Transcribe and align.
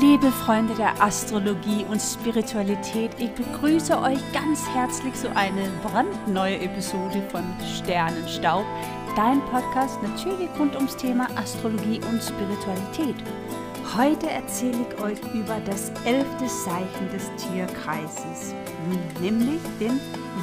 Liebe 0.00 0.30
Freunde 0.30 0.74
der 0.76 1.02
Astrologie 1.02 1.84
und 1.90 2.00
Spiritualität, 2.00 3.10
ich 3.18 3.30
begrüße 3.30 4.00
euch 4.00 4.20
ganz 4.32 4.64
herzlich 4.72 5.12
zu 5.14 5.28
einer 5.34 5.68
brandneue 5.82 6.60
Episode 6.60 7.20
von 7.32 7.42
Sternenstaub, 7.76 8.64
dein 9.16 9.40
Podcast 9.46 10.00
natürlich 10.00 10.50
rund 10.56 10.76
ums 10.76 10.96
Thema 10.96 11.26
Astrologie 11.34 12.00
und 12.08 12.22
Spiritualität. 12.22 13.16
Heute 13.96 14.30
erzähle 14.30 14.86
ich 14.88 15.02
euch 15.02 15.18
über 15.34 15.58
das 15.66 15.90
elfte 16.04 16.46
Zeichen 16.46 17.10
des 17.12 17.28
Tierkreises, 17.36 18.54
nämlich 19.20 19.60
den 19.80 19.98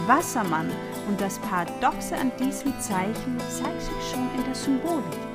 Wassermann. 0.06 0.70
Und 1.08 1.22
das 1.22 1.40
Paradoxe 1.40 2.18
an 2.18 2.30
diesem 2.38 2.78
Zeichen 2.82 3.38
zeigt 3.40 3.82
sich 3.82 4.12
schon 4.12 4.28
in 4.36 4.44
der 4.44 4.56
Symbolik. 4.56 5.35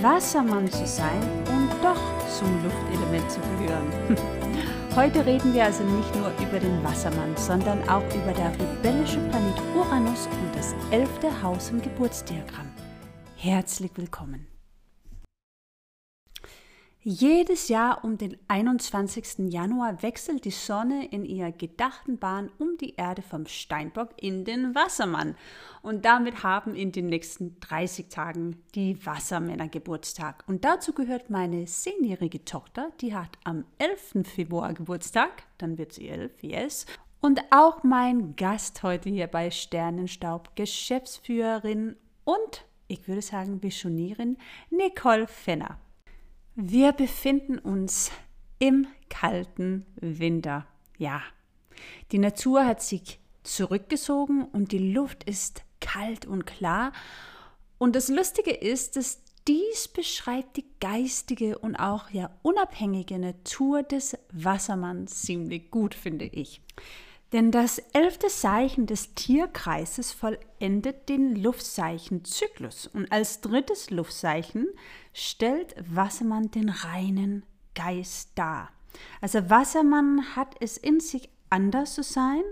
Wassermann 0.00 0.70
zu 0.70 0.86
sein 0.86 1.22
und 1.48 1.70
doch 1.82 2.00
zum 2.28 2.48
Luftelement 2.62 3.30
zu 3.30 3.40
gehören. 3.40 4.16
Heute 4.96 5.24
reden 5.24 5.54
wir 5.54 5.64
also 5.64 5.84
nicht 5.84 6.14
nur 6.16 6.30
über 6.40 6.58
den 6.58 6.82
Wassermann, 6.82 7.36
sondern 7.36 7.88
auch 7.88 8.04
über 8.14 8.32
der 8.32 8.52
rebellische 8.52 9.20
Planet 9.30 9.60
Uranus 9.76 10.26
und 10.26 10.56
das 10.56 10.74
elfte 10.90 11.42
Haus 11.42 11.70
im 11.70 11.80
Geburtsdiagramm. 11.80 12.66
Herzlich 13.36 13.92
willkommen. 13.94 14.57
Jedes 17.10 17.68
Jahr 17.68 18.04
um 18.04 18.18
den 18.18 18.36
21. 18.48 19.50
Januar 19.50 20.02
wechselt 20.02 20.44
die 20.44 20.50
Sonne 20.50 21.06
in 21.06 21.24
ihrer 21.24 21.52
gedachten 21.52 22.18
Bahn 22.18 22.50
um 22.58 22.76
die 22.76 22.96
Erde 22.96 23.22
vom 23.22 23.46
Steinbock 23.46 24.10
in 24.20 24.44
den 24.44 24.74
Wassermann. 24.74 25.34
Und 25.80 26.04
damit 26.04 26.42
haben 26.42 26.74
in 26.74 26.92
den 26.92 27.06
nächsten 27.06 27.58
30 27.60 28.10
Tagen 28.10 28.62
die 28.74 29.06
Wassermänner 29.06 29.68
Geburtstag. 29.68 30.44
Und 30.46 30.66
dazu 30.66 30.92
gehört 30.92 31.30
meine 31.30 31.64
zehnjährige 31.64 32.44
Tochter, 32.44 32.90
die 33.00 33.14
hat 33.14 33.38
am 33.42 33.64
11. 33.78 34.28
Februar 34.28 34.74
Geburtstag. 34.74 35.44
Dann 35.56 35.78
wird 35.78 35.94
sie 35.94 36.10
elf, 36.10 36.42
yes. 36.42 36.84
Und 37.22 37.40
auch 37.48 37.84
mein 37.84 38.36
Gast 38.36 38.82
heute 38.82 39.08
hier 39.08 39.28
bei 39.28 39.50
Sternenstaub, 39.50 40.54
Geschäftsführerin 40.56 41.96
und, 42.24 42.66
ich 42.86 43.08
würde 43.08 43.22
sagen, 43.22 43.62
Visionierin 43.62 44.36
Nicole 44.68 45.26
Fenner. 45.26 45.78
Wir 46.60 46.90
befinden 46.90 47.60
uns 47.60 48.10
im 48.58 48.88
kalten 49.08 49.86
Winter. 49.94 50.66
Ja, 50.96 51.22
die 52.10 52.18
Natur 52.18 52.66
hat 52.66 52.82
sich 52.82 53.20
zurückgezogen 53.44 54.44
und 54.44 54.72
die 54.72 54.92
Luft 54.92 55.22
ist 55.22 55.62
kalt 55.80 56.26
und 56.26 56.46
klar. 56.46 56.92
Und 57.78 57.94
das 57.94 58.08
Lustige 58.08 58.50
ist, 58.50 58.96
dass 58.96 59.22
dies 59.46 59.86
beschreibt 59.86 60.56
die 60.56 60.64
geistige 60.80 61.58
und 61.58 61.76
auch 61.76 62.10
ja 62.10 62.28
unabhängige 62.42 63.20
Natur 63.20 63.84
des 63.84 64.18
Wassermanns 64.32 65.22
ziemlich 65.22 65.70
gut, 65.70 65.94
finde 65.94 66.24
ich. 66.24 66.60
Denn 67.32 67.50
das 67.50 67.78
elfte 67.92 68.28
Zeichen 68.28 68.86
des 68.86 69.14
Tierkreises 69.14 70.12
vollendet 70.12 71.08
den 71.10 71.36
Luftzeichenzyklus. 71.36 72.86
Und 72.86 73.12
als 73.12 73.42
drittes 73.42 73.90
Luftzeichen 73.90 74.66
stellt 75.12 75.74
Wassermann 75.78 76.50
den 76.50 76.70
reinen 76.70 77.44
Geist 77.74 78.30
dar. 78.34 78.70
Also 79.20 79.50
Wassermann 79.50 80.36
hat 80.36 80.56
es 80.60 80.78
in 80.78 81.00
sich 81.00 81.28
anders 81.50 81.94
zu 81.94 82.02
sein, 82.02 82.42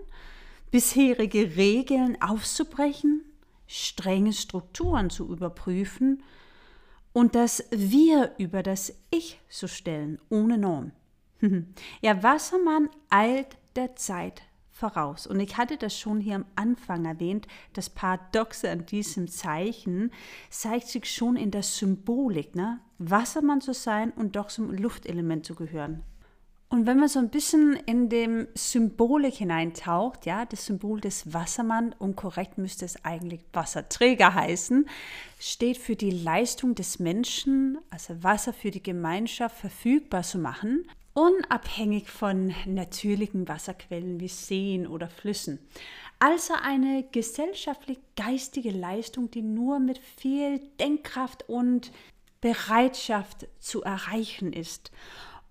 bisherige 0.71 1.57
Regeln 1.57 2.21
aufzubrechen, 2.21 3.25
strenge 3.67 4.35
Strukturen 4.35 5.09
zu 5.09 5.27
überprüfen 5.27 6.23
und 7.15 7.35
das 7.35 7.65
Wir 7.71 8.35
über 8.37 8.63
das 8.63 8.93
Ich 9.11 9.41
zu 9.49 9.69
stellen, 9.69 10.19
ohne 10.29 10.59
Norm. 10.59 10.93
ja, 12.03 12.23
Wassermann 12.23 12.91
eilt 13.09 13.57
der 13.75 13.97
Zeit 13.97 14.43
voraus. 14.77 15.27
Und 15.27 15.41
ich 15.41 15.57
hatte 15.57 15.77
das 15.79 15.99
schon 15.99 16.21
hier 16.21 16.37
am 16.37 16.45
Anfang 16.55 17.07
erwähnt, 17.07 17.49
das 17.73 17.89
Paradoxe 17.89 18.71
an 18.71 18.85
diesem 18.85 19.27
Zeichen 19.27 20.13
zeigt 20.51 20.89
sich 20.89 21.11
schon 21.11 21.37
in 21.37 21.51
der 21.51 21.63
Symbolik, 21.63 22.55
ne? 22.55 22.81
Wassermann 22.99 23.61
zu 23.61 23.75
sein 23.75 24.11
und 24.13 24.37
doch 24.37 24.49
zum 24.49 24.73
Luftelement 24.73 25.45
zu 25.45 25.55
gehören. 25.55 26.03
Und 26.69 26.87
wenn 26.87 26.99
man 26.99 27.09
so 27.09 27.21
ein 27.21 27.31
bisschen 27.31 27.75
in 27.87 28.09
dem 28.09 28.49
Symbolik 28.55 29.35
hineintaucht, 29.35 30.27
ja, 30.27 30.45
das 30.45 30.67
Symbol 30.67 31.01
des 31.01 31.33
Wassermann, 31.33 31.95
und 31.99 32.17
korrekt 32.17 32.59
müsste 32.59 32.85
es 32.85 33.05
eigentlich 33.05 33.41
Wasserträger 33.53 34.35
heißen, 34.35 34.89
steht 35.39 35.79
für 35.79 35.95
die 35.95 36.11
Leistung 36.11 36.75
des 36.75 36.99
Menschen, 36.99 37.79
also 37.89 38.23
Wasser 38.23 38.53
für 38.53 38.73
die 38.73 38.83
Gemeinschaft 38.83 39.57
verfügbar 39.57 40.23
zu 40.23 40.39
machen 40.39 40.87
unabhängig 41.17 42.11
von 42.11 42.55
natürlichen 42.67 43.49
Wasserquellen 43.49 44.21
wie 44.21 44.29
Seen 44.29 44.87
oder 44.87 45.09
Flüssen. 45.09 45.59
Also 46.19 46.53
eine 46.63 47.07
gesellschaftlich-geistige 47.11 48.71
Leistung, 48.71 49.31
die 49.31 49.41
nur 49.41 49.79
mit 49.79 49.99
viel 49.99 50.61
Denkkraft 50.79 51.49
und 51.49 51.91
Bereitschaft 52.43 53.49
zu 53.59 53.83
erreichen 53.83 54.53
ist. 54.53 54.91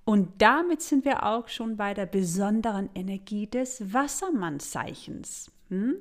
Und 0.05 0.39
damit 0.39 0.83
sind 0.83 1.03
wir 1.03 1.25
auch 1.25 1.47
schon 1.47 1.77
bei 1.77 1.95
der 1.95 2.05
besonderen 2.05 2.91
Energie 2.93 3.47
des 3.47 3.91
Wassermannzeichens. 3.91 5.51
Hm? 5.69 5.95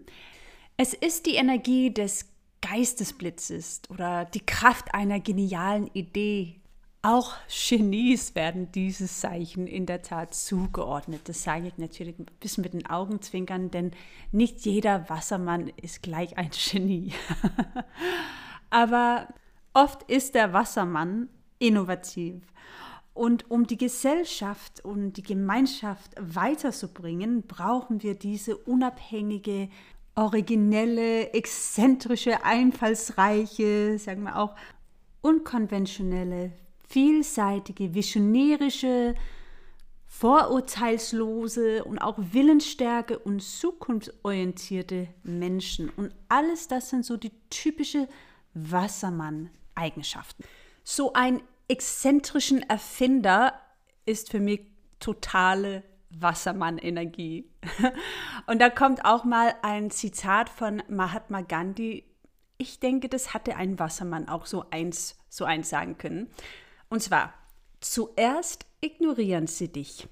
Es 0.77 0.93
ist 0.93 1.25
die 1.25 1.37
Energie 1.37 1.91
des 1.91 2.27
Geistesblitzes 2.61 3.81
oder 3.89 4.27
die 4.27 4.45
Kraft 4.45 4.93
einer 4.95 5.21
genialen 5.21 5.87
Idee, 5.95 6.61
auch 7.05 7.35
Genies 7.49 8.35
werden 8.35 8.73
dieses 8.73 9.21
Zeichen 9.21 9.67
in 9.67 9.85
der 9.85 10.01
Tat 10.01 10.33
zugeordnet. 10.33 11.29
Das 11.29 11.43
sage 11.43 11.69
ich 11.69 11.77
natürlich 11.77 12.19
ein 12.19 12.27
bisschen 12.41 12.63
mit 12.63 12.73
den 12.73 12.87
Augenzwinkern, 12.87 13.71
denn 13.71 13.91
nicht 14.33 14.61
jeder 14.65 15.11
Wassermann 15.11 15.71
ist 15.83 16.03
gleich 16.03 16.39
ein 16.39 16.51
Genie. 16.71 17.13
Aber 18.71 19.29
oft 19.75 20.05
ist 20.05 20.35
der 20.35 20.55
Wassermann 20.55 21.29
innovativ. 21.59 22.43
Und 23.13 23.51
um 23.51 23.67
die 23.67 23.77
Gesellschaft 23.77 24.83
und 24.83 25.13
die 25.13 25.23
Gemeinschaft 25.23 26.13
weiterzubringen, 26.19 27.43
brauchen 27.43 28.03
wir 28.03 28.15
diese 28.15 28.57
unabhängige, 28.57 29.69
originelle, 30.15 31.35
exzentrische, 31.35 32.45
einfallsreiche, 32.45 33.99
sagen 33.99 34.23
wir 34.23 34.39
auch 34.39 34.57
unkonventionelle 35.21 36.53
vielseitige, 36.95 37.93
visionärische, 37.93 39.17
vorurteilslose 40.07 41.83
und 41.83 41.99
auch 41.99 42.17
willensstärke 42.19 43.19
und 43.19 43.43
zukunftsorientierte 43.43 45.09
Menschen. 45.25 45.91
Und 45.91 46.15
alles 46.29 46.69
das 46.69 46.91
sind 46.91 47.05
so 47.05 47.17
die 47.17 47.33
typische 47.51 48.07
Wassermann-Eigenschaften. 48.55 50.45
So 50.85 51.15
ein 51.15 51.43
exzentrischen 51.67 52.63
Erfinder 52.63 53.61
ist 54.07 54.31
für 54.31 54.39
mich 54.39 54.61
totale 55.01 55.83
Wassermann-Energie. 56.11 57.51
Und 58.47 58.61
da 58.61 58.71
kommt 58.71 59.05
auch 59.05 59.25
mal 59.25 59.53
ein 59.63 59.91
Zitat 59.91 60.49
von 60.49 60.81
Mahatma 60.89 61.41
Gandhi. 61.41 62.05
Ich 62.57 62.79
denke, 62.79 63.09
das 63.09 63.35
hatte 63.35 63.57
ein 63.57 63.81
Wassermann 63.81 64.29
auch 64.29 64.47
so 64.47 64.67
eins, 64.71 65.19
so 65.29 65.45
eins 65.45 65.71
sagen 65.71 65.99
können. 65.99 66.31
Und 66.89 67.03
zwar, 67.03 67.35
zuerst 67.81 68.67
ignorieren 68.81 69.47
sie 69.47 69.73
dich, 69.73 70.09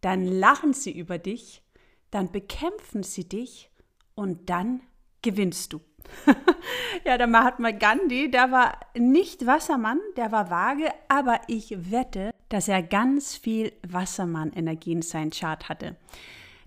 dann 0.00 0.26
lachen 0.26 0.72
sie 0.72 0.96
über 0.96 1.18
dich, 1.18 1.62
dann 2.10 2.32
bekämpfen 2.32 3.02
sie 3.02 3.28
dich 3.28 3.70
und 4.14 4.48
dann 4.50 4.80
gewinnst 5.22 5.72
du. 5.72 5.80
ja, 7.04 7.18
der 7.18 7.26
Mahatma 7.26 7.70
Gandhi, 7.72 8.30
der 8.30 8.50
war 8.50 8.78
nicht 8.96 9.46
Wassermann, 9.46 10.00
der 10.16 10.32
war 10.32 10.50
vage, 10.50 10.90
aber 11.08 11.40
ich 11.48 11.90
wette, 11.90 12.30
dass 12.48 12.68
er 12.68 12.82
ganz 12.82 13.36
viel 13.36 13.72
Wassermann-Energie 13.86 14.92
in 14.92 15.02
seinem 15.02 15.30
Chart 15.30 15.68
hatte. 15.68 15.96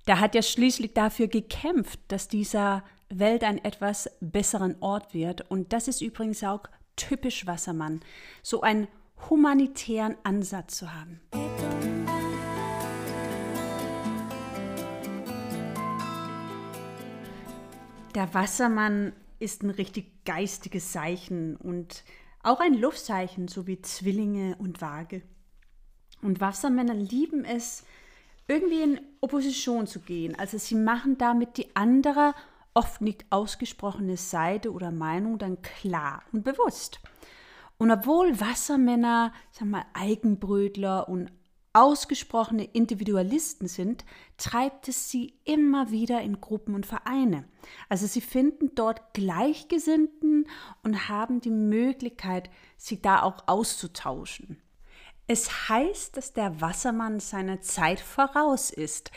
Der 0.08 0.20
hat 0.20 0.36
ja 0.36 0.42
schließlich 0.42 0.94
dafür 0.94 1.28
gekämpft, 1.28 2.00
dass 2.08 2.28
dieser 2.28 2.84
Welt 3.10 3.44
ein 3.44 3.64
etwas 3.64 4.10
besseren 4.20 4.76
Ort 4.80 5.14
wird. 5.14 5.50
Und 5.50 5.74
das 5.74 5.88
ist 5.88 6.02
übrigens 6.02 6.44
auch 6.44 6.64
typisch 6.96 7.46
Wassermann. 7.46 8.02
So 8.42 8.62
ein 8.62 8.88
humanitären 9.30 10.16
Ansatz 10.24 10.78
zu 10.78 10.94
haben. 10.94 11.22
Der 18.14 18.34
Wassermann 18.34 19.14
ist 19.40 19.64
ein 19.64 19.70
richtig 19.70 20.26
geistiges 20.26 20.92
Zeichen 20.92 21.56
und 21.56 22.04
auch 22.44 22.60
ein 22.60 22.74
Luftzeichen, 22.74 23.48
so 23.48 23.68
wie 23.68 23.82
Zwillinge 23.82 24.56
und 24.60 24.82
Waage. 24.82 25.22
Und 26.22 26.42
Wassermänner 26.42 26.94
lieben 26.94 27.46
es, 27.46 27.84
irgendwie 28.48 28.82
in 28.82 29.02
Opposition 29.22 29.88
zu 29.88 30.02
gehen. 30.02 30.38
Also 30.38 30.58
sie 30.58 30.76
machen 30.76 31.18
damit 31.18 31.58
die 31.58 31.74
andere, 31.76 32.34
oft 32.74 33.02
nicht 33.02 33.26
ausgesprochene 33.30 34.18
Seite 34.18 34.72
oder 34.72 34.92
Meinung 34.92 35.38
dann 35.38 35.62
klar 35.62 36.24
und 36.32 36.44
bewusst. 36.44 37.00
Und 37.82 37.90
obwohl 37.90 38.40
Wassermänner, 38.40 39.34
sag 39.50 39.68
mal, 39.68 39.84
Eigenbrötler 39.94 41.10
und 41.10 41.32
ausgesprochene 41.74 42.64
Individualisten 42.64 43.68
sind, 43.68 44.06
treibt 44.38 44.88
es 44.88 45.10
sie 45.10 45.34
immer 45.46 45.90
wieder 45.90 46.22
in 46.22 46.40
Gruppen 46.42 46.76
und 46.76 46.86
Vereine. 46.86 47.44
Also 47.90 48.06
sie 48.06 48.22
finden 48.22 48.76
dort 48.76 49.16
Gleichgesinnten 49.16 50.46
und 50.84 51.10
haben 51.10 51.42
die 51.42 51.50
Möglichkeit, 51.50 52.52
sie 52.78 53.02
da 53.02 53.24
auch 53.24 53.48
auszutauschen. 53.48 54.62
Es 55.34 55.70
heißt, 55.70 56.18
dass 56.18 56.34
der 56.34 56.60
Wassermann 56.60 57.22
seiner 57.22 57.62
Zeit 57.62 58.02
voraus 58.02 58.70
ist. 58.70 59.12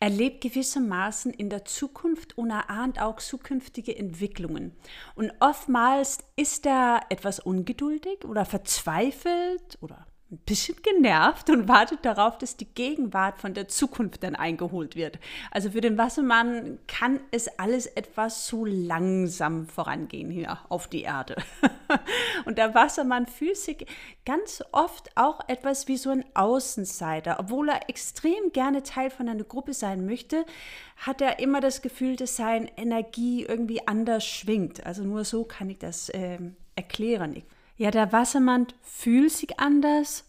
Er 0.00 0.08
lebt 0.08 0.40
gewissermaßen 0.40 1.30
in 1.30 1.50
der 1.50 1.66
Zukunft 1.66 2.38
und 2.38 2.48
erahnt 2.48 2.98
auch 3.02 3.18
zukünftige 3.18 3.94
Entwicklungen. 3.94 4.74
Und 5.14 5.30
oftmals 5.40 6.20
ist 6.36 6.64
er 6.64 7.02
etwas 7.10 7.38
ungeduldig 7.38 8.24
oder 8.24 8.46
verzweifelt 8.46 9.76
oder 9.82 10.06
ein 10.30 10.38
bisschen 10.44 10.76
genervt 10.82 11.48
und 11.48 11.68
wartet 11.68 12.04
darauf, 12.04 12.36
dass 12.36 12.58
die 12.58 12.66
Gegenwart 12.66 13.38
von 13.38 13.54
der 13.54 13.66
Zukunft 13.68 14.22
dann 14.22 14.34
eingeholt 14.34 14.94
wird. 14.94 15.18
Also 15.50 15.70
für 15.70 15.80
den 15.80 15.96
Wassermann 15.96 16.78
kann 16.86 17.20
es 17.30 17.48
alles 17.58 17.86
etwas 17.86 18.44
zu 18.44 18.66
langsam 18.66 19.66
vorangehen 19.66 20.30
hier 20.30 20.58
auf 20.68 20.86
die 20.86 21.02
Erde. 21.02 21.36
Und 22.44 22.58
der 22.58 22.74
Wassermann 22.74 23.26
fühlt 23.26 23.56
sich 23.56 23.86
ganz 24.26 24.62
oft 24.72 25.10
auch 25.16 25.40
etwas 25.48 25.88
wie 25.88 25.96
so 25.96 26.10
ein 26.10 26.26
Außenseiter. 26.34 27.40
Obwohl 27.40 27.70
er 27.70 27.88
extrem 27.88 28.52
gerne 28.52 28.82
Teil 28.82 29.08
von 29.08 29.30
einer 29.30 29.44
Gruppe 29.44 29.72
sein 29.72 30.04
möchte, 30.04 30.44
hat 30.98 31.22
er 31.22 31.38
immer 31.38 31.62
das 31.62 31.80
Gefühl, 31.80 32.16
dass 32.16 32.36
seine 32.36 32.68
Energie 32.76 33.46
irgendwie 33.46 33.86
anders 33.88 34.26
schwingt. 34.26 34.84
Also 34.84 35.04
nur 35.04 35.24
so 35.24 35.44
kann 35.44 35.70
ich 35.70 35.78
das 35.78 36.10
äh, 36.10 36.38
erklären. 36.74 37.34
Ich 37.34 37.44
ja, 37.78 37.92
der 37.92 38.12
Wassermann 38.12 38.66
fühlt 38.82 39.30
sich 39.30 39.58
anders 39.58 40.26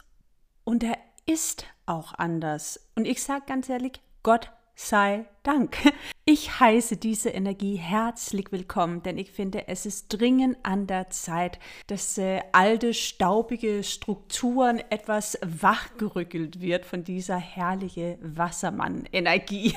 und 0.63 0.83
er 0.83 0.97
ist 1.25 1.65
auch 1.87 2.13
anders. 2.13 2.79
Und 2.95 3.05
ich 3.05 3.23
sage 3.23 3.43
ganz 3.47 3.67
ehrlich, 3.69 3.93
Gott 4.21 4.51
sei 4.75 5.25
Dank. 5.43 5.77
Ich 6.25 6.59
heiße 6.59 6.97
diese 6.97 7.31
Energie 7.31 7.75
herzlich 7.77 8.51
willkommen, 8.51 9.01
denn 9.01 9.17
ich 9.17 9.31
finde, 9.31 9.67
es 9.67 9.87
ist 9.87 10.09
dringend 10.09 10.57
an 10.61 10.85
der 10.85 11.09
Zeit, 11.09 11.57
dass 11.87 12.19
äh, 12.19 12.41
alte, 12.51 12.93
staubige 12.93 13.83
Strukturen 13.83 14.79
etwas 14.91 15.39
wachgerückelt 15.41 16.61
wird 16.61 16.85
von 16.85 17.03
dieser 17.03 17.37
herrliche 17.37 18.19
Wassermann-Energie. 18.21 19.73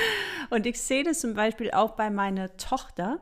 Und 0.48 0.64
ich 0.64 0.80
sehe 0.80 1.04
das 1.04 1.20
zum 1.20 1.34
Beispiel 1.34 1.70
auch 1.70 1.90
bei 1.90 2.08
meiner 2.08 2.56
Tochter. 2.56 3.20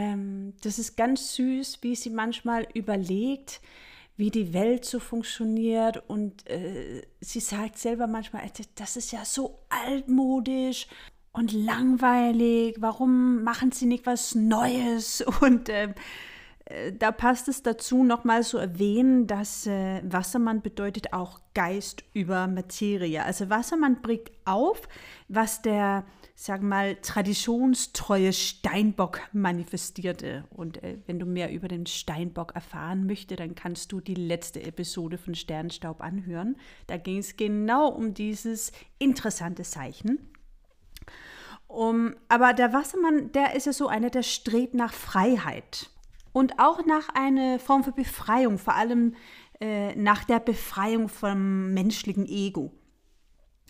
Ähm, 0.00 0.54
das 0.62 0.78
ist 0.78 0.96
ganz 0.96 1.34
süß, 1.34 1.78
wie 1.82 1.94
sie 1.94 2.08
manchmal 2.08 2.66
überlegt, 2.72 3.60
wie 4.16 4.30
die 4.30 4.54
Welt 4.54 4.86
so 4.86 4.98
funktioniert. 4.98 6.02
Und 6.08 6.48
äh, 6.48 7.02
sie 7.20 7.40
sagt 7.40 7.78
selber 7.78 8.06
manchmal, 8.06 8.50
das 8.76 8.96
ist 8.96 9.12
ja 9.12 9.26
so 9.26 9.58
altmodisch 9.68 10.86
und 11.32 11.52
langweilig. 11.52 12.76
Warum 12.80 13.42
machen 13.44 13.72
sie 13.72 13.84
nicht 13.84 14.06
was 14.06 14.34
Neues? 14.34 15.20
Und 15.42 15.68
äh, 15.68 15.94
da 16.98 17.12
passt 17.12 17.48
es 17.48 17.62
dazu, 17.62 18.04
nochmal 18.04 18.42
zu 18.42 18.58
erwähnen, 18.58 19.26
dass 19.26 19.66
äh, 19.66 20.00
Wassermann 20.04 20.62
bedeutet 20.62 21.12
auch 21.12 21.40
Geist 21.54 22.04
über 22.12 22.46
Materie. 22.46 23.24
Also 23.24 23.50
Wassermann 23.50 24.02
bringt 24.02 24.30
auf, 24.44 24.88
was 25.28 25.62
der 25.62 26.04
sag 26.42 26.62
mal, 26.62 26.96
traditionstreue 26.96 28.32
Steinbock 28.32 29.20
manifestierte. 29.34 30.44
Und 30.48 30.82
äh, 30.82 30.96
wenn 31.06 31.18
du 31.18 31.26
mehr 31.26 31.52
über 31.52 31.68
den 31.68 31.84
Steinbock 31.84 32.54
erfahren 32.54 33.04
möchtest, 33.04 33.40
dann 33.40 33.54
kannst 33.54 33.92
du 33.92 34.00
die 34.00 34.14
letzte 34.14 34.62
Episode 34.62 35.18
von 35.18 35.34
Sternstaub 35.34 36.00
anhören. 36.00 36.56
Da 36.86 36.96
ging 36.96 37.18
es 37.18 37.36
genau 37.36 37.88
um 37.88 38.14
dieses 38.14 38.72
interessante 38.98 39.64
Zeichen. 39.64 40.30
Um, 41.68 42.16
aber 42.28 42.54
der 42.54 42.72
Wassermann, 42.72 43.32
der 43.32 43.54
ist 43.54 43.66
ja 43.66 43.74
so 43.74 43.88
einer, 43.88 44.08
der 44.08 44.22
strebt 44.22 44.72
nach 44.72 44.94
Freiheit 44.94 45.90
und 46.32 46.58
auch 46.58 46.84
nach 46.86 47.08
einer 47.10 47.58
Form 47.58 47.84
für 47.84 47.92
Befreiung, 47.92 48.58
vor 48.58 48.74
allem 48.74 49.14
äh, 49.60 49.94
nach 49.94 50.24
der 50.24 50.40
Befreiung 50.40 51.08
vom 51.08 51.72
menschlichen 51.72 52.26
Ego. 52.26 52.72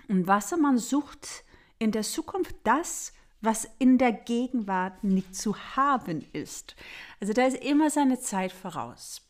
Und 0.09 0.27
Wassermann 0.27 0.79
sucht 0.79 1.45
in 1.79 1.93
der 1.93 2.03
Zukunft 2.03 2.55
das, 2.65 3.13
was 3.41 3.69
in 3.79 3.97
der 3.99 4.13
Gegenwart 4.13 5.03
nicht 5.03 5.35
zu 5.35 5.57
haben 5.77 6.27
ist. 6.33 6.77
Also 7.21 7.33
da 7.33 7.47
ist 7.47 7.65
immer 7.65 7.91
seine 7.91 8.21
Zeit 8.21 8.53
voraus. 8.53 9.23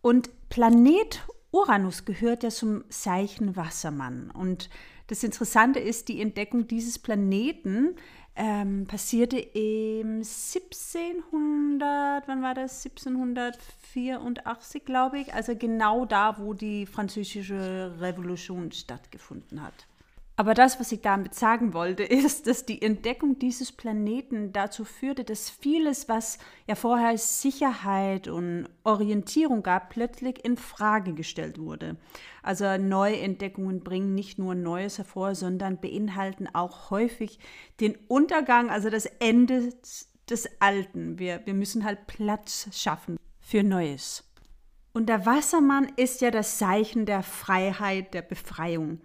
Und 0.00 0.30
Planet 0.48 1.20
Uranus 1.50 2.04
gehört 2.04 2.42
ja 2.42 2.50
zum 2.50 2.88
Zeichen 2.90 3.56
Wassermann. 3.56 4.30
Und 4.30 4.70
das 5.08 5.24
Interessante 5.24 5.80
ist, 5.80 6.08
die 6.08 6.20
Entdeckung 6.20 6.68
dieses 6.68 6.98
Planeten 6.98 7.96
ähm, 8.36 8.86
passierte 8.86 9.38
im 9.38 10.22
1700, 10.22 12.28
wann 12.28 12.42
war 12.42 12.54
das? 12.54 12.86
1784, 12.86 14.84
glaube 14.84 15.18
ich. 15.18 15.34
Also 15.34 15.56
genau 15.56 16.04
da, 16.06 16.38
wo 16.38 16.54
die 16.54 16.86
französische 16.86 17.96
Revolution 18.00 18.70
stattgefunden 18.72 19.62
hat. 19.62 19.86
Aber 20.40 20.54
das, 20.54 20.80
was 20.80 20.90
ich 20.90 21.02
damit 21.02 21.34
sagen 21.34 21.74
wollte, 21.74 22.02
ist, 22.04 22.46
dass 22.46 22.64
die 22.64 22.80
Entdeckung 22.80 23.38
dieses 23.38 23.72
Planeten 23.72 24.54
dazu 24.54 24.86
führte, 24.86 25.22
dass 25.22 25.50
vieles, 25.50 26.08
was 26.08 26.38
ja 26.66 26.76
vorher 26.76 27.18
Sicherheit 27.18 28.26
und 28.26 28.66
Orientierung 28.82 29.62
gab, 29.62 29.90
plötzlich 29.90 30.42
in 30.42 30.56
Frage 30.56 31.12
gestellt 31.12 31.58
wurde. 31.58 31.96
Also 32.42 32.76
Neuentdeckungen 32.78 33.80
bringen 33.80 34.14
nicht 34.14 34.38
nur 34.38 34.54
Neues 34.54 34.98
hervor, 34.98 35.34
sondern 35.34 35.80
beinhalten 35.80 36.48
auch 36.52 36.90
häufig 36.90 37.38
den 37.80 37.96
Untergang, 38.08 38.70
also 38.70 38.90
das 38.90 39.06
Ende 39.06 39.72
des 40.28 40.48
Alten. 40.60 41.18
Wir, 41.18 41.42
wir 41.44 41.54
müssen 41.54 41.84
halt 41.84 42.06
Platz 42.06 42.68
schaffen 42.72 43.18
für 43.40 43.62
Neues. 43.62 44.24
Und 44.92 45.08
der 45.08 45.24
Wassermann 45.26 45.92
ist 45.96 46.20
ja 46.20 46.30
das 46.30 46.58
Zeichen 46.58 47.06
der 47.06 47.22
Freiheit, 47.22 48.14
der 48.14 48.22
Befreiung. 48.22 49.00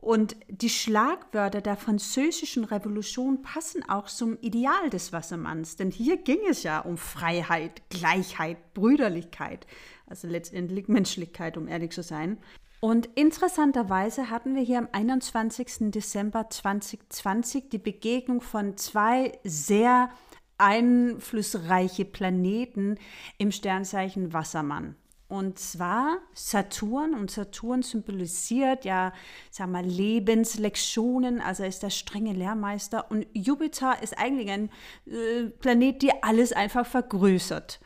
Und 0.00 0.34
die 0.48 0.70
Schlagwörter 0.70 1.60
der 1.60 1.76
französischen 1.76 2.64
Revolution 2.64 3.42
passen 3.42 3.86
auch 3.86 4.06
zum 4.06 4.38
Ideal 4.40 4.88
des 4.88 5.12
Wassermanns, 5.12 5.76
denn 5.76 5.90
hier 5.90 6.16
ging 6.16 6.38
es 6.48 6.62
ja 6.62 6.80
um 6.80 6.96
Freiheit, 6.96 7.82
Gleichheit, 7.90 8.72
Brüderlichkeit, 8.72 9.66
also 10.06 10.26
letztendlich 10.26 10.88
Menschlichkeit, 10.88 11.58
um 11.58 11.68
ehrlich 11.68 11.92
zu 11.92 12.02
sein. 12.02 12.38
Und 12.80 13.10
interessanterweise 13.14 14.30
hatten 14.30 14.54
wir 14.54 14.62
hier 14.62 14.78
am 14.78 14.88
21. 14.90 15.90
Dezember 15.90 16.48
2020 16.48 17.68
die 17.68 17.78
Begegnung 17.78 18.40
von 18.40 18.78
zwei 18.78 19.38
sehr 19.44 20.08
einflussreiche 20.56 22.06
Planeten 22.06 22.96
im 23.36 23.52
Sternzeichen 23.52 24.32
Wassermann. 24.32 24.96
Und 25.30 25.60
zwar 25.60 26.18
Saturn. 26.34 27.14
Und 27.14 27.30
Saturn 27.30 27.82
symbolisiert 27.82 28.84
ja, 28.84 29.12
sag 29.50 29.70
mal, 29.70 29.84
Lebenslektionen, 29.84 31.40
also 31.40 31.62
ist 31.62 31.84
der 31.84 31.90
strenge 31.90 32.32
Lehrmeister. 32.32 33.08
Und 33.12 33.26
Jupiter 33.32 34.02
ist 34.02 34.18
eigentlich 34.18 34.50
ein 34.50 34.70
äh, 35.06 35.44
Planet, 35.60 36.02
der 36.02 36.24
alles 36.24 36.52
einfach 36.52 36.84
vergrößert. 36.84 37.78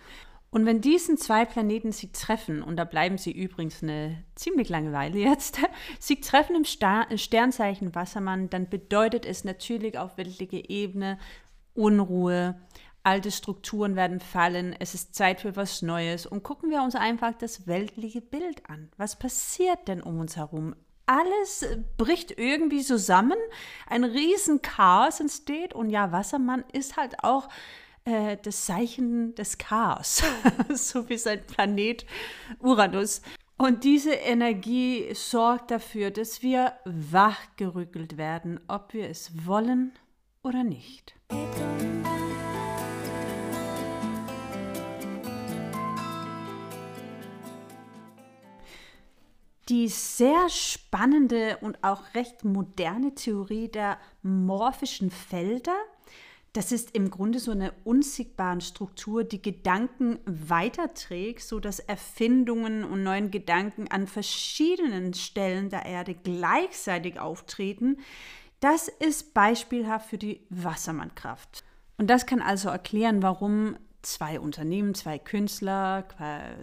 Und 0.50 0.64
wenn 0.64 0.80
diesen 0.80 1.18
zwei 1.18 1.44
Planeten 1.44 1.92
sich 1.92 2.12
treffen, 2.12 2.62
und 2.62 2.76
da 2.76 2.84
bleiben 2.84 3.18
sie 3.18 3.32
übrigens 3.32 3.82
eine 3.82 4.24
ziemlich 4.36 4.70
lange 4.70 4.92
Weile 4.92 5.18
jetzt, 5.18 5.58
sich 5.98 6.22
treffen 6.22 6.56
im 6.56 6.64
Star 6.64 7.06
Sternzeichen 7.14 7.94
Wassermann, 7.94 8.48
dann 8.48 8.70
bedeutet 8.70 9.26
es 9.26 9.44
natürlich 9.44 9.98
auf 9.98 10.16
weltlicher 10.16 10.70
Ebene 10.70 11.18
Unruhe, 11.74 12.54
alte 13.04 13.30
Strukturen 13.30 13.96
werden 13.96 14.18
fallen, 14.18 14.74
es 14.80 14.94
ist 14.94 15.14
Zeit 15.14 15.42
für 15.42 15.54
was 15.56 15.82
Neues 15.82 16.26
und 16.26 16.42
gucken 16.42 16.70
wir 16.70 16.82
uns 16.82 16.94
einfach 16.96 17.34
das 17.34 17.66
weltliche 17.66 18.20
Bild 18.20 18.68
an. 18.68 18.90
Was 18.96 19.18
passiert 19.18 19.86
denn 19.86 20.02
um 20.02 20.18
uns 20.18 20.36
herum? 20.36 20.74
Alles 21.06 21.66
bricht 21.98 22.38
irgendwie 22.38 22.82
zusammen, 22.82 23.36
ein 23.86 24.04
riesen 24.04 24.62
Chaos 24.62 25.20
entsteht 25.20 25.74
und 25.74 25.90
ja, 25.90 26.12
Wassermann 26.12 26.64
ist 26.72 26.96
halt 26.96 27.22
auch 27.22 27.48
äh, 28.06 28.38
das 28.42 28.64
Zeichen 28.64 29.34
des 29.34 29.58
Chaos, 29.58 30.22
so 30.74 31.08
wie 31.10 31.18
sein 31.18 31.46
Planet 31.46 32.06
Uranus. 32.58 33.20
Und 33.56 33.84
diese 33.84 34.14
Energie 34.14 35.14
sorgt 35.14 35.70
dafür, 35.70 36.10
dass 36.10 36.42
wir 36.42 36.72
wachgerückelt 36.86 38.16
werden, 38.16 38.60
ob 38.66 38.94
wir 38.94 39.08
es 39.08 39.46
wollen 39.46 39.92
oder 40.42 40.64
nicht. 40.64 41.14
Die 49.68 49.88
sehr 49.88 50.48
spannende 50.48 51.58
und 51.60 51.82
auch 51.82 52.02
recht 52.14 52.44
moderne 52.44 53.14
Theorie 53.14 53.68
der 53.68 53.98
morphischen 54.22 55.10
Felder, 55.10 55.76
Das 56.54 56.70
ist 56.70 56.94
im 56.94 57.10
Grunde 57.10 57.40
so 57.40 57.50
eine 57.50 57.72
unsichtbare 57.82 58.60
Struktur, 58.60 59.24
die 59.24 59.42
Gedanken 59.42 60.20
weiterträgt, 60.24 61.42
sodass 61.42 61.80
Erfindungen 61.80 62.84
und 62.84 63.02
neuen 63.02 63.32
Gedanken 63.32 63.88
an 63.88 64.06
verschiedenen 64.06 65.14
Stellen 65.14 65.68
der 65.68 65.84
Erde 65.84 66.14
gleichzeitig 66.14 67.18
auftreten. 67.18 67.96
Das 68.60 68.86
ist 68.86 69.34
beispielhaft 69.34 70.08
für 70.08 70.16
die 70.16 70.46
Wassermannkraft. 70.48 71.64
Und 71.98 72.08
das 72.08 72.24
kann 72.24 72.40
also 72.40 72.68
erklären, 72.68 73.20
warum 73.20 73.76
zwei 74.04 74.38
Unternehmen, 74.40 74.94
zwei 74.94 75.18
Künstler, 75.18 76.04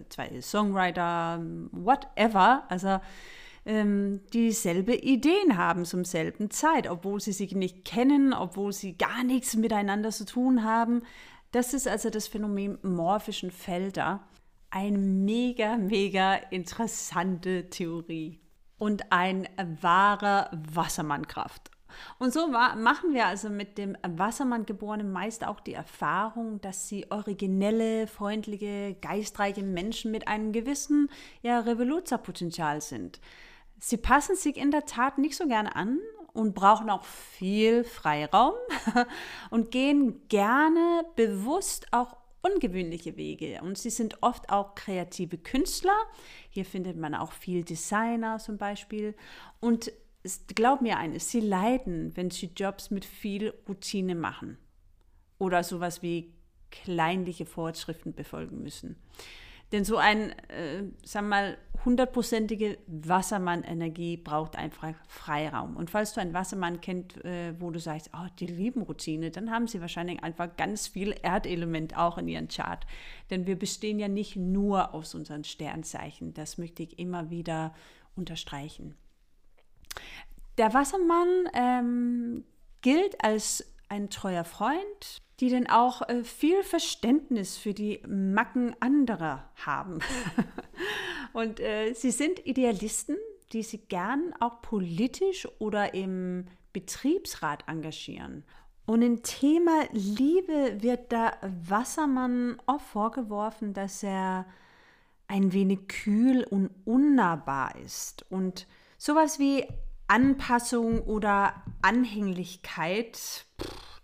zwei 0.09 0.41
Songwriter, 0.41 1.43
whatever, 1.71 2.63
also 2.69 2.99
ähm, 3.65 4.21
dieselbe 4.33 4.95
Ideen 4.95 5.57
haben 5.57 5.85
zum 5.85 6.03
selben 6.03 6.49
Zeit, 6.49 6.89
obwohl 6.89 7.21
sie 7.21 7.31
sich 7.31 7.53
nicht 7.53 7.85
kennen, 7.85 8.33
obwohl 8.33 8.73
sie 8.73 8.97
gar 8.97 9.23
nichts 9.23 9.55
miteinander 9.55 10.09
zu 10.11 10.25
tun 10.25 10.63
haben. 10.63 11.03
Das 11.51 11.73
ist 11.73 11.87
also 11.87 12.09
das 12.09 12.27
Phänomen 12.27 12.79
morphischen 12.81 13.51
Felder. 13.51 14.21
Eine 14.69 14.97
mega, 14.97 15.77
mega 15.77 16.35
interessante 16.35 17.69
Theorie 17.69 18.39
und 18.77 19.11
ein 19.11 19.47
wahrer 19.81 20.49
Wassermannkraft. 20.53 21.70
Und 22.19 22.33
so 22.33 22.47
machen 22.47 23.13
wir 23.13 23.25
also 23.25 23.49
mit 23.49 23.77
dem 23.77 23.97
Wassermann-Geborenen 24.05 25.11
meist 25.11 25.45
auch 25.45 25.59
die 25.59 25.73
Erfahrung, 25.73 26.61
dass 26.61 26.87
sie 26.87 27.09
originelle, 27.09 28.07
freundliche, 28.07 28.95
geistreiche 29.01 29.63
Menschen 29.63 30.11
mit 30.11 30.27
einem 30.27 30.51
gewissen 30.51 31.09
ja, 31.41 31.59
Revoluzerpotenzial 31.59 32.81
sind. 32.81 33.19
Sie 33.79 33.97
passen 33.97 34.35
sich 34.35 34.57
in 34.57 34.71
der 34.71 34.85
Tat 34.85 35.17
nicht 35.17 35.35
so 35.35 35.47
gerne 35.47 35.75
an 35.75 35.99
und 36.33 36.53
brauchen 36.53 36.89
auch 36.89 37.03
viel 37.03 37.83
Freiraum 37.83 38.53
und 39.49 39.71
gehen 39.71 40.27
gerne 40.27 41.03
bewusst 41.15 41.87
auch 41.91 42.15
ungewöhnliche 42.41 43.17
Wege. 43.17 43.59
Und 43.61 43.77
sie 43.77 43.89
sind 43.89 44.21
oft 44.21 44.49
auch 44.49 44.75
kreative 44.75 45.37
Künstler. 45.37 45.97
Hier 46.49 46.65
findet 46.65 46.97
man 46.97 47.15
auch 47.15 47.31
viel 47.31 47.63
Designer 47.63 48.39
zum 48.39 48.57
Beispiel. 48.57 49.15
Und 49.59 49.91
glaub 50.47 50.81
mir 50.81 50.97
eines, 50.97 51.29
sie 51.29 51.39
leiden, 51.39 52.15
wenn 52.15 52.29
sie 52.29 52.51
Jobs 52.55 52.91
mit 52.91 53.05
viel 53.05 53.53
Routine 53.67 54.15
machen 54.15 54.57
oder 55.37 55.63
sowas 55.63 56.01
wie 56.01 56.33
kleinliche 56.69 57.45
Vorschriften 57.45 58.13
befolgen 58.13 58.61
müssen. 58.61 58.95
Denn 59.71 59.85
so 59.85 59.97
ein, 59.97 60.31
äh, 60.49 60.83
sag 61.03 61.23
mal, 61.23 61.57
hundertprozentige 61.85 62.77
Wassermann-Energie 62.87 64.17
braucht 64.17 64.57
einfach 64.57 64.93
Freiraum. 65.07 65.77
Und 65.77 65.89
falls 65.89 66.13
du 66.13 66.19
einen 66.19 66.33
Wassermann 66.33 66.81
kennt, 66.81 67.23
äh, 67.23 67.53
wo 67.59 67.71
du 67.71 67.79
sagst, 67.79 68.09
oh, 68.13 68.27
die 68.39 68.47
lieben 68.47 68.81
Routine, 68.81 69.31
dann 69.31 69.49
haben 69.49 69.67
sie 69.67 69.79
wahrscheinlich 69.79 70.21
einfach 70.23 70.57
ganz 70.57 70.87
viel 70.87 71.15
Erdelement 71.23 71.97
auch 71.97 72.17
in 72.17 72.27
ihren 72.27 72.49
Chart. 72.49 72.85
Denn 73.29 73.47
wir 73.47 73.57
bestehen 73.57 73.97
ja 73.97 74.09
nicht 74.09 74.35
nur 74.35 74.93
aus 74.93 75.15
unseren 75.15 75.45
Sternzeichen. 75.45 76.33
Das 76.33 76.57
möchte 76.57 76.83
ich 76.83 76.99
immer 76.99 77.29
wieder 77.29 77.73
unterstreichen. 78.15 78.95
Der 80.57 80.73
Wassermann 80.73 81.49
ähm, 81.53 82.43
gilt 82.81 83.23
als 83.23 83.73
ein 83.89 84.09
treuer 84.09 84.43
Freund, 84.43 85.21
die 85.39 85.49
dann 85.49 85.67
auch 85.67 86.07
äh, 86.07 86.23
viel 86.23 86.63
Verständnis 86.63 87.57
für 87.57 87.73
die 87.73 88.01
Macken 88.07 88.75
anderer 88.79 89.49
haben. 89.65 89.99
und 91.33 91.59
äh, 91.59 91.93
sie 91.93 92.11
sind 92.11 92.45
Idealisten, 92.45 93.17
die 93.51 93.63
sich 93.63 93.87
gern 93.87 94.33
auch 94.39 94.61
politisch 94.61 95.47
oder 95.59 95.93
im 95.93 96.45
Betriebsrat 96.73 97.67
engagieren. 97.67 98.43
Und 98.85 99.01
im 99.01 99.23
Thema 99.23 99.83
Liebe 99.91 100.81
wird 100.81 101.11
der 101.11 101.37
Wassermann 101.41 102.57
oft 102.65 102.85
vorgeworfen, 102.85 103.73
dass 103.73 104.03
er 104.03 104.45
ein 105.27 105.53
wenig 105.53 105.87
kühl 105.87 106.43
und 106.43 106.71
unnahbar 106.85 107.75
ist. 107.77 108.25
Und 108.29 108.67
sowas 109.01 109.39
wie 109.39 109.65
Anpassung 110.07 111.01
oder 111.01 111.55
Anhänglichkeit, 111.81 113.45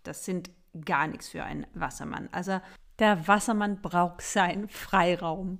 das 0.01 0.25
sind 0.25 0.49
gar 0.85 1.07
nichts 1.07 1.29
für 1.29 1.43
einen 1.43 1.67
Wassermann. 1.75 2.29
Also 2.31 2.59
der 2.97 3.27
Wassermann 3.27 3.81
braucht 3.81 4.21
seinen 4.21 4.67
Freiraum. 4.69 5.59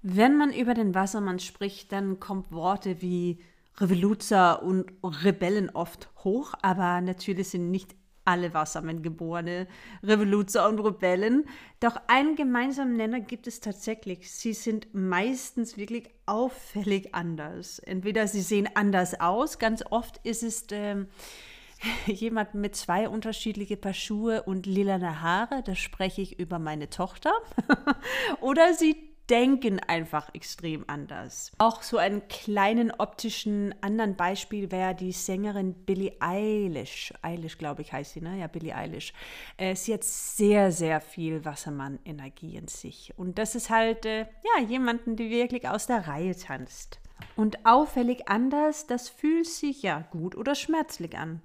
Wenn 0.00 0.38
man 0.38 0.52
über 0.54 0.72
den 0.72 0.94
Wassermann 0.94 1.38
spricht, 1.38 1.92
dann 1.92 2.18
kommt 2.18 2.50
Worte 2.50 3.02
wie 3.02 3.42
Revoluzer 3.76 4.62
und 4.62 4.90
Rebellen 5.04 5.70
oft 5.70 6.08
hoch, 6.24 6.54
aber 6.62 7.00
natürlich 7.02 7.50
sind 7.50 7.70
nicht 7.70 7.94
alle 8.28 8.52
Wassermänner 8.52 9.00
geborene 9.00 9.66
Revoluzer 10.02 10.68
und 10.68 10.78
Rebellen. 10.80 11.46
Doch 11.80 11.96
einen 12.08 12.36
gemeinsamen 12.36 12.94
Nenner 12.94 13.20
gibt 13.20 13.46
es 13.46 13.60
tatsächlich. 13.60 14.30
Sie 14.30 14.52
sind 14.52 14.92
meistens 14.92 15.78
wirklich 15.78 16.10
auffällig 16.26 17.14
anders. 17.14 17.78
Entweder 17.78 18.28
sie 18.28 18.42
sehen 18.42 18.68
anders 18.74 19.18
aus, 19.18 19.58
ganz 19.58 19.82
oft 19.88 20.18
ist 20.24 20.42
es 20.42 20.66
ähm, 20.72 21.08
jemand 22.06 22.54
mit 22.54 22.76
zwei 22.76 23.08
unterschiedliche 23.08 23.78
Paar 23.78 23.94
Schuhe 23.94 24.42
und 24.42 24.66
lilane 24.66 25.22
Haare, 25.22 25.62
da 25.64 25.74
spreche 25.74 26.20
ich 26.20 26.38
über 26.38 26.58
meine 26.58 26.90
Tochter. 26.90 27.32
Oder 28.42 28.74
sie 28.74 29.07
denken 29.30 29.80
einfach 29.80 30.34
extrem 30.34 30.84
anders. 30.86 31.52
Auch 31.58 31.82
so 31.82 31.98
einen 31.98 32.26
kleinen 32.28 32.90
optischen 32.90 33.74
anderen 33.82 34.16
Beispiel 34.16 34.70
wäre 34.70 34.94
die 34.94 35.12
Sängerin 35.12 35.74
Billie 35.74 36.14
Eilish. 36.20 37.12
Eilish, 37.22 37.58
glaube 37.58 37.82
ich, 37.82 37.92
heißt 37.92 38.14
sie, 38.14 38.20
ne? 38.20 38.38
Ja, 38.38 38.46
Billie 38.46 38.74
Eilish. 38.74 39.12
Äh, 39.56 39.74
sie 39.76 39.94
hat 39.94 40.04
sehr, 40.04 40.72
sehr 40.72 41.00
viel 41.00 41.44
Wassermann-Energie 41.44 42.56
in 42.56 42.68
sich. 42.68 43.12
Und 43.16 43.38
das 43.38 43.54
ist 43.54 43.70
halt, 43.70 44.06
äh, 44.06 44.20
ja, 44.20 44.62
jemanden, 44.66 45.16
der 45.16 45.28
wirklich 45.28 45.68
aus 45.68 45.86
der 45.86 46.06
Reihe 46.08 46.34
tanzt. 46.36 47.00
Und 47.36 47.66
auffällig 47.66 48.28
anders, 48.28 48.86
das 48.86 49.08
fühlt 49.08 49.46
sich 49.46 49.82
ja 49.82 50.00
gut 50.10 50.36
oder 50.36 50.54
schmerzlich 50.54 51.16
an. 51.16 51.40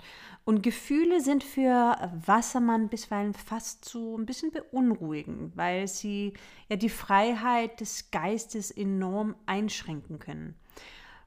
Und 0.45 0.61
Gefühle 0.61 1.21
sind 1.21 1.43
für 1.43 1.95
Wassermann 2.25 2.89
bisweilen 2.89 3.33
fast 3.33 3.85
so 3.85 4.17
ein 4.17 4.25
bisschen 4.25 4.51
beunruhigend, 4.51 5.55
weil 5.55 5.87
sie 5.87 6.33
ja 6.67 6.75
die 6.75 6.89
Freiheit 6.89 7.79
des 7.79 8.11
Geistes 8.11 8.71
enorm 8.71 9.35
einschränken 9.45 10.19
können. 10.19 10.55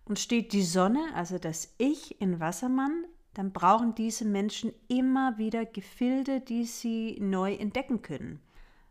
Und 0.05 0.19
steht 0.19 0.53
die 0.53 0.63
Sonne, 0.63 1.01
also 1.15 1.39
das 1.39 1.75
Ich 1.79 2.21
in 2.21 2.41
Wassermann, 2.41 3.05
dann 3.35 3.53
brauchen 3.53 3.95
diese 3.95 4.25
Menschen 4.25 4.73
immer 4.89 5.39
wieder 5.39 5.65
Gefilde, 5.65 6.41
die 6.41 6.65
sie 6.65 7.19
neu 7.21 7.55
entdecken 7.55 8.03
können. 8.03 8.41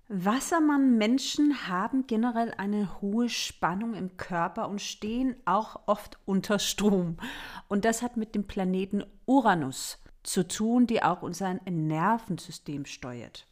Wassermann-Menschen 0.08 1.68
haben 1.68 2.06
generell 2.06 2.54
eine 2.58 3.02
hohe 3.02 3.28
Spannung 3.28 3.96
im 3.96 4.18
Körper 4.18 4.70
und 4.70 4.80
stehen 4.80 5.36
auch 5.46 5.80
oft 5.88 6.20
unter 6.26 6.60
Strom. 6.60 7.18
Und 7.68 7.86
das 7.86 8.04
hat 8.04 8.16
mit 8.16 8.36
dem 8.36 8.46
Planeten 8.46 9.04
Uranus 9.26 9.98
zu 10.22 10.48
tun, 10.48 10.86
die 10.86 11.02
auch 11.02 11.24
unser 11.24 11.56
Nervensystem 11.66 12.86
steuert. 12.86 13.48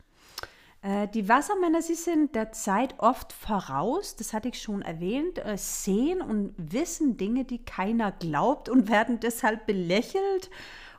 Äh, 0.83 1.07
die 1.07 1.27
Wassermänner, 1.27 1.81
sie 1.81 1.95
sind 1.95 2.35
der 2.35 2.51
Zeit 2.51 2.99
oft 2.99 3.33
voraus, 3.33 4.15
das 4.15 4.33
hatte 4.33 4.49
ich 4.49 4.61
schon 4.61 4.83
erwähnt, 4.83 5.39
äh, 5.39 5.57
sehen 5.57 6.21
und 6.21 6.53
wissen 6.57 7.17
Dinge, 7.17 7.45
die 7.45 7.65
keiner 7.65 8.11
glaubt 8.11 8.69
und 8.69 8.89
werden 8.89 9.19
deshalb 9.19 9.65
belächelt 9.65 10.51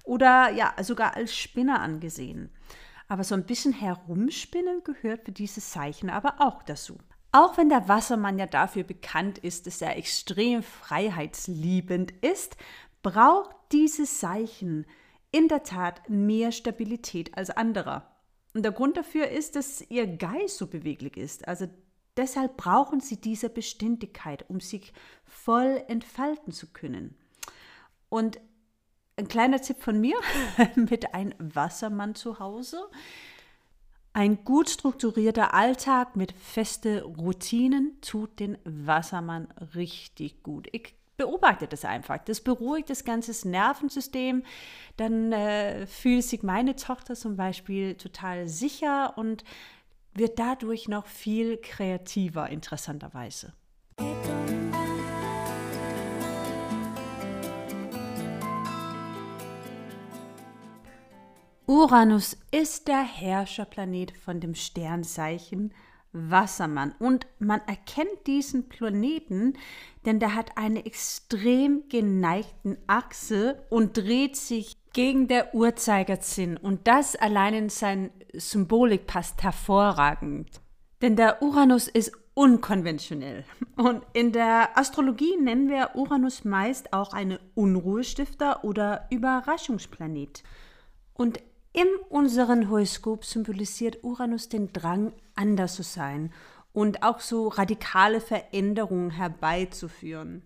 oder 0.03 0.51
ja 0.51 0.75
sogar 0.83 1.15
als 1.15 1.37
Spinner 1.37 1.81
angesehen. 1.81 2.51
Aber 3.09 3.25
so 3.25 3.35
ein 3.35 3.47
bisschen 3.47 3.73
herumspinnen 3.73 4.83
gehört 4.85 5.25
für 5.25 5.33
dieses 5.33 5.71
Zeichen 5.71 6.11
aber 6.11 6.37
auch 6.39 6.63
dazu. 6.63 6.99
Auch 7.33 7.57
wenn 7.59 7.69
der 7.69 7.89
Wassermann 7.89 8.39
ja 8.39 8.47
dafür 8.47 8.85
bekannt 8.85 9.39
ist, 9.39 9.67
dass 9.67 9.83
er 9.83 9.97
extrem 9.97 10.63
freiheitsliebend 10.63 12.13
ist, 12.25 12.57
braucht 13.03 13.57
dieses 13.73 14.21
Zeichen 14.21 14.87
in 15.33 15.49
der 15.49 15.65
Tat 15.65 16.09
mehr 16.09 16.53
Stabilität 16.53 17.37
als 17.37 17.51
andere. 17.51 18.05
Und 18.55 18.63
der 18.63 18.71
Grund 18.71 18.97
dafür 18.97 19.29
ist, 19.29 19.57
dass 19.57 19.83
ihr 19.91 20.07
Geist 20.07 20.59
so 20.59 20.69
beweglich 20.69 21.17
ist. 21.17 21.49
Also 21.49 21.67
deshalb 22.17 22.57
brauchen 22.57 23.01
sie 23.01 23.21
diese 23.21 23.49
Beständigkeit, 23.51 24.49
um 24.49 24.61
sich 24.61 24.93
voll 25.25 25.83
entfalten 25.89 26.53
zu 26.53 26.69
können. 26.69 27.17
Und 28.09 28.41
ein 29.17 29.29
kleiner 29.29 29.61
Tipp 29.61 29.81
von 29.81 30.01
mir 30.01 30.17
mit 30.77 31.15
einem 31.15 31.35
Wassermann 31.39 32.15
zu 32.15 32.39
Hause. 32.39 32.79
Ein 34.13 34.45
gut 34.45 34.71
strukturierter 34.71 35.55
Alltag 35.55 36.15
mit 36.15 36.33
feste 36.33 37.03
Routinen 37.03 38.01
tut 38.01 38.39
den 38.39 38.59
Wassermann 38.65 39.49
richtig 39.75 40.43
gut. 40.45 40.69
Ich 40.71 40.95
beobachte 41.17 41.67
das 41.67 41.85
einfach. 41.85 42.19
Das 42.19 42.41
beruhigt 42.41 42.91
das 42.91 43.05
ganze 43.05 43.49
Nervensystem. 43.49 44.45
Dann 44.97 45.33
äh, 45.33 45.87
fühlt 45.87 46.25
sich 46.25 46.43
meine 46.43 46.77
Tochter 46.77 47.15
zum 47.15 47.37
Beispiel 47.37 47.95
total 47.97 48.49
sicher 48.49 49.17
und 49.17 49.45
wird 50.13 50.39
dadurch 50.39 50.87
noch 50.87 51.07
viel 51.07 51.57
kreativer, 51.57 52.49
interessanterweise. 52.49 53.53
Uranus 61.67 62.37
ist 62.51 62.89
der 62.89 63.03
Herrscherplanet 63.03 64.13
von 64.19 64.39
dem 64.39 64.55
Sternzeichen 64.55 65.73
Wassermann. 66.13 66.95
Und 66.99 67.27
man 67.39 67.63
erkennt 67.67 68.27
diesen 68.27 68.69
Planeten, 68.69 69.55
denn 70.05 70.21
der 70.21 70.35
hat 70.35 70.59
eine 70.59 70.85
extrem 70.85 71.89
geneigten 71.89 72.77
Achse 72.87 73.65
und 73.71 73.97
dreht 73.97 74.37
sich 74.37 74.77
gegen 74.93 75.27
der 75.27 75.55
Uhrzeigersinn. 75.55 76.59
Und 76.59 76.87
das 76.87 77.17
allein 77.17 77.55
in 77.55 77.69
seiner 77.71 78.11
Symbolik 78.35 79.07
passt 79.07 79.43
hervorragend. 79.43 80.61
Denn 81.01 81.17
der 81.17 81.43
Uranus 81.43 81.89
ist 81.89 82.13
unkonventionell. 82.35 83.45
Und 83.77 84.05
in 84.13 84.33
der 84.33 84.77
Astrologie 84.77 85.37
nennen 85.39 85.71
wir 85.71 85.93
Uranus 85.95 86.45
meist 86.45 86.93
auch 86.93 87.15
eine 87.15 87.41
Unruhestifter 87.55 88.65
oder 88.65 89.07
Überraschungsplanet. 89.11 90.43
Und 91.15 91.41
in 91.75 91.89
unserem 92.09 92.71
Horoskop 92.71 93.25
symbolisiert 93.25 94.03
Uranus 94.05 94.49
den 94.49 94.73
Drang, 94.73 95.13
anders 95.35 95.75
zu 95.75 95.83
sein 95.83 96.33
und 96.73 97.03
auch 97.03 97.19
so 97.21 97.49
radikale 97.49 98.21
Veränderungen 98.21 99.11
herbeizuführen. 99.11 100.43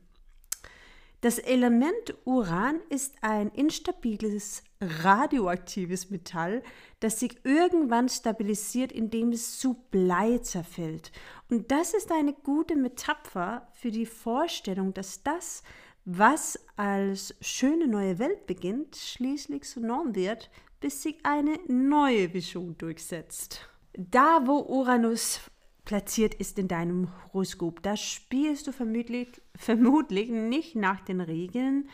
Das 1.20 1.38
Element 1.38 2.14
Uran 2.24 2.80
ist 2.88 3.16
ein 3.22 3.48
instabiles 3.48 4.62
radioaktives 4.80 6.10
Metall, 6.10 6.62
das 7.00 7.20
sich 7.20 7.44
irgendwann 7.44 8.08
stabilisiert, 8.08 8.90
indem 8.90 9.32
es 9.32 9.58
zu 9.58 9.74
Blei 9.90 10.38
zerfällt. 10.38 11.12
Und 11.50 11.70
das 11.70 11.92
ist 11.92 12.10
eine 12.10 12.32
gute 12.32 12.74
Metapher 12.76 13.68
für 13.74 13.90
die 13.90 14.06
Vorstellung, 14.06 14.94
dass 14.94 15.22
das, 15.24 15.62
was 16.04 16.58
als 16.76 17.34
schöne 17.42 17.86
neue 17.86 18.18
Welt 18.18 18.46
beginnt, 18.46 18.96
schließlich 18.96 19.64
zur 19.64 19.82
Norm 19.82 20.14
wird, 20.14 20.48
bis 20.80 21.02
sich 21.02 21.18
eine 21.24 21.58
neue 21.66 22.32
Vision 22.32 22.76
durchsetzt. 22.78 23.68
Da, 23.92 24.42
wo 24.46 24.60
Uranus 24.60 25.40
platziert 25.84 26.34
ist 26.34 26.58
in 26.58 26.68
deinem 26.68 27.08
Horoskop, 27.32 27.82
da 27.82 27.96
spielst 27.96 28.66
du 28.66 28.72
vermutlich, 28.72 29.28
vermutlich 29.56 30.30
nicht 30.30 30.76
nach 30.76 31.00
den 31.00 31.20
Regeln. 31.20 31.88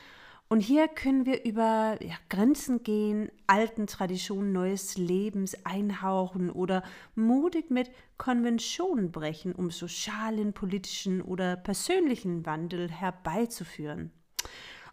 Und 0.48 0.60
hier 0.60 0.88
können 0.88 1.24
wir 1.24 1.44
über 1.44 1.96
ja, 2.02 2.14
Grenzen 2.28 2.82
gehen, 2.82 3.30
alten 3.46 3.86
Traditionen 3.86 4.52
neues 4.52 4.98
Lebens 4.98 5.56
einhauchen 5.64 6.50
oder 6.50 6.82
mutig 7.14 7.70
mit 7.70 7.90
Konventionen 8.18 9.10
brechen, 9.10 9.54
um 9.54 9.70
sozialen, 9.70 10.52
politischen 10.52 11.22
oder 11.22 11.56
persönlichen 11.56 12.44
Wandel 12.44 12.90
herbeizuführen 12.90 14.12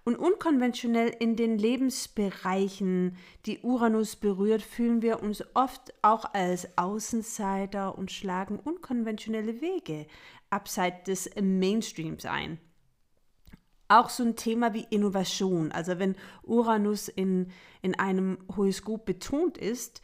und 0.04 0.16
unkonventionell 0.16 1.10
in 1.20 1.36
den 1.36 1.58
Lebensbereichen, 1.58 3.18
die 3.46 3.60
Uranus 3.60 4.16
berührt, 4.16 4.64
fühlen 4.64 5.02
wir 5.02 5.22
uns 5.22 5.44
oft 5.54 5.94
auch 6.02 6.34
als 6.34 6.78
Außenseiter 6.78 7.98
und 7.98 8.12
schlagen 8.12 8.60
unkonventionelle 8.60 9.62
Wege 9.62 10.08
abseits 10.50 11.04
des 11.04 11.30
Mainstreams 11.42 12.26
ein. 12.26 12.60
Auch 13.88 14.10
so 14.10 14.24
ein 14.24 14.36
Thema 14.36 14.74
wie 14.74 14.88
Innovation, 14.90 15.72
also 15.72 16.00
wenn 16.00 16.16
Uranus 16.44 17.08
in, 17.08 17.52
in 17.82 17.98
einem 18.00 18.38
Horoskop 18.56 19.06
betont 19.06 19.58
ist, 19.58 20.02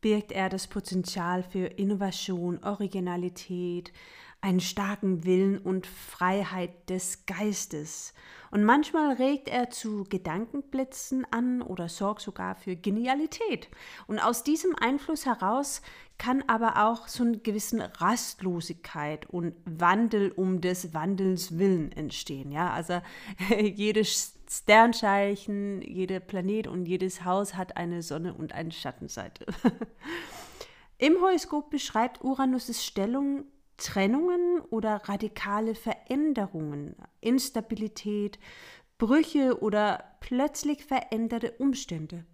birgt 0.00 0.32
er 0.32 0.48
das 0.48 0.66
Potenzial 0.66 1.42
für 1.42 1.66
Innovation, 1.66 2.58
Originalität, 2.64 3.92
einen 4.42 4.60
starken 4.60 5.24
Willen 5.24 5.56
und 5.58 5.86
Freiheit 5.86 6.90
des 6.90 7.26
Geistes. 7.26 8.12
Und 8.50 8.64
manchmal 8.64 9.14
regt 9.14 9.48
er 9.48 9.70
zu 9.70 10.04
Gedankenblitzen 10.04 11.24
an 11.30 11.62
oder 11.62 11.88
sorgt 11.88 12.20
sogar 12.20 12.56
für 12.56 12.76
Genialität. 12.76 13.68
Und 14.08 14.18
aus 14.18 14.42
diesem 14.42 14.74
Einfluss 14.76 15.24
heraus 15.24 15.80
kann 16.18 16.44
aber 16.48 16.84
auch 16.84 17.08
so 17.08 17.24
eine 17.24 17.38
gewisse 17.38 17.90
Rastlosigkeit 17.98 19.30
und 19.30 19.54
Wandel 19.64 20.32
um 20.32 20.60
des 20.60 20.92
Wandels 20.92 21.56
willen 21.58 21.92
entstehen. 21.92 22.52
Ja, 22.52 22.70
also 22.70 23.00
jedes 23.58 24.34
Sternzeichen, 24.50 25.80
jeder 25.82 26.20
Planet 26.20 26.66
und 26.66 26.86
jedes 26.86 27.24
Haus 27.24 27.54
hat 27.54 27.76
eine 27.76 28.02
Sonne 28.02 28.34
und 28.34 28.52
eine 28.52 28.72
Schattenseite. 28.72 29.46
Im 30.98 31.20
Horoskop 31.20 31.70
beschreibt 31.70 32.22
Uranus' 32.22 32.84
Stellung 32.84 33.44
Trennungen 33.82 34.60
oder 34.70 35.08
radikale 35.08 35.74
Veränderungen, 35.74 36.94
Instabilität, 37.20 38.38
Brüche 38.96 39.60
oder 39.60 40.04
plötzlich 40.20 40.84
veränderte 40.84 41.52
Umstände. 41.58 42.24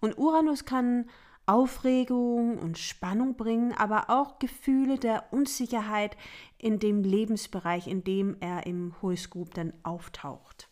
Und 0.00 0.18
Uranus 0.18 0.64
kann 0.64 1.08
Aufregung 1.46 2.58
und 2.58 2.76
Spannung 2.76 3.36
bringen, 3.36 3.72
aber 3.72 4.10
auch 4.10 4.40
Gefühle 4.40 4.98
der 4.98 5.32
Unsicherheit 5.32 6.16
in 6.58 6.80
dem 6.80 7.04
Lebensbereich, 7.04 7.86
in 7.86 8.02
dem 8.02 8.36
er 8.40 8.66
im 8.66 8.94
Horoskop 9.00 9.54
dann 9.54 9.72
auftaucht. 9.84 10.68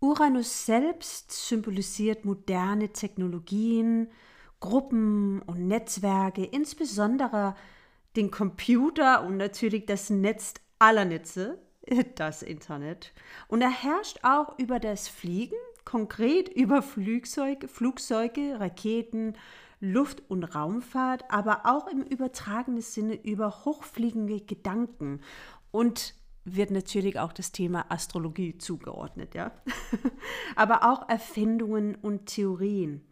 Uranus 0.00 0.64
selbst 0.64 1.30
symbolisiert 1.30 2.24
moderne 2.24 2.90
Technologien, 2.90 4.08
Gruppen 4.60 5.42
und 5.42 5.66
Netzwerke, 5.66 6.44
insbesondere 6.44 7.54
den 8.16 8.30
Computer 8.30 9.24
und 9.24 9.36
natürlich 9.36 9.86
das 9.86 10.10
Netz 10.10 10.54
aller 10.78 11.04
Netze, 11.04 11.58
das 12.16 12.42
Internet. 12.42 13.12
Und 13.48 13.62
er 13.62 13.70
herrscht 13.70 14.20
auch 14.22 14.58
über 14.58 14.80
das 14.80 15.08
Fliegen, 15.08 15.56
konkret 15.84 16.48
über 16.48 16.82
Flugzeuge, 16.82 17.68
Flugzeuge 17.68 18.58
Raketen, 18.58 19.34
Luft- 19.80 20.22
und 20.28 20.44
Raumfahrt, 20.44 21.30
aber 21.30 21.62
auch 21.64 21.86
im 21.86 22.02
übertragenen 22.02 22.80
Sinne 22.80 23.14
über 23.14 23.64
hochfliegende 23.64 24.40
Gedanken 24.40 25.20
und 25.70 26.14
wird 26.44 26.70
natürlich 26.70 27.18
auch 27.18 27.32
das 27.32 27.52
Thema 27.52 27.86
Astrologie 27.90 28.56
zugeordnet, 28.56 29.34
ja. 29.34 29.52
aber 30.56 30.90
auch 30.90 31.08
Erfindungen 31.08 31.94
und 31.96 32.26
Theorien. 32.26 33.05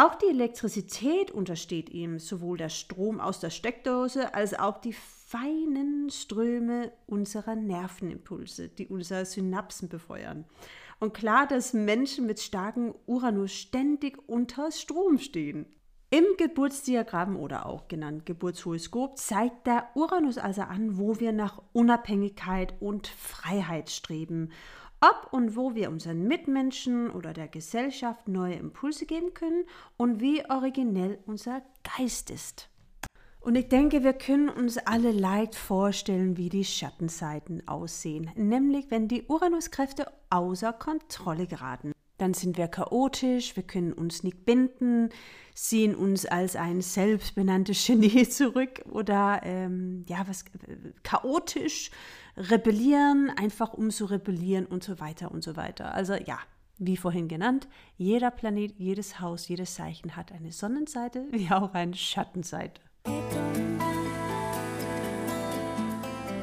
Auch 0.00 0.14
die 0.14 0.26
Elektrizität 0.26 1.32
untersteht 1.32 1.90
ihm, 1.90 2.20
sowohl 2.20 2.56
der 2.56 2.68
Strom 2.68 3.18
aus 3.18 3.40
der 3.40 3.50
Steckdose 3.50 4.32
als 4.32 4.56
auch 4.56 4.78
die 4.78 4.92
feinen 4.92 6.08
Ströme 6.10 6.92
unserer 7.08 7.56
Nervenimpulse, 7.56 8.68
die 8.68 8.86
unsere 8.86 9.26
Synapsen 9.26 9.88
befeuern. 9.88 10.44
Und 11.00 11.14
klar, 11.14 11.48
dass 11.48 11.72
Menschen 11.72 12.26
mit 12.26 12.38
starkem 12.38 12.94
Uranus 13.06 13.52
ständig 13.52 14.16
unter 14.28 14.70
Strom 14.70 15.18
stehen. 15.18 15.66
Im 16.10 16.24
Geburtsdiagramm 16.36 17.36
oder 17.36 17.66
auch 17.66 17.88
genannt 17.88 18.24
Geburtshoroskop 18.24 19.18
zeigt 19.18 19.66
der 19.66 19.88
Uranus 19.96 20.38
also 20.38 20.62
an, 20.62 20.96
wo 20.96 21.18
wir 21.18 21.32
nach 21.32 21.60
Unabhängigkeit 21.72 22.72
und 22.78 23.08
Freiheit 23.08 23.90
streben 23.90 24.50
ob 25.00 25.32
und 25.32 25.56
wo 25.56 25.74
wir 25.74 25.90
unseren 25.90 26.26
Mitmenschen 26.26 27.10
oder 27.10 27.32
der 27.32 27.48
Gesellschaft 27.48 28.28
neue 28.28 28.54
Impulse 28.54 29.06
geben 29.06 29.34
können 29.34 29.64
und 29.96 30.20
wie 30.20 30.42
originell 30.48 31.18
unser 31.26 31.62
Geist 31.96 32.30
ist. 32.30 32.68
Und 33.40 33.54
ich 33.54 33.68
denke, 33.68 34.02
wir 34.02 34.12
können 34.12 34.48
uns 34.48 34.78
alle 34.78 35.12
leicht 35.12 35.54
vorstellen, 35.54 36.36
wie 36.36 36.48
die 36.48 36.64
Schattenseiten 36.64 37.66
aussehen, 37.68 38.30
nämlich 38.34 38.90
wenn 38.90 39.08
die 39.08 39.24
Uranuskräfte 39.26 40.10
außer 40.30 40.72
Kontrolle 40.72 41.46
geraten. 41.46 41.92
Dann 42.18 42.34
sind 42.34 42.58
wir 42.58 42.66
chaotisch, 42.66 43.54
wir 43.54 43.62
können 43.62 43.92
uns 43.92 44.24
nicht 44.24 44.44
binden, 44.44 45.10
sehen 45.54 45.94
uns 45.94 46.26
als 46.26 46.56
ein 46.56 46.82
selbstbenanntes 46.82 47.86
Genie 47.86 48.28
zurück 48.28 48.82
oder 48.90 49.40
ähm, 49.44 50.04
ja, 50.08 50.26
was 50.26 50.44
chaotisch, 51.04 51.92
rebellieren, 52.38 53.30
einfach 53.36 53.74
um 53.74 53.90
zu 53.90 54.06
rebellieren 54.06 54.66
und 54.66 54.84
so 54.84 55.00
weiter 55.00 55.30
und 55.32 55.42
so 55.42 55.56
weiter. 55.56 55.92
Also 55.94 56.14
ja, 56.14 56.38
wie 56.78 56.96
vorhin 56.96 57.28
genannt, 57.28 57.68
jeder 57.96 58.30
Planet, 58.30 58.72
jedes 58.78 59.20
Haus, 59.20 59.48
jedes 59.48 59.74
Zeichen 59.74 60.16
hat 60.16 60.32
eine 60.32 60.52
Sonnenseite 60.52 61.26
wie 61.30 61.50
auch 61.50 61.74
eine 61.74 61.94
Schattenseite. 61.94 62.80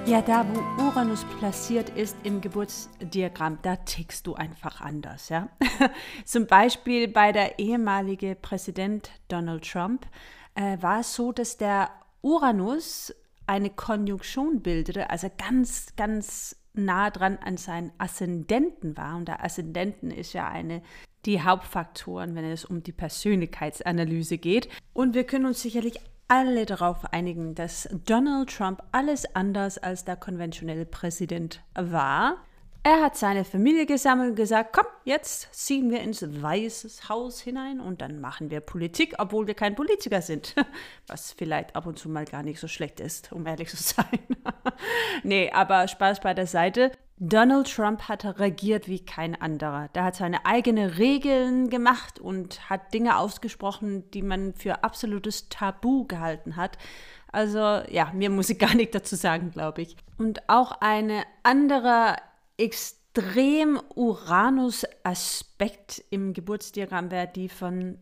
Ja, 0.05 0.21
da 0.21 0.45
wo 0.47 0.83
Uranus 0.83 1.25
platziert 1.39 1.89
ist 1.89 2.15
im 2.23 2.39
Geburtsdiagramm, 2.39 3.57
da 3.63 3.75
tickst 3.77 4.27
du 4.27 4.35
einfach 4.35 4.81
anders, 4.81 5.29
ja. 5.29 5.49
Zum 6.25 6.45
Beispiel 6.45 7.07
bei 7.07 7.31
der 7.31 7.57
ehemalige 7.57 8.35
Präsident 8.35 9.09
Donald 9.29 9.67
Trump 9.67 10.05
äh, 10.53 10.77
war 10.79 10.99
es 10.99 11.15
so, 11.15 11.31
dass 11.31 11.57
der 11.57 11.89
Uranus 12.21 13.15
eine 13.47 13.69
Konjunktion 13.69 14.61
bildete, 14.61 15.09
also 15.09 15.29
ganz, 15.37 15.95
ganz 15.95 16.55
nah 16.73 17.09
dran 17.09 17.37
an 17.43 17.57
seinen 17.57 17.91
Aszendenten 17.97 18.97
war. 18.97 19.15
Und 19.15 19.27
der 19.27 19.43
Aszendenten 19.43 20.11
ist 20.11 20.33
ja 20.33 20.47
eine 20.47 20.81
die 21.25 21.41
Hauptfaktoren, 21.41 22.35
wenn 22.35 22.45
es 22.45 22.65
um 22.65 22.83
die 22.83 22.91
Persönlichkeitsanalyse 22.91 24.37
geht. 24.37 24.69
Und 24.93 25.15
wir 25.15 25.23
können 25.23 25.45
uns 25.45 25.61
sicherlich 25.61 25.99
alle 26.27 26.65
darauf 26.65 27.13
einigen, 27.13 27.55
dass 27.55 27.89
Donald 28.05 28.49
Trump 28.49 28.81
alles 28.91 29.35
anders 29.35 29.77
als 29.77 30.05
der 30.05 30.15
konventionelle 30.15 30.85
Präsident 30.85 31.63
war. 31.73 32.37
Er 32.87 33.01
hat 33.01 33.17
seine 33.17 33.45
Familie 33.45 33.87
gesammelt 33.87 34.29
und 34.29 34.35
gesagt, 34.35 34.71
komm, 34.71 34.85
jetzt 35.05 35.51
ziehen 35.55 35.89
wir 35.89 36.01
ins 36.01 36.21
Weißes 36.21 37.09
Haus 37.09 37.41
hinein 37.41 37.79
und 37.79 37.99
dann 37.99 38.21
machen 38.21 38.51
wir 38.51 38.59
Politik, 38.59 39.15
obwohl 39.17 39.47
wir 39.47 39.55
kein 39.55 39.73
Politiker 39.73 40.21
sind. 40.21 40.53
Was 41.07 41.31
vielleicht 41.31 41.75
ab 41.75 41.87
und 41.87 41.97
zu 41.97 42.09
mal 42.09 42.25
gar 42.25 42.43
nicht 42.43 42.59
so 42.59 42.67
schlecht 42.67 42.99
ist, 42.99 43.31
um 43.31 43.47
ehrlich 43.47 43.69
zu 43.69 43.77
sein. 43.77 44.19
nee, 45.23 45.49
aber 45.51 45.87
Spaß 45.87 46.19
bei 46.19 46.35
der 46.35 46.45
Seite. 46.45 46.91
Donald 47.17 47.73
Trump 47.73 48.03
hat 48.03 48.23
regiert 48.37 48.87
wie 48.87 49.03
kein 49.03 49.41
anderer. 49.41 49.87
Der 49.95 50.03
hat 50.03 50.15
seine 50.17 50.45
eigenen 50.45 50.91
Regeln 50.91 51.71
gemacht 51.71 52.19
und 52.19 52.69
hat 52.69 52.93
Dinge 52.93 53.17
ausgesprochen, 53.17 54.11
die 54.11 54.21
man 54.21 54.53
für 54.53 54.83
absolutes 54.83 55.49
Tabu 55.49 56.05
gehalten 56.05 56.55
hat. 56.55 56.77
Also 57.31 57.81
ja, 57.89 58.11
mir 58.13 58.29
muss 58.29 58.51
ich 58.51 58.59
gar 58.59 58.75
nicht 58.75 58.93
dazu 58.93 59.15
sagen, 59.15 59.49
glaube 59.49 59.81
ich. 59.81 59.97
Und 60.19 60.47
auch 60.49 60.71
eine 60.81 61.23
andere 61.41 62.17
extrem 62.57 63.79
Uranus-Aspekt 63.95 66.03
im 66.09 66.33
Geburtsdiagramm 66.33 67.11
wäre 67.11 67.27
die 67.27 67.49
von 67.49 67.99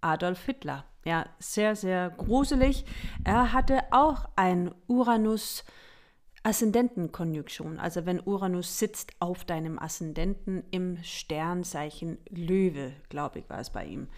Adolf 0.00 0.44
Hitler. 0.44 0.84
Ja, 1.04 1.26
sehr, 1.38 1.76
sehr 1.76 2.10
gruselig. 2.10 2.84
Er 3.24 3.52
hatte 3.52 3.82
auch 3.90 4.28
ein 4.36 4.72
Uranus- 4.88 5.64
Aszendentenkonjunktion, 6.44 7.78
also 7.78 8.04
wenn 8.04 8.20
Uranus 8.20 8.78
sitzt 8.78 9.12
auf 9.20 9.44
deinem 9.44 9.78
Aszendenten 9.78 10.64
im 10.72 10.98
Sternzeichen 11.04 12.18
Löwe, 12.30 12.94
glaube 13.08 13.38
ich, 13.38 13.48
war 13.48 13.60
es 13.60 13.70
bei 13.70 13.84
ihm. 13.84 14.08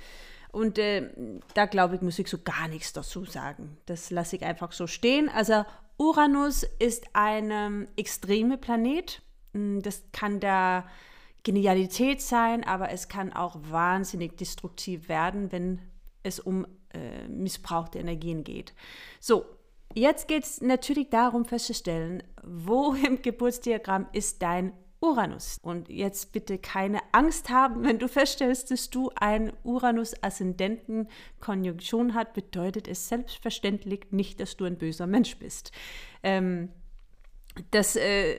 Und 0.50 0.78
äh, 0.78 1.10
da 1.52 1.66
glaube 1.66 1.96
ich, 1.96 2.00
muss 2.00 2.18
ich 2.18 2.28
so 2.28 2.38
gar 2.38 2.68
nichts 2.68 2.92
dazu 2.92 3.24
sagen. 3.24 3.76
Das 3.86 4.10
lasse 4.10 4.36
ich 4.36 4.44
einfach 4.44 4.72
so 4.72 4.86
stehen. 4.86 5.28
Also 5.28 5.64
Uranus 5.98 6.62
ist 6.78 7.08
ein 7.12 7.50
ähm, 7.50 7.88
extreme 7.96 8.56
Planet. 8.56 9.20
Hm, 9.54 9.80
das 9.82 10.02
kann 10.12 10.40
der 10.40 10.84
Genialität 11.42 12.20
sein, 12.20 12.64
aber 12.64 12.90
es 12.90 13.08
kann 13.08 13.32
auch 13.32 13.56
wahnsinnig 13.70 14.36
destruktiv 14.36 15.08
werden, 15.08 15.50
wenn 15.52 15.80
es 16.22 16.40
um 16.40 16.66
äh, 16.92 17.26
missbrauchte 17.28 17.98
Energien 17.98 18.44
geht. 18.44 18.74
So, 19.20 19.46
jetzt 19.94 20.28
geht 20.28 20.44
es 20.44 20.60
natürlich 20.60 21.08
darum 21.10 21.44
festzustellen, 21.44 22.22
wo 22.42 22.94
im 23.06 23.22
Geburtsdiagramm 23.22 24.06
ist 24.12 24.42
dein 24.42 24.72
Uranus. 25.00 25.58
Und 25.62 25.88
jetzt 25.90 26.32
bitte 26.32 26.58
keine 26.58 27.00
Angst 27.12 27.50
haben, 27.50 27.84
wenn 27.84 27.98
du 27.98 28.08
feststellst, 28.08 28.70
dass 28.70 28.88
du 28.88 29.10
ein 29.14 29.52
Uranus-Aszendenten-Konjunktion 29.62 32.14
hat, 32.14 32.32
bedeutet 32.32 32.88
es 32.88 33.08
selbstverständlich 33.08 34.06
nicht, 34.12 34.40
dass 34.40 34.56
du 34.56 34.64
ein 34.64 34.78
böser 34.78 35.06
Mensch 35.06 35.36
bist. 35.36 35.72
Ähm, 36.22 36.70
das 37.70 37.96
äh, 37.96 38.38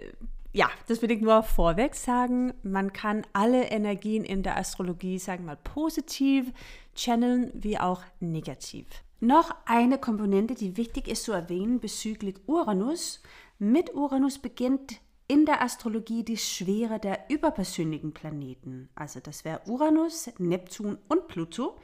ja, 0.56 0.70
das 0.88 1.02
will 1.02 1.12
ich 1.12 1.20
nur 1.20 1.44
vorweg 1.44 1.96
sagen. 1.96 2.54
Man 2.64 2.94
kann 2.94 3.28
alle 3.34 3.66
Energien 3.66 4.24
in 4.24 4.42
der 4.42 4.58
Astrologie, 4.58 5.20
sagen 5.20 5.44
wir 5.44 5.48
mal, 5.48 5.58
positiv 5.58 6.54
channeln 6.96 7.52
wie 7.54 7.78
auch 7.78 8.04
negativ. 8.22 8.88
Noch 9.20 9.54
eine 9.66 9.98
Komponente, 9.98 10.56
die 10.56 10.78
wichtig 10.78 11.10
ist 11.10 11.26
zu 11.26 11.34
erwähnen 11.34 11.82
bezüglich 11.82 12.38
Uranus. 12.48 13.22
Mit 13.60 13.94
Uranus 13.96 14.40
beginnt 14.40 15.02
in 15.28 15.46
der 15.46 15.62
Astrologie 15.62 16.24
die 16.24 16.38
Schwere 16.38 17.00
der 17.00 17.30
überpersönlichen 17.30 18.14
Planeten. 18.14 18.88
Also 18.96 19.20
das 19.20 19.44
wäre 19.44 19.60
Uranus, 19.66 20.30
Neptun 20.38 20.98
und 21.10 21.28
Pluto. 21.28 21.76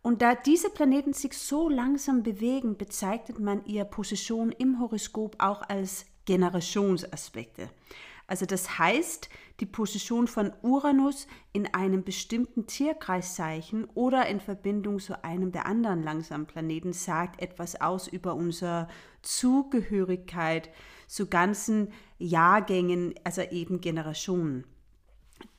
Und 0.00 0.22
da 0.22 0.34
diese 0.34 0.70
Planeten 0.70 1.12
sich 1.12 1.36
so 1.36 1.68
langsam 1.68 2.22
bewegen, 2.22 2.78
bezeichnet 2.78 3.38
man 3.38 3.62
ihre 3.66 3.84
Position 3.84 4.52
im 4.52 4.80
Horoskop 4.80 5.36
auch 5.38 5.60
als 5.68 6.06
Generationsaspekte. 6.30 7.70
Also 8.28 8.46
das 8.46 8.78
heißt, 8.78 9.28
die 9.58 9.66
Position 9.66 10.28
von 10.28 10.52
Uranus 10.62 11.26
in 11.52 11.74
einem 11.74 12.04
bestimmten 12.04 12.68
Tierkreiszeichen 12.68 13.86
oder 13.94 14.28
in 14.28 14.38
Verbindung 14.38 15.00
zu 15.00 15.24
einem 15.24 15.50
der 15.50 15.66
anderen 15.66 16.04
langsamen 16.04 16.46
Planeten 16.46 16.92
sagt 16.92 17.42
etwas 17.42 17.80
aus 17.80 18.06
über 18.06 18.36
unsere 18.36 18.86
Zugehörigkeit 19.22 20.70
zu 21.08 21.26
ganzen 21.26 21.92
Jahrgängen, 22.20 23.14
also 23.24 23.42
eben 23.42 23.80
Generationen. 23.80 24.64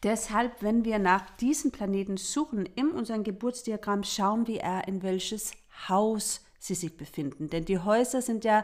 Deshalb, 0.04 0.64
wenn 0.64 0.86
wir 0.86 1.00
nach 1.00 1.30
diesen 1.32 1.74
Planeten 1.74 2.16
suchen 2.16 2.66
in 2.66 2.92
unserem 2.92 3.26
Geburtsdiagramm, 3.26 4.04
schauen 4.06 4.48
wir, 4.48 4.84
in 4.88 5.04
welches 5.04 5.52
Haus 5.90 6.46
sie 6.60 6.76
sich 6.76 6.96
befinden. 6.96 7.50
Denn 7.50 7.66
die 7.66 7.80
Häuser 7.80 8.22
sind 8.22 8.46
ja 8.46 8.64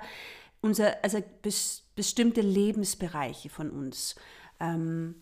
unser, 0.62 1.04
also 1.04 1.20
bes 1.42 1.84
bestimmte 1.96 2.42
Lebensbereiche 2.42 3.50
von 3.50 3.72
uns. 3.72 4.16
Ähm, 4.60 5.16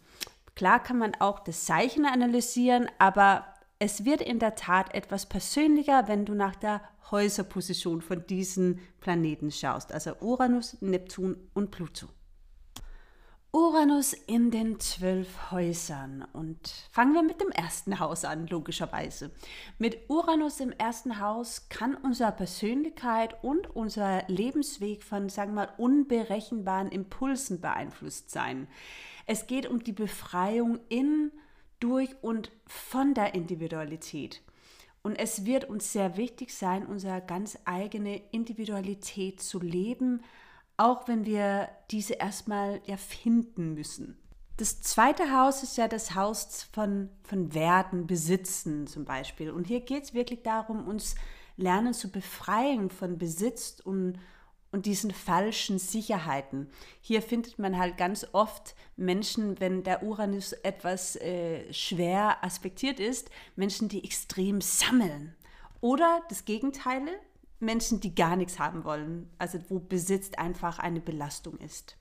klar 0.55 0.83
kann 0.83 0.97
man 0.97 1.15
auch 1.15 1.39
das 1.39 1.63
Zeichen 1.63 2.05
analysieren, 2.05 2.89
aber 2.99 3.45
es 3.79 4.03
wird 4.03 4.21
in 4.21 4.39
der 4.39 4.55
Tat 4.55 4.93
etwas 4.93 5.25
persönlicher, 5.25 6.09
wenn 6.09 6.25
du 6.25 6.33
nach 6.33 6.55
der 6.55 6.81
Häuserposition 7.11 8.01
von 8.01 8.27
diesen 8.27 8.79
Planeten 8.99 9.51
schaust, 9.51 9.93
also 9.93 10.15
Uranus, 10.19 10.77
Neptun 10.81 11.37
und 11.53 11.71
Pluto. 11.71 12.07
Uranus 13.55 14.11
in 14.11 14.51
den 14.51 14.81
zwölf 14.81 15.49
Häusern. 15.49 16.27
Und 16.33 16.67
fangen 16.91 17.13
wir 17.13 17.23
mit 17.23 17.39
dem 17.39 17.51
ersten 17.51 18.01
Haus 18.01 18.25
an, 18.25 18.47
logischerweise. 18.47 19.31
Mit 19.79 20.09
Uranus 20.09 20.59
im 20.59 20.73
ersten 20.73 21.21
Haus 21.21 21.69
kann 21.69 21.95
unsere 21.95 22.33
Persönlichkeit 22.33 23.41
und 23.45 23.73
unser 23.73 24.27
Lebensweg 24.27 25.03
von, 25.05 25.29
sagen 25.29 25.53
wir 25.53 25.67
mal, 25.67 25.73
unberechenbaren 25.77 26.89
Impulsen 26.89 27.61
beeinflusst 27.61 28.29
sein. 28.29 28.67
Es 29.25 29.47
geht 29.47 29.67
um 29.67 29.81
die 29.81 29.93
Befreiung 29.93 30.81
in, 30.89 31.31
durch 31.79 32.13
und 32.21 32.51
von 32.67 33.13
der 33.13 33.35
Individualität. 33.35 34.41
Und 35.01 35.15
es 35.15 35.45
wird 35.45 35.69
uns 35.69 35.93
sehr 35.93 36.17
wichtig 36.17 36.53
sein, 36.53 36.85
unsere 36.85 37.21
ganz 37.21 37.57
eigene 37.63 38.21
Individualität 38.31 39.41
zu 39.41 39.61
leben, 39.61 40.23
auch 40.77 41.07
wenn 41.07 41.25
wir 41.25 41.69
diese 41.91 42.15
erstmal 42.15 42.81
ja 42.85 42.97
finden 42.97 43.73
müssen. 43.73 44.17
Das 44.57 44.81
zweite 44.81 45.37
Haus 45.37 45.63
ist 45.63 45.77
ja 45.77 45.87
das 45.87 46.15
Haus 46.15 46.67
von, 46.71 47.09
von 47.23 47.53
Werten, 47.53 48.07
Besitzen 48.07 48.87
zum 48.87 49.03
Beispiel. 49.03 49.51
Und 49.51 49.67
hier 49.67 49.81
geht 49.81 50.03
es 50.03 50.13
wirklich 50.13 50.43
darum, 50.43 50.87
uns 50.87 51.15
lernen 51.57 51.93
zu 51.93 52.09
befreien 52.09 52.89
von 52.89 53.17
Besitz 53.17 53.81
und, 53.83 54.17
und 54.71 54.85
diesen 54.85 55.11
falschen 55.11 55.77
Sicherheiten. 55.77 56.69
Hier 57.01 57.21
findet 57.21 57.59
man 57.59 57.77
halt 57.77 57.97
ganz 57.97 58.27
oft 58.31 58.75
Menschen, 58.95 59.59
wenn 59.59 59.83
der 59.83 60.03
Uranus 60.03 60.53
etwas 60.53 61.17
äh, 61.17 61.71
schwer 61.73 62.41
aspektiert 62.41 63.01
ist, 63.01 63.29
Menschen, 63.57 63.89
die 63.89 64.05
extrem 64.05 64.61
sammeln. 64.61 65.35
Oder 65.81 66.21
das 66.29 66.45
Gegenteil, 66.45 67.01
Menschen, 67.65 67.99
die 67.99 68.15
gar 68.15 68.35
nichts 68.35 68.59
haben 68.59 68.83
wollen, 68.83 69.29
also 69.37 69.59
wo 69.69 69.79
Besitz 69.79 70.31
einfach 70.37 70.79
eine 70.79 71.01
Belastung 71.01 71.57
ist. 71.57 71.97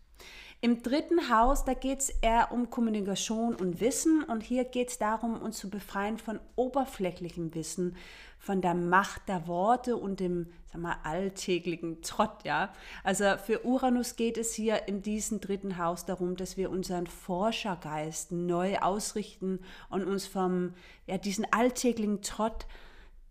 Im 0.64 0.82
dritten 0.82 1.28
Haus, 1.28 1.66
da 1.66 1.74
geht 1.74 2.00
es 2.00 2.08
eher 2.08 2.50
um 2.50 2.70
Kommunikation 2.70 3.54
und 3.54 3.80
Wissen 3.80 4.24
und 4.24 4.42
hier 4.42 4.64
geht 4.64 4.88
es 4.88 4.96
darum, 4.96 5.42
uns 5.42 5.58
zu 5.58 5.68
befreien 5.68 6.16
von 6.16 6.40
oberflächlichem 6.56 7.54
Wissen, 7.54 7.96
von 8.38 8.62
der 8.62 8.72
Macht 8.72 9.28
der 9.28 9.46
Worte 9.46 9.98
und 9.98 10.20
dem 10.20 10.46
sag 10.72 10.80
mal, 10.80 10.96
alltäglichen 11.02 12.00
Trott. 12.00 12.44
Ja? 12.44 12.72
Also 13.02 13.36
für 13.36 13.66
Uranus 13.66 14.16
geht 14.16 14.38
es 14.38 14.54
hier 14.54 14.88
in 14.88 15.02
diesem 15.02 15.40
dritten 15.40 15.76
Haus 15.76 16.06
darum, 16.06 16.34
dass 16.34 16.56
wir 16.56 16.70
unseren 16.70 17.06
Forschergeist 17.06 18.32
neu 18.32 18.78
ausrichten 18.78 19.60
und 19.90 20.04
uns 20.04 20.26
vom 20.26 20.72
ja, 21.06 21.18
diesen 21.18 21.46
alltäglichen 21.52 22.22
Trott, 22.22 22.66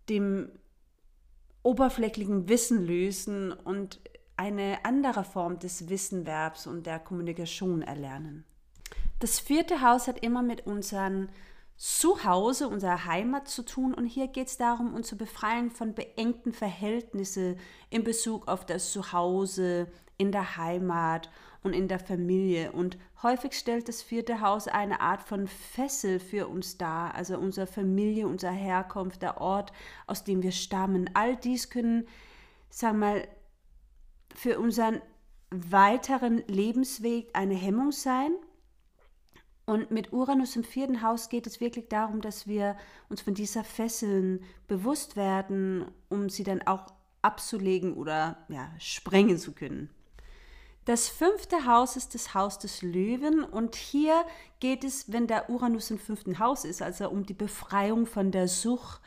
dem 0.08 0.52
oberflächlichen 1.64 2.48
Wissen 2.50 2.86
lösen 2.86 3.52
und 3.52 4.00
eine 4.36 4.84
andere 4.84 5.24
Form 5.24 5.60
des 5.60 5.90
Wissenwerbs 5.90 6.68
und 6.68 6.86
der 6.86 7.00
Kommunikation 7.00 7.82
erlernen. 7.82 8.46
Das 9.20 9.40
vierte 9.40 9.82
Haus 9.82 10.08
hat 10.08 10.20
immer 10.20 10.44
mit 10.44 10.66
unserem 10.68 11.30
Zuhause, 11.78 12.68
unserer 12.68 13.06
Heimat 13.06 13.48
zu 13.48 13.64
tun 13.64 13.94
und 13.94 14.06
hier 14.06 14.28
geht 14.28 14.48
es 14.48 14.58
darum, 14.58 14.94
uns 14.94 15.08
zu 15.08 15.18
befreien 15.18 15.72
von 15.72 15.94
beengten 15.94 16.54
Verhältnissen 16.54 17.58
in 17.90 18.04
Bezug 18.04 18.48
auf 18.48 18.66
das 18.66 18.92
Zuhause, 18.92 19.88
in 20.18 20.32
der 20.32 20.58
Heimat 20.58 21.30
und 21.64 21.74
in 21.74 21.88
der 21.88 22.00
Familie. 22.00 22.72
Und 22.72 22.98
häufig 23.24 23.54
stellt 23.54 23.88
das 23.88 24.02
vierte 24.02 24.42
Haus 24.42 24.68
eine 24.68 25.00
Art 25.02 25.24
von 25.24 25.48
Fessel 25.48 26.20
für 26.20 26.48
uns 26.48 26.78
dar, 26.78 27.16
also 27.16 27.38
unsere 27.38 27.68
Familie, 27.68 28.28
unsere 28.28 28.54
Herkunft, 28.54 29.22
der 29.22 29.40
Ort, 29.42 29.72
aus 30.06 30.24
dem 30.24 30.44
wir 30.44 30.52
stammen. 30.52 31.10
All 31.14 31.36
dies 31.36 31.70
können, 31.70 32.08
sagen 32.70 33.00
wir 33.00 33.08
mal, 33.08 33.28
für 34.36 34.60
unseren 34.60 35.02
weiteren 35.50 36.44
Lebensweg 36.48 37.30
eine 37.34 37.56
Hemmung 37.56 37.92
sein. 37.92 38.32
Und 39.66 39.92
mit 39.92 40.12
Uranus 40.12 40.58
im 40.58 40.66
vierten 40.66 41.02
Haus 41.02 41.30
geht 41.30 41.48
es 41.48 41.62
wirklich 41.62 41.88
darum, 41.88 42.20
dass 42.20 42.48
wir 42.48 42.76
uns 43.08 43.22
von 43.22 43.34
dieser 43.34 43.64
Fesseln 43.64 44.44
bewusst 44.68 45.16
werden, 45.16 45.86
um 46.10 46.30
sie 46.30 46.44
dann 46.44 46.62
auch 46.64 46.88
abzulegen 47.22 47.94
oder 47.94 48.46
ja, 48.50 48.70
sprengen 48.78 49.38
zu 49.38 49.54
können. 49.54 49.90
Das 50.86 51.08
fünfte 51.08 51.66
Haus 51.66 51.96
ist 51.96 52.14
das 52.14 52.34
Haus 52.34 52.60
des 52.60 52.82
Löwen 52.82 53.44
und 53.44 53.76
hier 53.76 54.26
geht 54.60 54.84
es, 54.84 55.12
wenn 55.12 55.28
der 55.28 55.50
Uranus 55.50 55.90
im 55.92 55.98
fünften 55.98 56.40
Haus 56.40 56.66
ist, 56.66 56.82
also 56.82 57.10
um 57.10 57.26
die 57.26 57.34
Befreiung 57.34 58.06
von 58.06 58.32
der 58.32 58.50
Sucht 58.50 59.02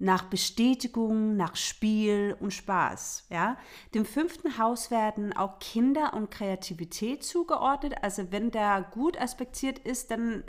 nach 0.00 0.24
Bestätigung, 0.24 1.36
nach 1.36 1.54
Spiel 1.54 2.36
und 2.40 2.52
Spaß. 2.52 3.26
Ja? 3.30 3.56
Dem 3.94 4.04
fünften 4.04 4.58
Haus 4.58 4.90
werden 4.90 5.32
auch 5.32 5.60
Kinder 5.60 6.14
und 6.14 6.32
Kreativität 6.32 7.22
zugeordnet. 7.22 7.94
Also 8.02 8.32
wenn 8.32 8.50
der 8.50 8.82
gut 8.82 9.16
aspektiert 9.16 9.78
ist, 9.78 10.10
dann 10.10 10.42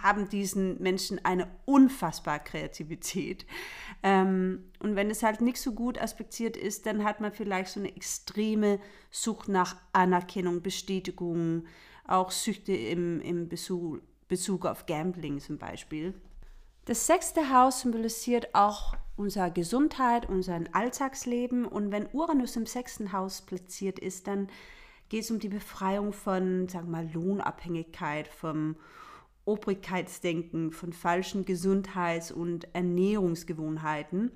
haben 0.00 0.28
diesen 0.28 0.80
Menschen 0.82 1.24
eine 1.24 1.48
unfassbare 1.64 2.40
Kreativität. 2.40 3.46
Ähm, 4.02 4.70
und 4.80 4.96
wenn 4.96 5.10
es 5.10 5.22
halt 5.22 5.40
nicht 5.40 5.58
so 5.58 5.72
gut 5.72 5.98
aspektiert 6.00 6.56
ist, 6.56 6.86
dann 6.86 7.04
hat 7.04 7.20
man 7.20 7.32
vielleicht 7.32 7.70
so 7.72 7.80
eine 7.80 7.94
extreme 7.94 8.80
Sucht 9.10 9.48
nach 9.48 9.76
Anerkennung, 9.92 10.62
Bestätigung, 10.62 11.66
auch 12.06 12.30
Süchte 12.30 12.72
im, 12.72 13.20
im 13.20 13.48
Bezug, 13.48 14.00
Bezug 14.28 14.66
auf 14.66 14.86
Gambling 14.86 15.40
zum 15.40 15.58
Beispiel. 15.58 16.14
Das 16.84 17.06
sechste 17.06 17.52
Haus 17.52 17.82
symbolisiert 17.82 18.54
auch 18.54 18.94
unsere 19.16 19.52
Gesundheit, 19.52 20.28
unser 20.28 20.60
Alltagsleben. 20.72 21.64
Und 21.64 21.92
wenn 21.92 22.08
Uranus 22.12 22.56
im 22.56 22.66
sechsten 22.66 23.12
Haus 23.12 23.42
platziert 23.42 24.00
ist, 24.00 24.26
dann 24.26 24.48
geht 25.08 25.22
es 25.22 25.30
um 25.30 25.38
die 25.38 25.48
Befreiung 25.48 26.12
von, 26.12 26.68
sagen 26.68 26.86
wir 26.86 27.02
mal, 27.02 27.10
Lohnabhängigkeit, 27.12 28.26
vom 28.26 28.76
Obrigkeitsdenken, 29.44 30.72
von 30.72 30.92
falschen 30.92 31.44
Gesundheits- 31.44 32.32
und 32.32 32.74
Ernährungsgewohnheiten. 32.74 34.30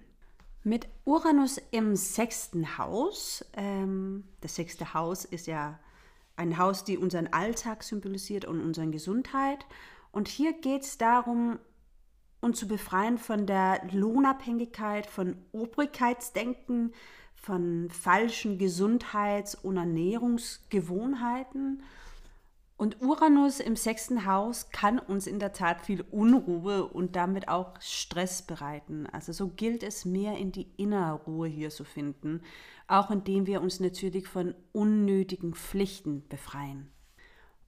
Mit 0.65 0.89
Uranus 1.05 1.61
im 1.71 1.95
sechsten 1.95 2.77
Haus, 2.77 3.45
ähm, 3.57 4.25
das 4.41 4.57
sechste 4.57 4.95
Haus 4.95 5.25
ist 5.25 5.47
ja 5.47 5.79
ein 6.35 6.59
Haus, 6.59 6.85
die 6.85 6.99
unseren 6.99 7.29
Alltag 7.29 7.83
symbolisiert 7.83 8.45
und 8.45 8.61
unsere 8.61 8.89
Gesundheit. 8.89 9.65
Und 10.11 10.29
hier 10.29 10.53
geht 10.53 10.83
es 10.83 10.99
darum, 10.99 11.59
uns 12.41 12.59
zu 12.59 12.69
befreien 12.69 13.19
von 13.19 13.47
der 13.47 13.81
Lohnabhängigkeit, 13.93 15.07
von 15.07 15.37
Obrigkeitsdenken, 15.53 16.93
von 17.35 17.89
falschen 17.91 18.59
Gesundheits- 18.59 19.55
und 19.55 19.77
Ernährungsgewohnheiten 19.77 21.83
und 22.79 23.01
Uranus 23.01 23.59
im 23.59 23.75
sechsten 23.75 24.27
Haus 24.27 24.69
kann 24.71 24.99
uns 24.99 25.27
in 25.27 25.39
der 25.39 25.55
Tat 25.55 25.81
viel 25.81 26.03
Unruhe 26.11 26.85
und 26.85 27.17
damit 27.17 27.49
auch 27.49 27.81
Stress 27.81 28.43
bereiten. 28.43 29.07
Also 29.07 29.33
so 29.33 29.49
gilt 29.49 29.83
es 29.83 30.05
mehr 30.05 30.37
in 30.37 30.53
die 30.53 30.69
innere 30.77 31.15
Ruhe 31.25 31.49
hier 31.49 31.71
zu 31.71 31.85
finden, 31.85 32.43
auch 32.87 33.11
indem 33.11 33.47
wir 33.47 33.63
uns 33.63 33.81
natürlich 33.81 34.29
von 34.29 34.55
unnötigen 34.73 35.55
Pflichten 35.55 36.29
befreien. 36.29 36.91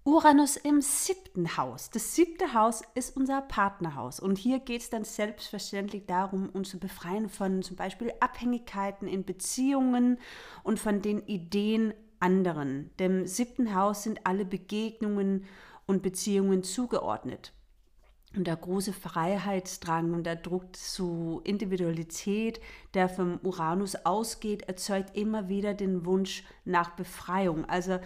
Uranus 0.04 0.56
im 0.56 0.80
siebten 0.80 1.56
Haus. 1.56 1.90
Das 1.90 2.14
siebte 2.14 2.54
Haus 2.54 2.82
ist 2.94 3.16
unser 3.16 3.42
Partnerhaus. 3.42 4.20
Und 4.20 4.38
hier 4.38 4.58
geht 4.58 4.80
es 4.80 4.90
dann 4.90 5.04
selbstverständlich 5.04 6.06
darum, 6.06 6.48
uns 6.48 6.70
zu 6.70 6.78
befreien 6.78 7.28
von 7.28 7.62
zum 7.62 7.76
Beispiel 7.76 8.12
Abhängigkeiten 8.20 9.06
in 9.06 9.24
Beziehungen 9.24 10.18
und 10.62 10.78
von 10.78 11.02
den 11.02 11.20
Ideen 11.26 11.92
anderen. 12.20 12.90
Dem 12.98 13.26
siebten 13.26 13.74
Haus 13.74 14.02
sind 14.02 14.20
alle 14.24 14.44
Begegnungen 14.44 15.44
und 15.86 16.02
Beziehungen 16.02 16.62
zugeordnet. 16.62 17.52
Und 18.36 18.46
der 18.46 18.56
große 18.56 18.92
Freiheitsdrang 18.92 20.12
und 20.12 20.24
der 20.24 20.36
Druck 20.36 20.76
zu 20.76 21.40
Individualität, 21.44 22.60
der 22.92 23.08
vom 23.08 23.40
Uranus 23.42 23.94
ausgeht, 24.04 24.62
erzeugt 24.62 25.16
immer 25.16 25.48
wieder 25.48 25.72
den 25.72 26.04
Wunsch 26.04 26.44
nach 26.64 26.90
Befreiung. 26.90 27.64
Also 27.64 27.98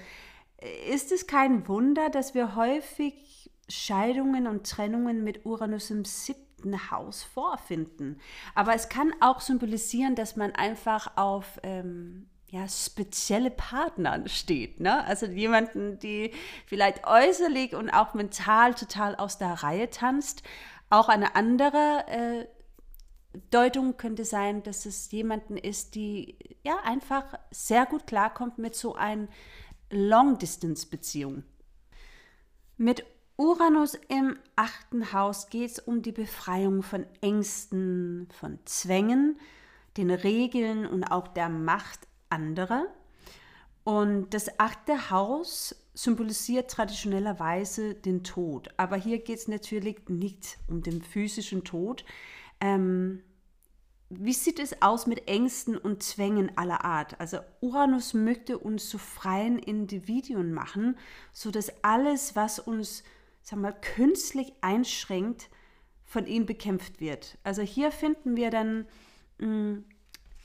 ist 0.89 1.11
es 1.11 1.27
kein 1.27 1.67
Wunder, 1.67 2.09
dass 2.09 2.35
wir 2.35 2.55
häufig 2.55 3.51
Scheidungen 3.69 4.47
und 4.47 4.69
Trennungen 4.69 5.25
mit 5.25 5.45
Uranus 5.45 5.91
im 5.91 6.05
siebten 6.05 6.91
Haus 6.91 7.25
vorfinden. 7.25 8.21
Aber 8.55 8.75
es 8.75 8.89
kann 8.89 9.13
auch 9.21 9.41
symbolisieren, 9.41 10.15
dass 10.15 10.37
man 10.37 10.53
einfach 10.53 11.17
auf 11.17 11.59
ähm, 11.65 12.29
ja, 12.53 12.69
spezielle 12.69 13.51
Partnern 13.51 14.29
steht. 14.29 14.79
Ne? 14.79 15.03
Also 15.07 15.25
jemanden, 15.25 15.99
die 15.99 16.33
vielleicht 16.67 17.07
äußerlich 17.07 17.75
und 17.75 17.89
auch 17.89 18.13
mental 18.13 18.75
total 18.75 19.17
aus 19.17 19.39
der 19.39 19.55
Reihe 19.63 19.89
tanzt. 19.89 20.43
Auch 20.91 21.09
eine 21.09 21.35
andere 21.35 22.05
äh, 22.09 22.47
Deutung 23.51 23.97
könnte 23.97 24.27
sein, 24.27 24.63
dass 24.63 24.85
es 24.85 25.11
jemanden 25.13 25.57
ist, 25.57 25.95
die 25.95 26.37
ja 26.63 26.77
einfach 26.85 27.25
sehr 27.51 27.87
gut 27.87 28.07
klarkommt 28.07 28.59
mit 28.59 28.77
so 28.77 28.97
einer 28.97 29.29
Long-Distance-Beziehung. 29.91 31.45
Mit 32.77 33.07
Uranus 33.39 33.95
im 34.09 34.37
achten 34.57 35.15
Haus 35.15 35.49
geht 35.49 35.71
es 35.71 35.79
um 35.79 36.03
die 36.03 36.13
Befreiung 36.13 36.83
von 36.83 37.07
Ängsten, 37.23 38.29
von 38.39 38.59
Zwängen, 38.67 39.39
den 39.97 40.11
Regeln 40.11 40.87
und 40.87 41.05
auch 41.05 41.29
der 41.29 41.49
Macht 41.49 42.12
andere. 42.33 42.89
Und 43.85 44.31
das 44.35 44.59
achte 44.59 45.11
Haus 45.11 45.75
symbolisiert 45.95 46.71
traditionellerweise 46.71 47.95
den 47.95 48.25
Tod. 48.25 48.69
Aber 48.77 48.97
hier 48.97 49.19
geht 49.19 49.39
es 49.39 49.49
natürlich 49.49 50.09
nicht 50.09 50.59
um 50.69 50.83
den 50.83 51.03
physischen 51.03 51.65
Tod. 51.65 52.05
Ähm, 52.61 53.23
wie 54.09 54.33
sieht 54.33 54.59
es 54.59 54.83
aus 54.83 55.07
mit 55.07 55.27
Ängsten 55.27 55.77
und 55.77 56.03
Zwängen 56.03 56.57
aller 56.57 56.85
Art? 56.85 57.19
Also 57.19 57.39
Uranus 57.61 58.15
möchte 58.15 58.59
uns 58.59 58.89
zu 58.89 58.99
freien 58.99 59.59
Individuen 59.59 60.53
machen, 60.53 60.97
sodass 61.33 61.73
alles, 61.83 62.37
was 62.37 62.59
uns 62.59 63.03
wir 63.49 63.59
mal, 63.59 63.73
künstlich 63.73 64.53
einschränkt, 64.61 65.49
von 66.05 66.27
ihm 66.27 66.45
bekämpft 66.45 67.01
wird. 67.01 67.39
Also 67.43 67.63
hier 67.63 67.91
finden 67.91 68.37
wir 68.37 68.51
dann 68.51 68.87
mh, 69.39 69.47
mm, 69.47 69.85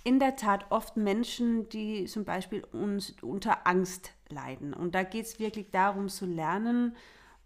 in 0.04 0.20
der 0.20 0.36
Tat 0.36 0.66
oft 0.70 0.98
Menschen, 0.98 1.70
die 1.70 2.06
zum 2.06 2.24
Beispiel 2.24 2.64
uns 2.72 3.16
unter 3.22 3.68
Angst 3.68 4.12
leiden. 4.30 4.74
Und 4.74 4.96
da 4.96 5.04
geht 5.04 5.26
es 5.26 5.40
wirklich 5.40 5.72
darum 5.72 6.10
zu 6.10 6.26
lernen, 6.26 6.96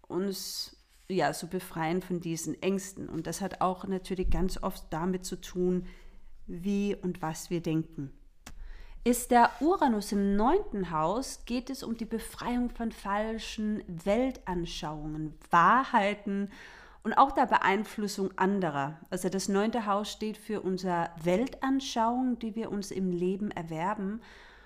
uns 0.06 0.76
ja, 1.08 1.32
zu 1.32 1.48
befreien 1.48 2.02
von 2.02 2.20
diesen 2.20 2.60
Ängsten. 2.62 3.08
Und 3.08 3.26
das 3.26 3.40
hat 3.40 3.60
auch 3.60 3.86
natürlich 3.86 4.30
ganz 4.30 4.62
oft 4.62 4.84
damit 4.90 5.24
zu 5.24 5.40
tun, 5.40 5.86
wie 6.46 6.94
und 6.94 7.22
was 7.22 7.50
wir 7.50 7.60
denken. 7.60 8.12
Ist 9.04 9.32
der 9.32 9.50
Uranus 9.60 10.12
im 10.12 10.36
neunten 10.36 10.92
Haus, 10.92 11.44
geht 11.44 11.70
es 11.70 11.82
um 11.82 11.96
die 11.96 12.04
Befreiung 12.04 12.70
von 12.70 12.92
falschen 12.92 13.82
Weltanschauungen, 13.88 15.34
Wahrheiten 15.50 16.50
und 17.04 17.14
auch 17.14 17.32
der 17.32 17.46
Beeinflussung 17.46 18.30
anderer. 18.36 18.98
Also 19.10 19.28
das 19.28 19.48
neunte 19.48 19.86
Haus 19.86 20.10
steht 20.10 20.36
für 20.36 20.60
unsere 20.60 21.10
Weltanschauung, 21.22 22.38
die 22.38 22.54
wir 22.54 22.70
uns 22.70 22.90
im 22.90 23.10
Leben 23.10 23.50
erwerben. 23.50 24.20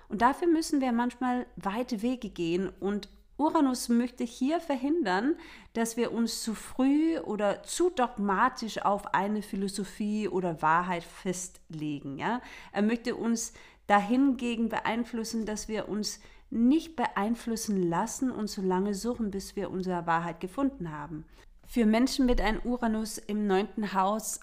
Und 0.09 0.21
dafür 0.21 0.47
müssen 0.47 0.79
wir 0.79 0.91
manchmal 0.91 1.45
weite 1.55 2.01
Wege 2.01 2.29
gehen 2.29 2.69
und 2.79 3.09
Uranus 3.37 3.87
möchte 3.87 4.23
hier 4.23 4.59
verhindern, 4.59 5.35
dass 5.73 5.95
wir 5.95 6.11
uns 6.11 6.41
zu 6.41 6.55
früh 6.55 7.19
oder 7.19 7.61
zu 7.61 7.91
dogmatisch 7.91 8.83
auf 8.83 9.13
eine 9.13 9.43
Philosophie 9.43 10.27
oder 10.27 10.61
Wahrheit 10.63 11.03
festlegen. 11.03 12.17
Ja? 12.17 12.41
Er 12.71 12.81
möchte 12.81 13.15
uns 13.15 13.53
dahingegen 13.85 14.69
beeinflussen, 14.69 15.45
dass 15.45 15.67
wir 15.67 15.87
uns 15.87 16.19
nicht 16.49 16.95
beeinflussen 16.95 17.83
lassen 17.83 18.31
und 18.31 18.49
so 18.49 18.61
lange 18.61 18.95
suchen, 18.95 19.29
bis 19.29 19.55
wir 19.55 19.69
unsere 19.69 20.07
Wahrheit 20.07 20.39
gefunden 20.39 20.91
haben. 20.91 21.25
Für 21.69 21.85
Menschen 21.85 22.25
mit 22.25 22.39
einem 22.39 22.61
Uranus 22.63 23.17
im 23.17 23.45
neunten 23.45 23.93
Haus 23.93 24.39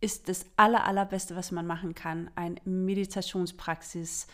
ist 0.00 0.28
das 0.28 0.46
aller, 0.56 0.84
allerbeste, 0.84 1.34
was 1.34 1.50
man 1.50 1.66
machen 1.66 1.96
kann, 1.96 2.30
eine 2.36 2.60
Meditationspraxis 2.64 4.28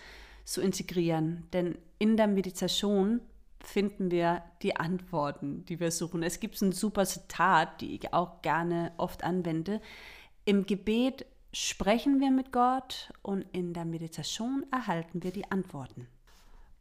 zu 0.45 0.61
integrieren. 0.61 1.49
Denn 1.55 1.79
in 1.99 2.19
der 2.19 2.27
Meditation 2.27 3.23
finden 3.59 4.11
wir 4.11 4.43
die 4.63 4.77
Antworten, 4.77 5.65
die 5.65 5.81
wir 5.81 5.91
suchen. 5.91 6.23
Es 6.23 6.39
gibt 6.39 6.61
ein 6.61 6.73
super 6.73 7.07
Zitat, 7.07 7.81
die 7.81 7.97
ich 7.97 8.13
auch 8.13 8.43
gerne 8.43 8.93
oft 8.99 9.25
anwende. 9.25 9.81
Im 10.45 10.67
Gebet 10.67 11.25
sprechen 11.55 12.21
wir 12.21 12.31
mit 12.31 12.53
Gott 12.53 13.11
und 13.23 13.47
in 13.53 13.73
der 13.73 13.87
Meditation 13.87 14.67
erhalten 14.71 15.23
wir 15.23 15.33
die 15.33 15.51
Antworten. 15.51 16.07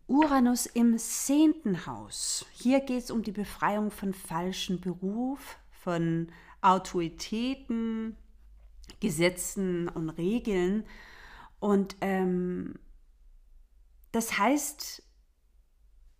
Uranus 0.07 0.67
im 0.67 0.97
zehnten 0.97 1.85
Haus. 1.87 2.45
Hier 2.53 2.79
geht 2.79 3.03
es 3.03 3.11
um 3.11 3.23
die 3.23 3.31
Befreiung 3.31 3.89
von 3.89 4.13
falschen 4.13 4.79
Beruf, 4.79 5.57
von 5.71 6.31
Autoritäten, 6.61 8.15
Gesetzen 8.99 9.89
und 9.89 10.09
Regeln. 10.11 10.85
Und 11.59 11.95
ähm, 12.01 12.75
das 14.11 14.37
heißt, 14.37 15.03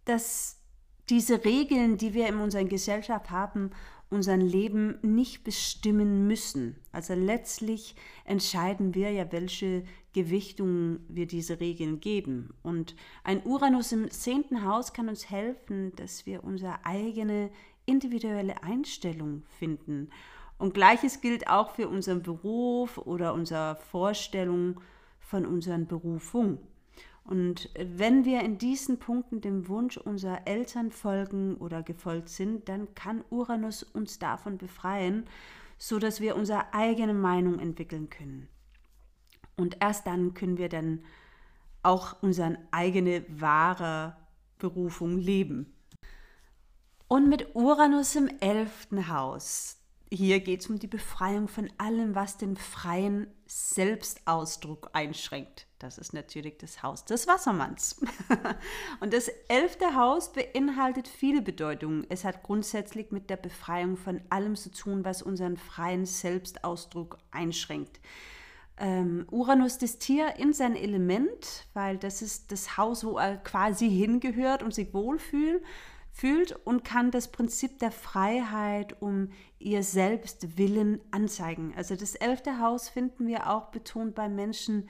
dass 0.05 0.61
diese 1.09 1.45
Regeln, 1.45 1.97
die 1.97 2.13
wir 2.13 2.27
in 2.27 2.37
unserer 2.37 2.65
Gesellschaft 2.65 3.29
haben, 3.29 3.71
unser 4.09 4.37
Leben 4.37 4.97
nicht 5.01 5.43
bestimmen 5.43 6.27
müssen. 6.27 6.77
Also 6.91 7.13
letztlich 7.13 7.95
entscheiden 8.23 8.95
wir 8.95 9.11
ja, 9.11 9.31
welche 9.31 9.83
Gewichtung 10.15 11.01
wir 11.09 11.27
diese 11.27 11.59
Regeln 11.59 11.99
geben. 11.99 12.53
Und 12.63 12.95
ein 13.25 13.45
Uranus 13.45 13.91
im 13.91 14.09
zehnten 14.09 14.63
Haus 14.63 14.93
kann 14.93 15.09
uns 15.09 15.29
helfen, 15.29 15.93
dass 15.97 16.25
wir 16.25 16.45
unsere 16.45 16.85
eigene 16.85 17.51
individuelle 17.85 18.63
Einstellung 18.63 19.43
finden. 19.59 20.09
Und 20.57 20.73
gleiches 20.73 21.19
gilt 21.19 21.49
auch 21.49 21.71
für 21.71 21.89
unseren 21.89 22.23
Beruf 22.23 22.97
oder 22.97 23.33
unsere 23.33 23.75
Vorstellung 23.75 24.79
von 25.19 25.45
unserer 25.45 25.79
Berufung. 25.79 26.59
Und 27.25 27.69
wenn 27.77 28.23
wir 28.23 28.39
in 28.39 28.57
diesen 28.57 28.99
Punkten 28.99 29.41
dem 29.41 29.67
Wunsch 29.67 29.97
unserer 29.97 30.47
Eltern 30.47 30.91
folgen 30.91 31.55
oder 31.57 31.83
gefolgt 31.83 32.29
sind, 32.29 32.69
dann 32.69 32.95
kann 32.95 33.25
Uranus 33.29 33.83
uns 33.83 34.17
davon 34.17 34.57
befreien, 34.57 35.25
so 35.77 35.99
dass 35.99 36.21
wir 36.21 36.37
unsere 36.37 36.73
eigene 36.73 37.13
Meinung 37.13 37.59
entwickeln 37.59 38.09
können. 38.09 38.47
Und 39.57 39.77
erst 39.81 40.07
dann 40.07 40.33
können 40.33 40.57
wir 40.57 40.69
dann 40.69 41.03
auch 41.83 42.21
unsere 42.21 42.57
eigene 42.71 43.23
wahre 43.29 44.15
Berufung 44.57 45.17
leben. 45.17 45.73
Und 47.07 47.29
mit 47.29 47.55
Uranus 47.55 48.15
im 48.15 48.29
elften 48.39 49.09
Haus, 49.09 49.77
hier 50.11 50.39
geht 50.39 50.61
es 50.61 50.67
um 50.67 50.79
die 50.79 50.87
Befreiung 50.87 51.47
von 51.47 51.69
allem, 51.77 52.15
was 52.15 52.37
den 52.37 52.55
freien 52.55 53.27
Selbstausdruck 53.45 54.89
einschränkt. 54.93 55.67
Das 55.77 55.97
ist 55.97 56.13
natürlich 56.13 56.57
das 56.57 56.81
Haus 56.81 57.05
des 57.05 57.27
Wassermanns. 57.27 58.01
Und 58.99 59.13
das 59.13 59.27
elfte 59.47 59.95
Haus 59.95 60.31
beinhaltet 60.31 61.07
viele 61.07 61.41
Bedeutungen. 61.41 62.07
Es 62.09 62.23
hat 62.23 62.43
grundsätzlich 62.43 63.11
mit 63.11 63.29
der 63.29 63.37
Befreiung 63.37 63.97
von 63.97 64.21
allem 64.29 64.55
zu 64.55 64.71
tun, 64.71 65.05
was 65.05 65.21
unseren 65.21 65.57
freien 65.57 66.05
Selbstausdruck 66.05 67.17
einschränkt. 67.31 67.99
Ähm, 68.77 69.25
Uranus 69.31 69.77
das 69.77 69.99
Tier 69.99 70.35
in 70.37 70.51
sein 70.51 70.75
Element, 70.75 71.67
weil 71.73 71.97
das 71.97 72.21
ist 72.21 72.51
das 72.51 72.77
Haus, 72.77 73.05
wo 73.05 73.17
er 73.17 73.37
quasi 73.37 73.89
hingehört 73.89 74.63
und 74.63 74.73
sich 74.73 74.93
wohlfühlt 74.93 75.63
fühlt 76.15 76.53
und 76.65 76.85
kann 76.85 77.11
das 77.11 77.29
Prinzip 77.29 77.77
der 77.79 77.91
Freiheit 77.91 79.01
um 79.01 79.31
ihr 79.59 79.83
Selbstwillen 79.83 81.01
anzeigen. 81.11 81.73
Also 81.75 81.97
das 81.97 82.15
elfte 82.15 82.59
Haus 82.61 82.87
finden 82.87 83.27
wir 83.27 83.49
auch 83.49 83.65
betont 83.65 84.15
bei 84.15 84.29
Menschen, 84.29 84.87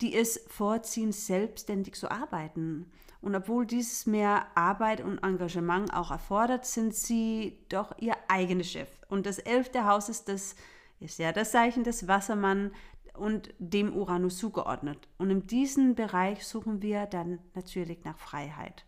die 0.00 0.14
es 0.14 0.42
vorziehen, 0.48 1.12
selbstständig 1.12 1.94
zu 1.94 2.10
arbeiten. 2.10 2.90
Und 3.20 3.34
obwohl 3.34 3.66
dieses 3.66 4.06
mehr 4.06 4.46
Arbeit 4.54 5.02
und 5.02 5.18
Engagement 5.18 5.92
auch 5.92 6.10
erfordert, 6.10 6.64
sind 6.64 6.94
sie 6.94 7.58
doch 7.68 7.92
ihr 7.98 8.14
eigener 8.28 8.64
Chef. 8.64 8.88
Und 9.08 9.26
das 9.26 9.38
elfte 9.38 9.84
Haus 9.84 10.08
ist, 10.08 10.28
das, 10.28 10.56
ist 10.98 11.18
ja 11.18 11.32
das 11.32 11.50
Zeichen 11.50 11.84
des 11.84 12.08
Wassermann 12.08 12.72
und 13.14 13.54
dem 13.58 13.94
Uranus 13.94 14.38
zugeordnet. 14.38 15.08
Und 15.18 15.30
in 15.30 15.46
diesem 15.46 15.94
Bereich 15.94 16.46
suchen 16.46 16.82
wir 16.82 17.06
dann 17.06 17.38
natürlich 17.54 18.04
nach 18.04 18.18
Freiheit. 18.18 18.84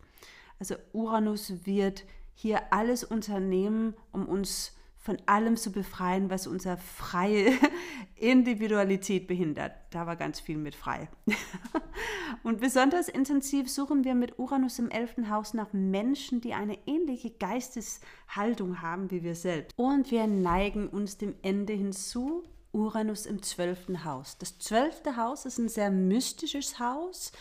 Also 0.59 0.75
Uranus 0.93 1.65
wird 1.65 2.05
hier 2.33 2.73
alles 2.73 3.03
unternehmen, 3.03 3.95
um 4.11 4.27
uns 4.27 4.73
von 5.07 5.17
allem 5.25 5.55
zu 5.55 5.71
befreien, 5.71 6.29
was 6.29 6.47
unsere 6.47 6.75
freie 6.75 7.53
Individualität 8.15 9.25
behindert. 9.25 9.71
Da 9.91 10.05
war 10.05 10.17
ganz 10.17 10.41
viel 10.41 10.57
mit 10.57 10.75
frei. 10.75 11.07
Und 12.43 12.59
besonders 12.59 13.07
intensiv 13.07 13.69
suchen 13.69 14.03
wir 14.03 14.15
mit 14.15 14.37
Uranus 14.37 14.79
im 14.79 14.89
11. 14.89 15.29
Haus 15.29 15.53
nach 15.53 15.71
Menschen, 15.71 16.41
die 16.41 16.53
eine 16.53 16.77
ähnliche 16.85 17.29
Geisteshaltung 17.29 18.81
haben 18.81 19.09
wie 19.09 19.23
wir 19.23 19.35
selbst. 19.35 19.71
Und 19.77 20.11
wir 20.11 20.27
neigen 20.27 20.89
uns 20.89 21.17
dem 21.17 21.35
Ende 21.41 21.71
hinzu. 21.71 22.43
Uranus 22.77 23.25
im 23.25 23.41
12. 23.41 24.05
Haus. 24.05 24.37
Das 24.37 24.59
12. 24.59 25.17
Haus 25.17 25.45
ist 25.45 25.57
ein 25.57 25.69
sehr 25.69 25.91
mystisches 25.91 26.79
Haus 26.79 27.31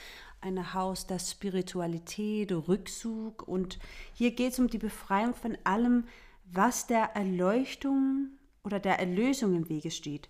ein 0.40 0.74
Haus 0.74 1.06
der 1.06 1.18
Spiritualität, 1.18 2.52
Rückzug. 2.52 3.46
Und 3.46 3.78
hier 4.14 4.30
geht 4.32 4.52
es 4.52 4.58
um 4.58 4.68
die 4.68 4.78
Befreiung 4.78 5.34
von 5.34 5.58
allem, 5.64 6.04
was 6.50 6.86
der 6.86 7.16
Erleuchtung 7.16 8.28
oder 8.64 8.78
der 8.78 8.98
Erlösung 8.98 9.54
im 9.56 9.68
Wege 9.68 9.90
steht. 9.90 10.28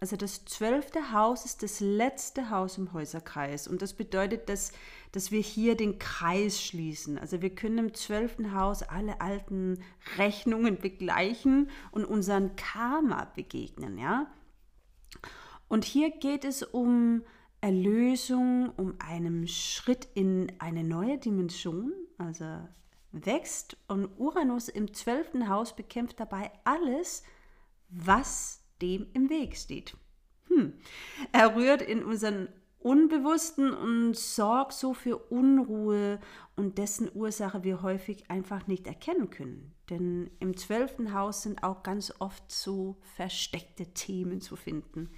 Also 0.00 0.14
das 0.14 0.44
zwölfte 0.44 1.12
Haus 1.12 1.44
ist 1.44 1.64
das 1.64 1.80
letzte 1.80 2.50
Haus 2.50 2.78
im 2.78 2.92
Häuserkreis. 2.92 3.66
Und 3.66 3.82
das 3.82 3.94
bedeutet, 3.94 4.48
dass, 4.48 4.70
dass 5.10 5.32
wir 5.32 5.40
hier 5.40 5.76
den 5.76 5.98
Kreis 5.98 6.62
schließen. 6.62 7.18
Also 7.18 7.42
wir 7.42 7.52
können 7.52 7.78
im 7.78 7.94
zwölften 7.94 8.54
Haus 8.54 8.84
alle 8.84 9.20
alten 9.20 9.82
Rechnungen 10.16 10.78
begleichen 10.78 11.68
und 11.90 12.04
unseren 12.04 12.54
Karma 12.54 13.24
begegnen. 13.34 13.98
Ja? 13.98 14.28
Und 15.68 15.84
hier 15.84 16.10
geht 16.10 16.44
es 16.44 16.62
um 16.62 17.22
Erlösung, 17.60 18.70
um 18.76 18.94
einen 18.98 19.48
Schritt 19.48 20.08
in 20.14 20.52
eine 20.58 20.84
neue 20.84 21.18
Dimension, 21.18 21.92
also 22.16 22.44
wächst 23.10 23.76
und 23.88 24.08
Uranus 24.18 24.68
im 24.68 24.92
zwölften 24.94 25.48
Haus 25.48 25.74
bekämpft 25.74 26.20
dabei 26.20 26.50
alles, 26.64 27.22
was 27.88 28.62
dem 28.80 29.06
im 29.12 29.30
Weg 29.30 29.56
steht. 29.56 29.96
Hm. 30.48 30.74
Er 31.32 31.56
rührt 31.56 31.82
in 31.82 32.04
unseren 32.04 32.48
Unbewussten 32.80 33.72
und 33.72 34.16
sorgt 34.16 34.72
so 34.72 34.94
für 34.94 35.16
Unruhe 35.16 36.20
und 36.54 36.78
dessen 36.78 37.10
Ursache 37.12 37.64
wir 37.64 37.82
häufig 37.82 38.30
einfach 38.30 38.68
nicht 38.68 38.86
erkennen 38.86 39.30
können. 39.30 39.74
Denn 39.90 40.30
im 40.38 40.56
zwölften 40.56 41.12
Haus 41.12 41.42
sind 41.42 41.64
auch 41.64 41.82
ganz 41.82 42.12
oft 42.20 42.50
so 42.52 42.96
versteckte 43.16 43.86
Themen 43.94 44.40
zu 44.40 44.54
finden. 44.54 45.10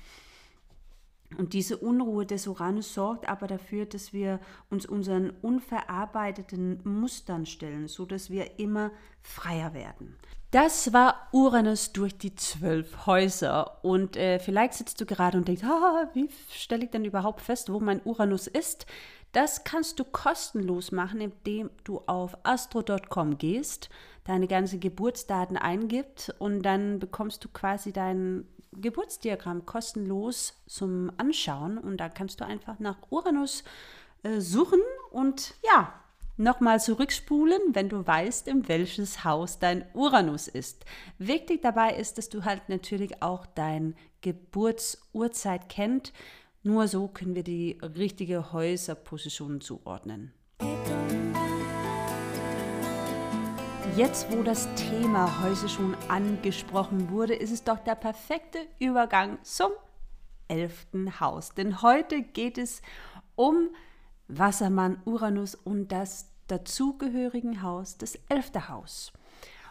Und 1.38 1.52
diese 1.52 1.76
Unruhe 1.76 2.26
des 2.26 2.46
Uranus 2.46 2.92
sorgt 2.94 3.28
aber 3.28 3.46
dafür, 3.46 3.86
dass 3.86 4.12
wir 4.12 4.40
uns 4.68 4.84
unseren 4.84 5.30
unverarbeiteten 5.42 6.80
Mustern 6.84 7.46
stellen, 7.46 7.86
so 7.88 8.04
dass 8.04 8.30
wir 8.30 8.58
immer 8.58 8.90
freier 9.22 9.72
werden. 9.74 10.16
Das 10.50 10.92
war 10.92 11.28
Uranus 11.30 11.92
durch 11.92 12.18
die 12.18 12.34
zwölf 12.34 13.06
Häuser. 13.06 13.84
Und 13.84 14.16
äh, 14.16 14.40
vielleicht 14.40 14.74
sitzt 14.74 15.00
du 15.00 15.06
gerade 15.06 15.38
und 15.38 15.46
denkst, 15.46 15.62
ah, 15.62 16.10
wie 16.12 16.28
stelle 16.50 16.84
ich 16.84 16.90
denn 16.90 17.04
überhaupt 17.04 17.40
fest, 17.40 17.72
wo 17.72 17.78
mein 17.78 18.02
Uranus 18.02 18.48
ist? 18.48 18.86
Das 19.30 19.62
kannst 19.62 20.00
du 20.00 20.04
kostenlos 20.04 20.90
machen, 20.90 21.20
indem 21.20 21.70
du 21.84 22.00
auf 22.08 22.36
astro.com 22.42 23.38
gehst, 23.38 23.90
deine 24.24 24.48
ganzen 24.48 24.80
Geburtsdaten 24.80 25.56
eingibst 25.56 26.34
und 26.40 26.62
dann 26.62 26.98
bekommst 26.98 27.44
du 27.44 27.48
quasi 27.48 27.92
deinen 27.92 28.48
Geburtsdiagramm 28.80 29.66
kostenlos 29.66 30.54
zum 30.66 31.12
Anschauen 31.16 31.78
und 31.78 31.98
da 31.98 32.08
kannst 32.08 32.40
du 32.40 32.46
einfach 32.46 32.78
nach 32.78 32.96
Uranus 33.10 33.64
äh, 34.22 34.40
suchen 34.40 34.80
und 35.10 35.54
ja, 35.64 35.92
nochmal 36.36 36.80
zurückspulen, 36.80 37.60
wenn 37.72 37.88
du 37.88 38.06
weißt, 38.06 38.48
in 38.48 38.66
welches 38.68 39.24
Haus 39.24 39.58
dein 39.58 39.84
Uranus 39.94 40.48
ist. 40.48 40.84
Wichtig 41.18 41.62
dabei 41.62 41.94
ist, 41.94 42.18
dass 42.18 42.28
du 42.28 42.44
halt 42.44 42.68
natürlich 42.68 43.22
auch 43.22 43.46
dein 43.46 43.94
Geburtsurzeit 44.22 45.68
kennt. 45.68 46.12
Nur 46.62 46.88
so 46.88 47.08
können 47.08 47.34
wir 47.34 47.44
die 47.44 47.78
richtige 47.82 48.52
Häuserposition 48.52 49.60
zuordnen. 49.60 50.32
Jetzt, 53.96 54.30
wo 54.30 54.42
das 54.42 54.68
Thema 54.76 55.42
Häuser 55.42 55.68
schon 55.68 55.96
angesprochen 56.08 57.10
wurde, 57.10 57.34
ist 57.34 57.50
es 57.50 57.64
doch 57.64 57.78
der 57.78 57.96
perfekte 57.96 58.58
Übergang 58.78 59.38
zum 59.42 59.72
elften 60.46 61.18
Haus. 61.18 61.54
Denn 61.54 61.82
heute 61.82 62.22
geht 62.22 62.56
es 62.56 62.82
um 63.34 63.70
Wassermann, 64.28 65.02
Uranus 65.04 65.56
und 65.56 65.88
das 65.88 66.28
dazugehörigen 66.46 67.62
Haus, 67.62 67.98
das 67.98 68.14
elfte 68.28 68.68
Haus. 68.68 69.12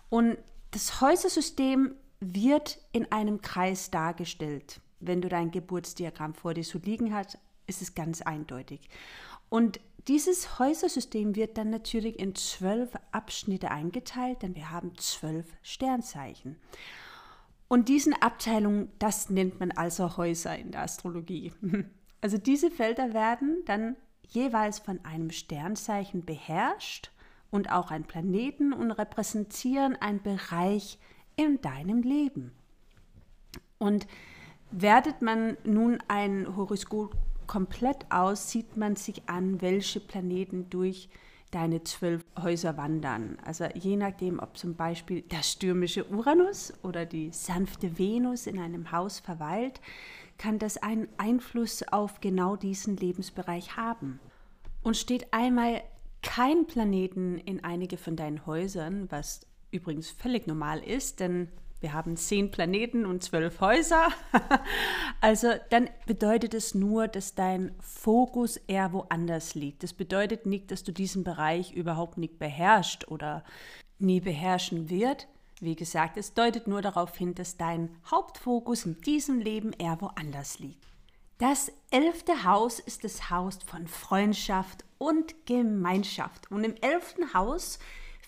Und 0.10 0.38
das 0.72 1.00
Häusersystem 1.00 1.96
wird 2.20 2.78
in 2.92 3.12
einem 3.12 3.42
Kreis 3.42 3.90
dargestellt. 3.90 4.82
Wenn 5.00 5.22
du 5.22 5.30
dein 5.30 5.50
Geburtsdiagramm 5.50 6.34
vor 6.34 6.54
dir 6.54 6.66
so 6.66 6.78
liegen 6.78 7.16
hast, 7.16 7.38
ist 7.68 7.82
es 7.82 7.96
ganz 7.96 8.22
eindeutig. 8.22 8.90
Und 9.48 9.80
dieses 10.10 10.58
Häusersystem 10.58 11.36
wird 11.36 11.58
dann 11.60 11.70
natürlich 11.70 12.20
in 12.20 12.34
zwölf 12.34 12.90
Abschnitte 13.12 13.70
eingeteilt, 13.70 14.42
denn 14.42 14.56
wir 14.56 14.72
haben 14.72 14.98
zwölf 14.98 15.46
Sternzeichen. 15.62 16.58
Und 17.68 17.90
diesen 17.90 18.20
Abteilungen, 18.20 18.92
das 18.98 19.30
nennt 19.30 19.60
man 19.60 19.72
also 19.72 20.18
Häuser 20.18 20.58
in 20.58 20.72
der 20.72 20.82
Astrologie. 20.82 21.54
Also 22.22 22.38
diese 22.38 22.70
Felder 22.70 23.14
werden 23.14 23.64
dann 23.66 23.96
jeweils 24.28 24.80
von 24.80 25.00
einem 25.06 25.32
Sternzeichen 25.32 26.26
beherrscht 26.26 27.12
und 27.50 27.72
auch 27.72 27.92
ein 27.92 28.04
Planeten 28.04 28.74
und 28.74 28.92
repräsentieren 28.92 29.96
einen 29.96 30.22
Bereich 30.22 31.00
in 31.38 31.62
deinem 31.62 32.02
Leben. 32.02 32.52
Und 33.78 34.06
wertet 34.70 35.22
man 35.22 35.56
nun 35.64 36.00
ein 36.10 36.58
Horoskop 36.58 37.16
komplett 37.50 38.12
aus, 38.12 38.52
sieht 38.52 38.78
man 38.78 38.96
sich 38.96 39.28
an, 39.28 39.60
welche 39.60 40.00
Planeten 40.00 40.70
durch 40.70 41.10
deine 41.50 41.84
zwölf 41.84 42.24
Häuser 42.40 42.78
wandern. 42.78 43.40
Also 43.44 43.66
je 43.74 43.96
nachdem, 43.96 44.38
ob 44.38 44.56
zum 44.56 44.76
Beispiel 44.76 45.24
der 45.24 45.42
stürmische 45.42 46.08
Uranus 46.12 46.72
oder 46.84 47.08
die 47.08 47.32
sanfte 47.32 47.98
Venus 47.98 48.46
in 48.46 48.60
einem 48.60 48.92
Haus 48.92 49.20
verweilt, 49.20 49.82
kann 50.38 50.60
das 50.60 50.78
einen 50.78 51.08
Einfluss 51.18 51.82
auf 51.82 52.22
genau 52.22 52.56
diesen 52.56 52.98
Lebensbereich 52.98 53.76
haben. 53.76 54.20
Und 54.84 54.96
steht 54.96 55.34
einmal 55.34 55.82
kein 56.22 56.68
Planeten 56.68 57.40
in 57.40 57.64
einige 57.64 57.98
von 57.98 58.16
deinen 58.16 58.46
Häusern, 58.46 59.08
was 59.10 59.48
übrigens 59.72 60.12
völlig 60.12 60.46
normal 60.46 60.84
ist, 60.84 61.20
denn 61.20 61.48
wir 61.82 61.94
haben 61.94 62.18
zehn 62.18 62.52
Planeten 62.52 63.06
und 63.06 63.24
zwölf 63.24 63.62
Häuser. 63.62 64.10
also 65.22 65.54
dann 65.70 65.90
bedeutet 66.06 66.54
es 66.54 66.76
nur, 66.76 67.08
dass 67.08 67.36
dein 67.36 67.74
Fokus 67.80 68.58
eher 68.58 68.92
woanders 68.92 69.56
liegt. 69.56 69.84
Das 69.84 69.94
bedeutet 69.94 70.46
nicht, 70.46 70.72
dass 70.72 70.84
du 70.84 70.92
diesen 70.92 71.24
Bereich 71.24 71.72
überhaupt 71.74 72.18
nicht 72.18 72.38
beherrschst 72.38 73.10
oder 73.10 73.44
nie 73.98 74.20
beherrschen 74.20 74.90
wird. 74.90 75.28
Wie 75.62 75.76
gesagt, 75.76 76.18
es 76.18 76.34
deutet 76.34 76.68
nur 76.68 76.82
darauf 76.82 77.16
hin, 77.18 77.36
dass 77.36 77.58
dein 77.58 77.96
Hauptfokus 78.10 78.86
in 78.86 79.00
diesem 79.02 79.40
Leben 79.40 79.72
eher 79.74 80.00
woanders 80.02 80.60
liegt. 80.60 80.86
Das 81.38 81.72
elfte 81.92 82.44
Haus 82.44 82.80
ist 82.80 83.06
das 83.06 83.30
Haus 83.30 83.60
von 83.66 83.88
Freundschaft 83.88 84.84
und 84.98 85.46
Gemeinschaft. 85.46 86.52
Und 86.52 86.66
im 86.66 86.76
elften 86.82 87.34
Haus 87.34 87.80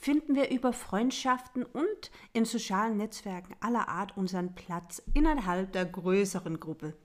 finden 0.02 0.34
wir 0.34 0.50
über 0.50 0.74
Freundschaften 0.74 1.64
und 1.64 2.12
in 2.34 2.44
sozialen 2.46 2.98
Netzwerken 2.98 3.56
aller 3.60 3.88
Art 3.88 4.18
unseren 4.18 4.56
Platz 4.56 5.02
innerhalb 5.14 5.72
der 5.74 5.86
größeren 5.86 6.60
Gruppe. 6.60 6.96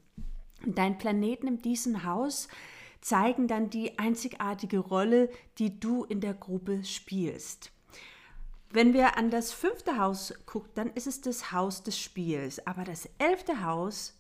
Dein 0.64 0.96
Planeten 0.96 1.46
in 1.46 1.58
diesem 1.58 2.04
Haus 2.04 2.48
zeigen 3.02 3.48
dann 3.48 3.68
die 3.68 3.98
einzigartige 3.98 4.78
Rolle, 4.78 5.28
die 5.58 5.78
du 5.78 6.04
in 6.04 6.20
der 6.22 6.32
Gruppe 6.32 6.84
spielst. 6.84 7.70
Wenn 8.70 8.94
wir 8.94 9.18
an 9.18 9.30
das 9.30 9.52
fünfte 9.52 9.98
Haus 9.98 10.32
gucken, 10.46 10.70
dann 10.74 10.90
ist 10.94 11.06
es 11.06 11.20
das 11.20 11.52
Haus 11.52 11.82
des 11.82 11.98
Spiels. 11.98 12.66
Aber 12.66 12.84
das 12.84 13.08
elfte 13.18 13.62
Haus, 13.62 14.14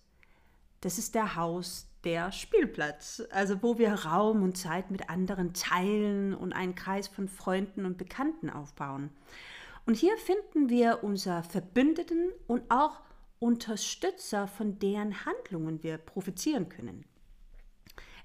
das 0.82 0.98
ist 0.98 1.14
der 1.14 1.34
Haus 1.34 1.88
der 2.06 2.30
Spielplatz, 2.30 3.24
also 3.30 3.62
wo 3.64 3.78
wir 3.78 3.92
Raum 3.92 4.44
und 4.44 4.56
Zeit 4.56 4.92
mit 4.92 5.10
anderen 5.10 5.52
teilen 5.54 6.34
und 6.34 6.52
einen 6.52 6.76
Kreis 6.76 7.08
von 7.08 7.28
Freunden 7.28 7.84
und 7.84 7.98
Bekannten 7.98 8.48
aufbauen. 8.48 9.10
Und 9.86 9.96
hier 9.96 10.16
finden 10.16 10.68
wir 10.68 11.02
unser 11.02 11.42
Verbündeten 11.42 12.30
und 12.46 12.62
auch 12.70 13.00
Unterstützer, 13.40 14.46
von 14.46 14.78
deren 14.78 15.26
Handlungen 15.26 15.82
wir 15.82 15.98
profitieren 15.98 16.68
können. 16.68 17.04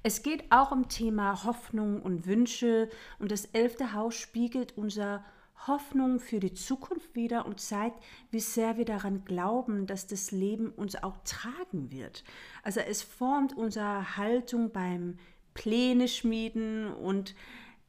Es 0.03 0.21
geht 0.21 0.51
auch 0.51 0.71
um 0.71 0.88
Thema 0.88 1.43
Hoffnung 1.43 2.03
und 2.03 2.27
Wünsche 2.27 2.88
und 3.17 3.32
das 3.32 3.45
elfte 3.45 3.93
Haus 3.93 4.13
spiegelt 4.13 4.77
unser 4.77 5.25
Hoffnung 5.68 6.20
für 6.20 6.39
die 6.39 6.53
Zukunft 6.53 7.16
wieder 7.16 7.45
und 7.45 7.59
zeigt, 7.59 8.01
wie 8.32 8.39
sehr 8.39 8.78
wir 8.78 8.86
daran 8.86 9.26
glauben, 9.26 9.88
dass 9.88 10.07
das 10.07 10.32
Leben 10.32 10.70
uns 10.70 11.01
auch 11.01 11.18
tragen 11.24 11.91
wird. 11.91 12.24
Also 12.64 12.80
es 12.80 13.01
formt 13.01 13.55
unsere 13.55 14.18
Haltung 14.18 14.72
beim 14.72 15.18
Pläne 15.53 16.07
schmieden 16.07 16.93
und 16.93 17.36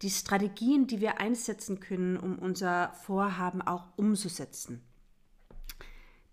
die 0.02 0.10
Strategien, 0.10 0.86
die 0.86 1.00
wir 1.00 1.20
einsetzen 1.20 1.80
können, 1.80 2.16
um 2.16 2.38
unser 2.38 2.92
Vorhaben 2.94 3.62
auch 3.62 3.86
umzusetzen. 3.96 4.82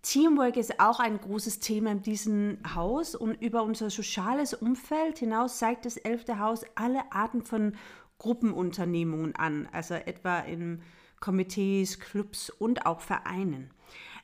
Teamwork 0.02 0.56
ist 0.56 0.80
auch 0.80 0.98
ein 0.98 1.20
großes 1.20 1.60
Thema 1.60 1.92
in 1.92 2.02
diesem 2.02 2.58
Haus 2.74 3.14
und 3.14 3.34
über 3.34 3.62
unser 3.62 3.90
soziales 3.90 4.54
Umfeld 4.54 5.18
hinaus 5.18 5.58
zeigt 5.58 5.84
das 5.84 5.98
elfte 5.98 6.38
Haus 6.38 6.64
alle 6.74 7.12
Arten 7.12 7.42
von 7.42 7.76
Gruppenunternehmungen 8.18 9.36
an, 9.36 9.68
also 9.72 9.94
etwa 9.94 10.40
im 10.40 10.80
Komitees, 11.20 12.00
Clubs 12.00 12.50
und 12.50 12.86
auch 12.86 13.00
Vereinen. 13.00 13.70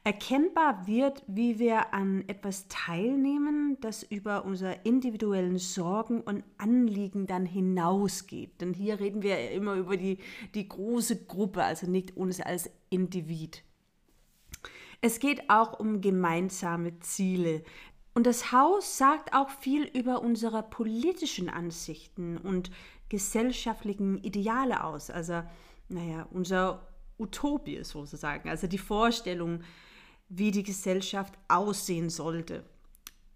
Erkennbar 0.06 0.86
wird, 0.86 1.24
wie 1.26 1.58
wir 1.58 1.92
an 1.92 2.22
etwas 2.28 2.68
teilnehmen, 2.68 3.76
das 3.80 4.04
über 4.04 4.44
unsere 4.44 4.78
individuellen 4.84 5.58
Sorgen 5.58 6.20
und 6.20 6.44
Anliegen 6.58 7.26
dann 7.26 7.44
hinausgeht. 7.44 8.60
Denn 8.60 8.72
hier 8.72 9.00
reden 9.00 9.22
wir 9.22 9.50
immer 9.50 9.74
über 9.74 9.96
die, 9.96 10.18
die 10.54 10.68
große 10.68 11.24
Gruppe, 11.24 11.64
also 11.64 11.90
nicht 11.90 12.16
uns 12.16 12.40
als 12.40 12.70
Individ. 12.88 13.64
Es 15.00 15.18
geht 15.18 15.50
auch 15.50 15.80
um 15.80 16.00
gemeinsame 16.00 17.00
Ziele. 17.00 17.64
Und 18.14 18.26
das 18.26 18.52
Haus 18.52 18.98
sagt 18.98 19.34
auch 19.34 19.50
viel 19.50 19.82
über 19.82 20.22
unsere 20.22 20.62
politischen 20.62 21.48
Ansichten 21.48 22.38
und 22.38 22.70
gesellschaftlichen 23.08 24.18
Ideale 24.18 24.84
aus. 24.84 25.10
Also 25.10 25.42
naja, 25.88 26.26
unser 26.30 26.86
Utopie 27.18 27.82
sozusagen, 27.84 28.48
also 28.48 28.66
die 28.66 28.78
Vorstellung, 28.78 29.62
wie 30.28 30.50
die 30.50 30.62
Gesellschaft 30.62 31.34
aussehen 31.48 32.10
sollte. 32.10 32.64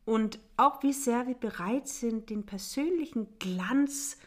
Und 0.04 0.40
auch 0.56 0.82
wie 0.82 0.92
sehr 0.92 1.26
wir 1.26 1.34
bereit 1.34 1.88
sind, 1.88 2.30
den 2.30 2.44
persönlichen 2.44 3.38
Glanz 3.38 4.18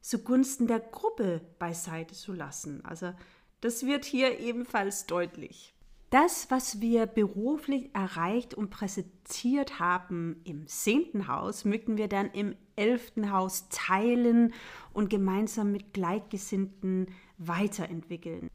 zugunsten 0.00 0.66
der 0.66 0.80
Gruppe 0.80 1.40
beiseite 1.58 2.14
zu 2.14 2.32
lassen. 2.32 2.84
Also 2.84 3.12
das 3.60 3.86
wird 3.86 4.04
hier 4.04 4.38
ebenfalls 4.38 5.06
deutlich. 5.06 5.74
Das, 6.10 6.48
was 6.50 6.80
wir 6.80 7.06
beruflich 7.06 7.90
erreicht 7.94 8.54
und 8.54 8.70
präsentiert 8.70 9.80
haben 9.80 10.40
im 10.44 10.68
zehnten 10.68 11.26
Haus, 11.26 11.64
möchten 11.64 11.96
wir 11.96 12.06
dann 12.06 12.30
im 12.30 12.54
elften 12.76 13.32
Haus 13.32 13.68
teilen 13.70 14.52
und 14.92 15.10
gemeinsam 15.10 15.72
mit 15.72 15.92
Gleichgesinnten 15.92 17.08
weiterentwickeln. 17.38 18.50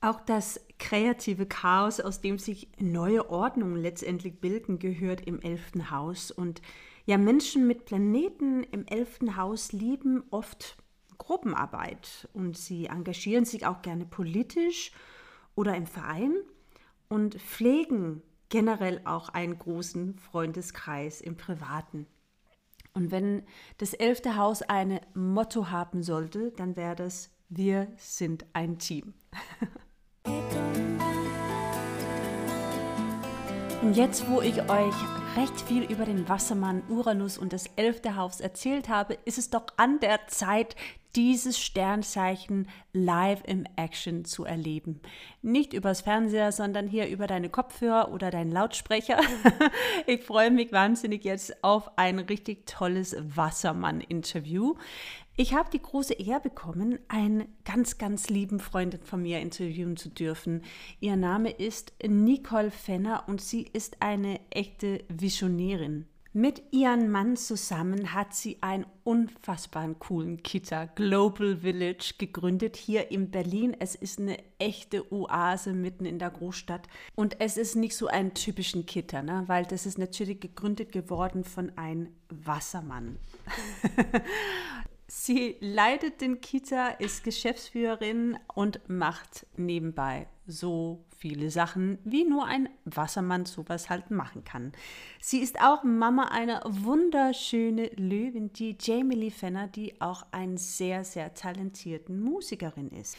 Auch 0.00 0.20
das 0.20 0.60
kreative 0.78 1.46
Chaos, 1.46 2.00
aus 2.00 2.20
dem 2.20 2.38
sich 2.38 2.68
neue 2.80 3.30
Ordnungen 3.30 3.76
letztendlich 3.76 4.40
bilden, 4.40 4.78
gehört 4.78 5.20
im 5.22 5.40
elften 5.40 5.90
Haus. 5.90 6.32
Und 6.32 6.60
ja, 7.06 7.18
Menschen 7.18 7.66
mit 7.66 7.84
Planeten 7.84 8.64
im 8.64 8.84
elften 8.86 9.36
Haus 9.36 9.72
lieben 9.72 10.24
oft 10.30 10.76
Gruppenarbeit 11.18 12.28
und 12.32 12.56
sie 12.56 12.86
engagieren 12.86 13.44
sich 13.44 13.64
auch 13.64 13.80
gerne 13.82 14.04
politisch 14.04 14.90
oder 15.54 15.76
im 15.76 15.86
Verein 15.86 16.34
und 17.08 17.36
pflegen 17.36 18.22
generell 18.48 19.00
auch 19.04 19.28
einen 19.28 19.56
großen 19.56 20.18
Freundeskreis 20.18 21.20
im 21.20 21.36
Privaten. 21.36 22.06
Und 22.92 23.10
wenn 23.10 23.44
das 23.78 23.94
elfte 23.94 24.36
Haus 24.36 24.62
ein 24.62 25.00
Motto 25.14 25.70
haben 25.70 26.02
sollte, 26.02 26.50
dann 26.52 26.76
wäre 26.76 26.96
das 26.96 27.30
wir 27.54 27.88
sind 27.96 28.46
ein 28.54 28.78
Team. 28.78 29.14
Und 33.82 33.96
jetzt, 33.96 34.28
wo 34.30 34.40
ich 34.40 34.62
euch 34.70 34.94
recht 35.36 35.60
viel 35.62 35.82
über 35.82 36.04
den 36.04 36.28
Wassermann, 36.28 36.82
Uranus 36.88 37.36
und 37.36 37.52
das 37.52 37.66
elfte 37.76 38.16
Haus 38.16 38.40
erzählt 38.40 38.88
habe, 38.88 39.18
ist 39.24 39.38
es 39.38 39.50
doch 39.50 39.66
an 39.76 39.98
der 40.00 40.28
Zeit, 40.28 40.76
dieses 41.14 41.58
Sternzeichen 41.58 42.68
live 42.92 43.42
im 43.44 43.66
Action 43.76 44.24
zu 44.24 44.44
erleben. 44.44 45.00
Nicht 45.42 45.74
übers 45.74 46.00
Fernseher, 46.00 46.52
sondern 46.52 46.86
hier 46.86 47.08
über 47.08 47.26
deine 47.26 47.50
Kopfhörer 47.50 48.12
oder 48.12 48.30
deinen 48.30 48.50
Lautsprecher. 48.50 49.20
ich 50.06 50.22
freue 50.22 50.50
mich 50.50 50.72
wahnsinnig 50.72 51.24
jetzt 51.24 51.62
auf 51.62 51.98
ein 51.98 52.18
richtig 52.18 52.66
tolles 52.66 53.14
Wassermann-Interview. 53.18 54.74
Ich 55.34 55.54
habe 55.54 55.70
die 55.72 55.80
große 55.80 56.12
Ehre 56.12 56.40
bekommen, 56.40 56.98
einen 57.08 57.46
ganz, 57.64 57.96
ganz 57.96 58.28
lieben 58.28 58.60
Freundin 58.60 59.00
von 59.02 59.22
mir 59.22 59.40
interviewen 59.40 59.96
zu 59.96 60.10
dürfen. 60.10 60.62
Ihr 61.00 61.16
Name 61.16 61.50
ist 61.50 61.94
Nicole 62.06 62.70
Fenner 62.70 63.24
und 63.28 63.40
sie 63.40 63.62
ist 63.62 64.02
eine 64.02 64.40
echte 64.50 65.02
Visionärin. 65.08 66.04
Mit 66.34 66.62
ihrem 66.70 67.10
Mann 67.10 67.36
zusammen 67.36 68.14
hat 68.14 68.34
sie 68.34 68.58
einen 68.62 68.86
unfassbaren 69.04 69.98
coolen 69.98 70.42
Kita 70.42 70.86
Global 70.86 71.58
Village 71.58 72.14
gegründet 72.16 72.76
hier 72.76 73.10
in 73.10 73.30
Berlin. 73.30 73.76
Es 73.78 73.94
ist 73.94 74.18
eine 74.18 74.38
echte 74.58 75.12
Oase 75.12 75.72
mitten 75.72 76.06
in 76.06 76.18
der 76.18 76.30
Großstadt 76.30 76.88
und 77.14 77.38
es 77.40 77.56
ist 77.58 77.76
nicht 77.76 77.96
so 77.96 78.06
ein 78.06 78.32
typischen 78.32 78.86
Kita, 78.86 79.22
ne? 79.22 79.44
weil 79.46 79.64
das 79.66 79.84
ist 79.84 79.98
natürlich 79.98 80.40
gegründet 80.40 80.92
geworden 80.92 81.44
von 81.44 81.76
einem 81.76 82.08
Wassermann. 82.30 83.18
Sie 85.14 85.56
leitet 85.60 86.22
den 86.22 86.40
Kita, 86.40 86.88
ist 86.88 87.22
Geschäftsführerin 87.22 88.38
und 88.54 88.80
macht 88.88 89.46
nebenbei 89.58 90.26
so 90.46 91.04
viele 91.18 91.50
Sachen, 91.50 91.98
wie 92.02 92.24
nur 92.24 92.46
ein 92.46 92.70
Wassermann 92.86 93.44
sowas 93.44 93.90
halt 93.90 94.10
machen 94.10 94.44
kann. 94.44 94.72
Sie 95.20 95.40
ist 95.40 95.60
auch 95.60 95.84
Mama 95.84 96.28
einer 96.28 96.62
wunderschönen 96.64 97.90
Löwin, 97.96 98.54
die 98.54 98.74
Jamie 98.80 99.14
Lee 99.14 99.30
Fenner, 99.30 99.68
die 99.68 100.00
auch 100.00 100.24
eine 100.30 100.56
sehr, 100.56 101.04
sehr 101.04 101.34
talentierten 101.34 102.18
Musikerin 102.18 102.88
ist. 102.88 103.18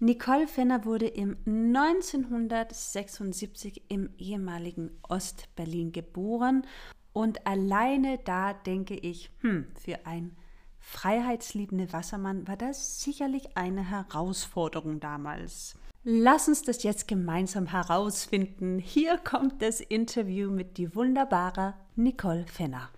Nicole 0.00 0.46
Fenner 0.46 0.84
wurde 0.84 1.06
im 1.06 1.38
1976 1.46 3.84
im 3.88 4.10
ehemaligen 4.18 4.90
Ostberlin 5.08 5.92
geboren 5.92 6.66
und 7.14 7.46
alleine 7.46 8.18
da 8.18 8.52
denke 8.52 8.96
ich, 8.96 9.30
hm, 9.40 9.68
für 9.82 10.04
ein 10.04 10.36
freiheitsliebende 10.82 11.92
Wassermann 11.92 12.46
war 12.46 12.56
das 12.56 13.00
sicherlich 13.00 13.56
eine 13.56 13.88
Herausforderung 13.88 15.00
damals. 15.00 15.76
Lass 16.04 16.48
uns 16.48 16.62
das 16.62 16.82
jetzt 16.82 17.06
gemeinsam 17.06 17.66
herausfinden. 17.66 18.78
Hier 18.78 19.16
kommt 19.18 19.62
das 19.62 19.80
Interview 19.80 20.50
mit 20.50 20.76
die 20.76 20.94
wunderbare 20.94 21.74
Nicole 21.94 22.44
Fenner. 22.46 22.90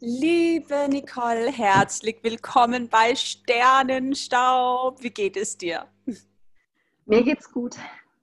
Liebe 0.00 0.86
Nicole, 0.88 1.50
herzlich 1.52 2.18
willkommen 2.22 2.88
bei 2.88 3.14
Sternenstaub. 3.14 5.02
Wie 5.02 5.10
geht 5.10 5.36
es 5.36 5.58
dir? 5.58 5.86
Mir 7.04 7.22
geht's 7.24 7.50
gut. 7.50 7.76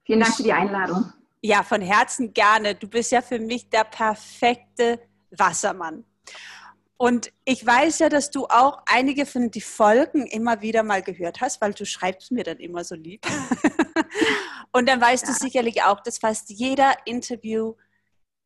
Vielen 0.05 0.19
Dank 0.19 0.35
für 0.35 0.43
die 0.43 0.53
Einladung. 0.53 1.11
Ja, 1.41 1.63
von 1.63 1.81
Herzen 1.81 2.33
gerne. 2.33 2.75
Du 2.75 2.87
bist 2.87 3.11
ja 3.11 3.21
für 3.21 3.39
mich 3.39 3.69
der 3.69 3.83
perfekte 3.83 4.99
Wassermann. 5.31 6.05
Und 6.97 7.31
ich 7.43 7.65
weiß 7.65 7.99
ja, 7.99 8.09
dass 8.09 8.31
du 8.31 8.45
auch 8.45 8.81
einige 8.85 9.25
von 9.25 9.51
den 9.51 9.61
Folgen 9.61 10.27
immer 10.27 10.61
wieder 10.61 10.81
mal 10.83 11.01
gehört 11.01 11.41
hast, 11.41 11.59
weil 11.59 11.73
du 11.73 11.85
schreibst 11.85 12.31
mir 12.31 12.43
dann 12.43 12.57
immer 12.57 12.83
so 12.83 12.95
lieb. 12.95 13.25
Und 14.71 14.87
dann 14.87 15.01
weißt 15.01 15.27
ja. 15.27 15.33
du 15.33 15.39
sicherlich 15.39 15.83
auch, 15.83 15.99
dass 15.99 16.19
fast 16.19 16.49
jeder 16.49 16.93
Interview 17.05 17.75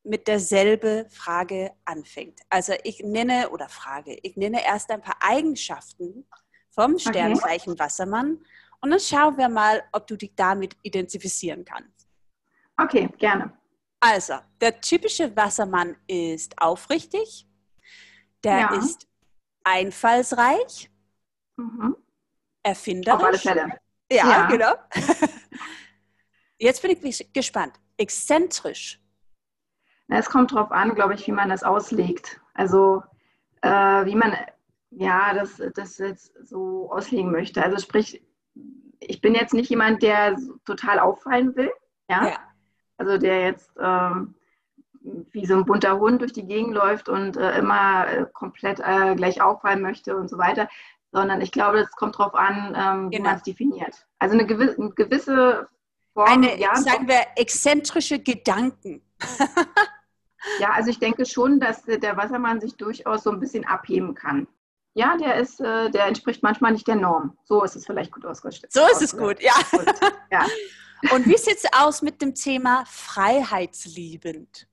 mit 0.03 0.27
derselbe 0.27 1.05
Frage 1.09 1.71
anfängt. 1.85 2.39
Also 2.49 2.73
ich 2.83 3.01
nenne 3.03 3.49
oder 3.49 3.69
frage, 3.69 4.17
ich 4.23 4.35
nenne 4.35 4.65
erst 4.65 4.89
ein 4.89 5.01
paar 5.01 5.17
Eigenschaften 5.21 6.25
vom 6.71 6.97
Sternzeichen 6.97 7.73
okay. 7.73 7.83
Wassermann 7.83 8.39
und 8.81 8.91
dann 8.91 8.99
schauen 8.99 9.37
wir 9.37 9.49
mal, 9.49 9.83
ob 9.91 10.07
du 10.07 10.15
dich 10.15 10.33
damit 10.35 10.75
identifizieren 10.83 11.65
kannst. 11.65 12.07
Okay, 12.77 13.09
gerne. 13.17 13.53
Also, 13.99 14.35
der 14.61 14.79
typische 14.79 15.35
Wassermann 15.35 15.97
ist 16.07 16.59
aufrichtig, 16.61 17.47
der 18.43 18.59
ja. 18.59 18.73
ist 18.75 19.07
einfallsreich, 19.63 20.89
mhm. 21.57 21.95
erfinderisch. 22.63 23.19
Auf 23.19 23.27
alle 23.27 23.37
Fälle. 23.37 23.79
Ja, 24.11 24.29
ja. 24.29 24.47
genau. 24.47 24.73
Jetzt 26.57 26.81
bin 26.81 26.91
ich 26.91 27.33
gespannt. 27.33 27.79
Exzentrisch. 27.97 29.01
Es 30.07 30.29
kommt 30.29 30.51
darauf 30.51 30.71
an, 30.71 30.95
glaube 30.95 31.13
ich, 31.13 31.27
wie 31.27 31.31
man 31.31 31.49
das 31.49 31.63
auslegt. 31.63 32.41
Also 32.53 33.03
äh, 33.61 33.69
wie 34.05 34.15
man 34.15 34.35
ja 34.91 35.33
das, 35.33 35.61
das 35.75 35.97
jetzt 35.97 36.33
so 36.41 36.91
auslegen 36.91 37.31
möchte. 37.31 37.63
Also 37.63 37.77
sprich, 37.77 38.21
ich 38.99 39.21
bin 39.21 39.33
jetzt 39.33 39.53
nicht 39.53 39.69
jemand, 39.69 40.03
der 40.03 40.37
total 40.65 40.99
auffallen 40.99 41.55
will. 41.55 41.71
Ja. 42.09 42.27
ja. 42.27 42.37
Also 42.97 43.17
der 43.17 43.43
jetzt 43.43 43.71
ähm, 43.81 44.35
wie 45.01 45.45
so 45.45 45.55
ein 45.55 45.65
bunter 45.65 45.97
Hund 45.99 46.21
durch 46.21 46.33
die 46.33 46.45
Gegend 46.45 46.73
läuft 46.73 47.09
und 47.09 47.37
äh, 47.37 47.57
immer 47.57 48.07
äh, 48.07 48.25
komplett 48.33 48.79
äh, 48.79 49.15
gleich 49.15 49.41
auffallen 49.41 49.81
möchte 49.81 50.15
und 50.15 50.29
so 50.29 50.37
weiter, 50.37 50.67
sondern 51.11 51.41
ich 51.41 51.51
glaube, 51.51 51.79
es 51.79 51.91
kommt 51.91 52.19
darauf 52.19 52.35
an, 52.35 52.75
ähm, 52.75 53.09
genau. 53.09 53.11
wie 53.11 53.19
man 53.19 53.35
es 53.37 53.43
definiert. 53.43 54.05
Also 54.19 54.35
eine 54.35 54.45
gewisse, 54.45 54.77
eine 54.77 54.91
gewisse 54.91 55.69
Form. 56.13 56.29
Eine, 56.29 56.59
ja, 56.59 56.75
sagen 56.75 57.07
wir, 57.07 57.21
exzentrische 57.35 58.19
Gedanken. 58.19 59.01
ja, 60.59 60.71
also 60.71 60.89
ich 60.89 60.99
denke 60.99 61.25
schon, 61.25 61.59
dass 61.59 61.83
der 61.83 62.17
Wassermann 62.17 62.59
sich 62.59 62.75
durchaus 62.75 63.23
so 63.23 63.31
ein 63.31 63.39
bisschen 63.39 63.65
abheben 63.65 64.13
kann. 64.13 64.47
Ja, 64.93 65.17
der 65.17 65.35
ist, 65.35 65.61
äh, 65.61 65.89
der 65.91 66.05
entspricht 66.05 66.43
manchmal 66.43 66.71
nicht 66.71 66.87
der 66.87 66.95
Norm. 66.95 67.37
So 67.43 67.63
ist 67.63 67.75
es 67.75 67.85
vielleicht 67.85 68.11
gut 68.11 68.25
ausgestellt. 68.25 68.73
So 68.73 68.81
ist 68.91 69.01
es 69.01 69.15
gut, 69.15 69.41
ja. 69.41 69.53
ja. 70.31 70.45
Und 71.11 71.25
wie 71.27 71.37
sieht 71.37 71.57
es 71.57 71.65
aus 71.73 72.01
mit 72.01 72.21
dem 72.21 72.35
Thema 72.35 72.83
freiheitsliebend? 72.85 74.67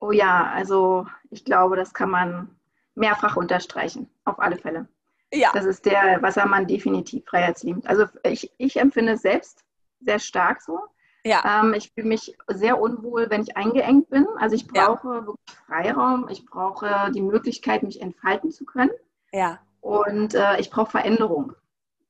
Oh 0.00 0.10
ja, 0.10 0.50
also 0.50 1.06
ich 1.30 1.44
glaube, 1.44 1.76
das 1.76 1.92
kann 1.92 2.10
man 2.10 2.56
mehrfach 2.94 3.36
unterstreichen, 3.36 4.08
auf 4.24 4.38
alle 4.38 4.56
Fälle. 4.56 4.88
Ja. 5.32 5.50
Das 5.54 5.64
ist 5.64 5.86
der 5.86 6.20
Wassermann 6.22 6.66
definitiv 6.66 7.24
freiheitsliebend. 7.26 7.86
Also 7.86 8.06
ich, 8.24 8.50
ich 8.58 8.78
empfinde 8.78 9.12
es 9.12 9.22
selbst 9.22 9.64
sehr 10.00 10.18
stark 10.18 10.62
so. 10.62 10.78
Ja. 11.24 11.60
Ähm, 11.62 11.74
ich 11.74 11.92
fühle 11.92 12.08
mich 12.08 12.36
sehr 12.48 12.80
unwohl, 12.80 13.30
wenn 13.30 13.42
ich 13.42 13.56
eingeengt 13.56 14.10
bin. 14.10 14.26
Also 14.38 14.56
ich 14.56 14.66
brauche 14.66 15.08
ja. 15.08 15.26
wirklich 15.26 15.58
Freiraum. 15.66 16.28
Ich 16.28 16.44
brauche 16.44 17.10
die 17.14 17.22
Möglichkeit, 17.22 17.82
mich 17.82 18.00
entfalten 18.00 18.50
zu 18.50 18.64
können. 18.64 18.90
Ja. 19.32 19.60
Und 19.80 20.34
äh, 20.34 20.60
ich 20.60 20.70
brauche 20.70 20.90
Veränderung. 20.90 21.54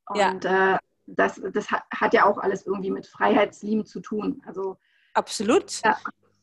Und 0.08 0.44
ja. 0.44 0.74
äh, 0.74 0.78
das, 1.06 1.40
das 1.52 1.70
hat, 1.70 1.84
hat, 1.90 2.14
ja 2.14 2.26
auch 2.26 2.38
alles 2.38 2.66
irgendwie 2.66 2.90
mit 2.90 3.06
Freiheitslieben 3.06 3.86
zu 3.86 4.00
tun. 4.00 4.42
Also 4.46 4.76
absolut. 5.14 5.82
Ja. 5.84 5.98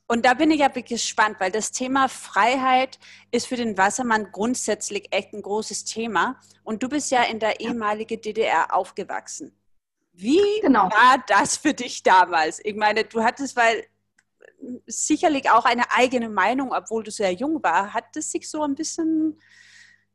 Und 0.07 0.25
da 0.25 0.34
bin 0.34 0.49
ich 0.49 0.61
ja 0.61 0.69
gespannt, 0.69 1.36
weil 1.39 1.51
das 1.51 1.71
Thema 1.71 2.07
Freiheit 2.07 2.97
ist 3.30 3.45
für 3.45 3.57
den 3.57 3.77
Wassermann 3.77 4.32
grundsätzlich 4.32 5.07
echt 5.11 5.34
ein 5.34 5.43
großes 5.43 5.86
Thema. 5.86 6.39
Und 6.63 6.82
du 6.82 6.89
bist 6.89 7.11
ja 7.11 7.23
in 7.23 7.39
der 7.39 7.59
ehemaligen 7.59 8.19
DDR 8.19 8.73
aufgewachsen. 8.73 9.55
Wie 10.13 10.41
genau. 10.61 10.86
war 10.86 11.23
das 11.27 11.57
für 11.57 11.75
dich 11.75 12.01
damals? 12.01 12.59
Ich 12.65 12.75
meine, 12.75 13.03
du 13.03 13.23
hattest, 13.23 13.55
weil 13.55 13.86
sicherlich 14.88 15.49
auch 15.51 15.65
eine 15.65 15.91
eigene 15.91 16.27
Meinung, 16.27 16.73
obwohl 16.73 17.03
du 17.03 17.11
sehr 17.11 17.32
jung 17.32 17.63
war, 17.63 17.93
hat 17.93 18.17
es 18.17 18.32
sich 18.32 18.49
so 18.49 18.63
ein 18.63 18.75
bisschen 18.75 19.39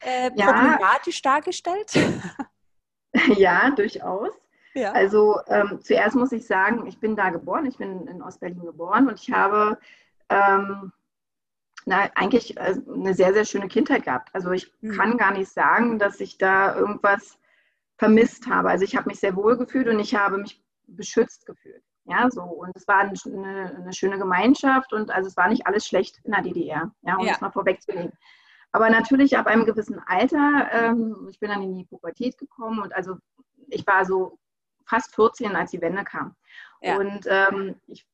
äh, 0.05 0.31
ja. 0.35 0.53
problematisch 0.53 1.23
dargestellt? 1.23 1.93
Ja, 3.37 3.71
durchaus. 3.71 4.33
Ja. 4.75 4.91
Also 4.91 5.39
ähm, 5.47 5.79
zuerst 5.81 6.17
muss 6.17 6.33
ich 6.33 6.49
sagen, 6.49 6.85
ich 6.89 6.99
bin 6.99 7.15
da 7.15 7.31
geboren, 7.31 7.65
ich 7.65 7.79
bin 7.79 8.09
in 8.09 8.21
Ostberlin 8.21 8.59
geboren 8.59 9.07
und 9.07 9.21
ich 9.21 9.31
habe 9.31 9.79
ähm, 10.29 10.93
na, 11.87 12.11
eigentlich 12.15 12.57
äh, 12.57 12.75
eine 12.93 13.15
sehr, 13.15 13.33
sehr 13.33 13.45
schöne 13.45 13.69
Kindheit 13.69 14.05
gehabt. 14.05 14.31
Also 14.35 14.51
ich 14.51 14.73
mhm. 14.81 14.97
kann 14.97 15.17
gar 15.17 15.33
nicht 15.33 15.51
sagen, 15.51 15.99
dass 15.99 16.21
ich 16.21 16.39
da 16.39 16.75
irgendwas 16.75 17.39
vermisst 17.99 18.49
habe. 18.49 18.71
Also 18.71 18.85
ich 18.85 18.97
habe 18.97 19.09
mich 19.09 19.21
sehr 19.21 19.37
wohl 19.37 19.57
gefühlt 19.57 19.89
und 19.89 20.01
ich 20.01 20.15
habe 20.15 20.39
mich 20.39 20.63
beschützt 20.87 21.47
gefühlt. 21.47 21.83
Ja, 22.07 22.29
so. 22.31 22.43
Und 22.43 22.73
es 22.75 22.87
war 22.87 23.01
eine, 23.01 23.15
eine, 23.25 23.93
schöne 23.93 24.19
Gemeinschaft 24.19 24.93
und 24.93 25.11
also 25.11 25.29
es 25.29 25.37
war 25.37 25.49
nicht 25.49 25.67
alles 25.67 25.87
schlecht 25.87 26.21
in 26.25 26.33
der 26.33 26.43
DDR, 26.43 26.93
ja, 27.03 27.17
um 27.17 27.25
ja. 27.25 27.33
das 27.33 27.41
mal 27.41 27.51
vorwegzunehmen. 27.51 28.13
Aber 28.75 28.91
natürlich 28.91 29.39
ab 29.39 29.47
einem 29.47 29.67
gewissen 29.67 30.01
Alter, 30.05 30.69
ähm, 30.73 31.29
ich 31.31 31.39
bin 31.39 31.49
dann 31.49 31.63
in 31.63 31.77
die 31.77 31.85
Pubertät 31.85 32.37
gekommen 32.39 32.81
und 32.81 32.93
also 32.93 33.19
ich 33.69 33.87
war 33.87 34.05
so 34.05 34.41
fast 34.85 35.15
14, 35.15 35.55
als 35.55 35.71
die 35.71 35.81
Wende 35.81 36.03
kam. 36.03 36.35
Ja. 36.83 36.97
Und 36.97 37.25
ähm, 37.29 37.77
ich, 37.87 38.05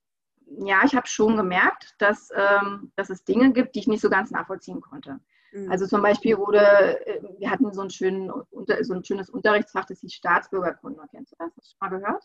ja, 0.45 0.83
ich 0.85 0.95
habe 0.95 1.07
schon 1.07 1.39
gemerkt, 1.39 1.95
dass, 1.97 2.29
ähm, 2.37 2.93
dass 2.95 3.09
es 3.09 3.25
Dinge 3.25 3.55
gibt, 3.55 3.75
die 3.75 3.79
ich 3.79 3.87
nicht 3.87 4.03
so 4.03 4.11
ganz 4.11 4.31
nachvollziehen 4.33 4.83
konnte. 4.83 5.19
Mhm. 5.53 5.73
Also 5.73 5.87
zum 5.87 6.03
Beispiel 6.03 6.37
wurde, 6.37 7.07
äh, 7.07 7.23
wir 7.39 7.51
hatten 7.51 7.73
so, 7.73 7.81
einen 7.81 7.89
schönen, 7.89 8.31
so 8.83 8.93
ein 8.93 9.03
schönes 9.03 9.31
Unterrichtsfach, 9.31 9.87
das 9.87 10.01
hieß 10.01 10.13
Staatsbürgerkunde. 10.13 11.01
Kennst 11.11 11.33
du 11.33 11.37
das? 11.39 11.57
Hast 11.57 11.73
du 11.73 11.77
schon 11.79 11.91
mal 11.91 11.99
gehört? 11.99 12.25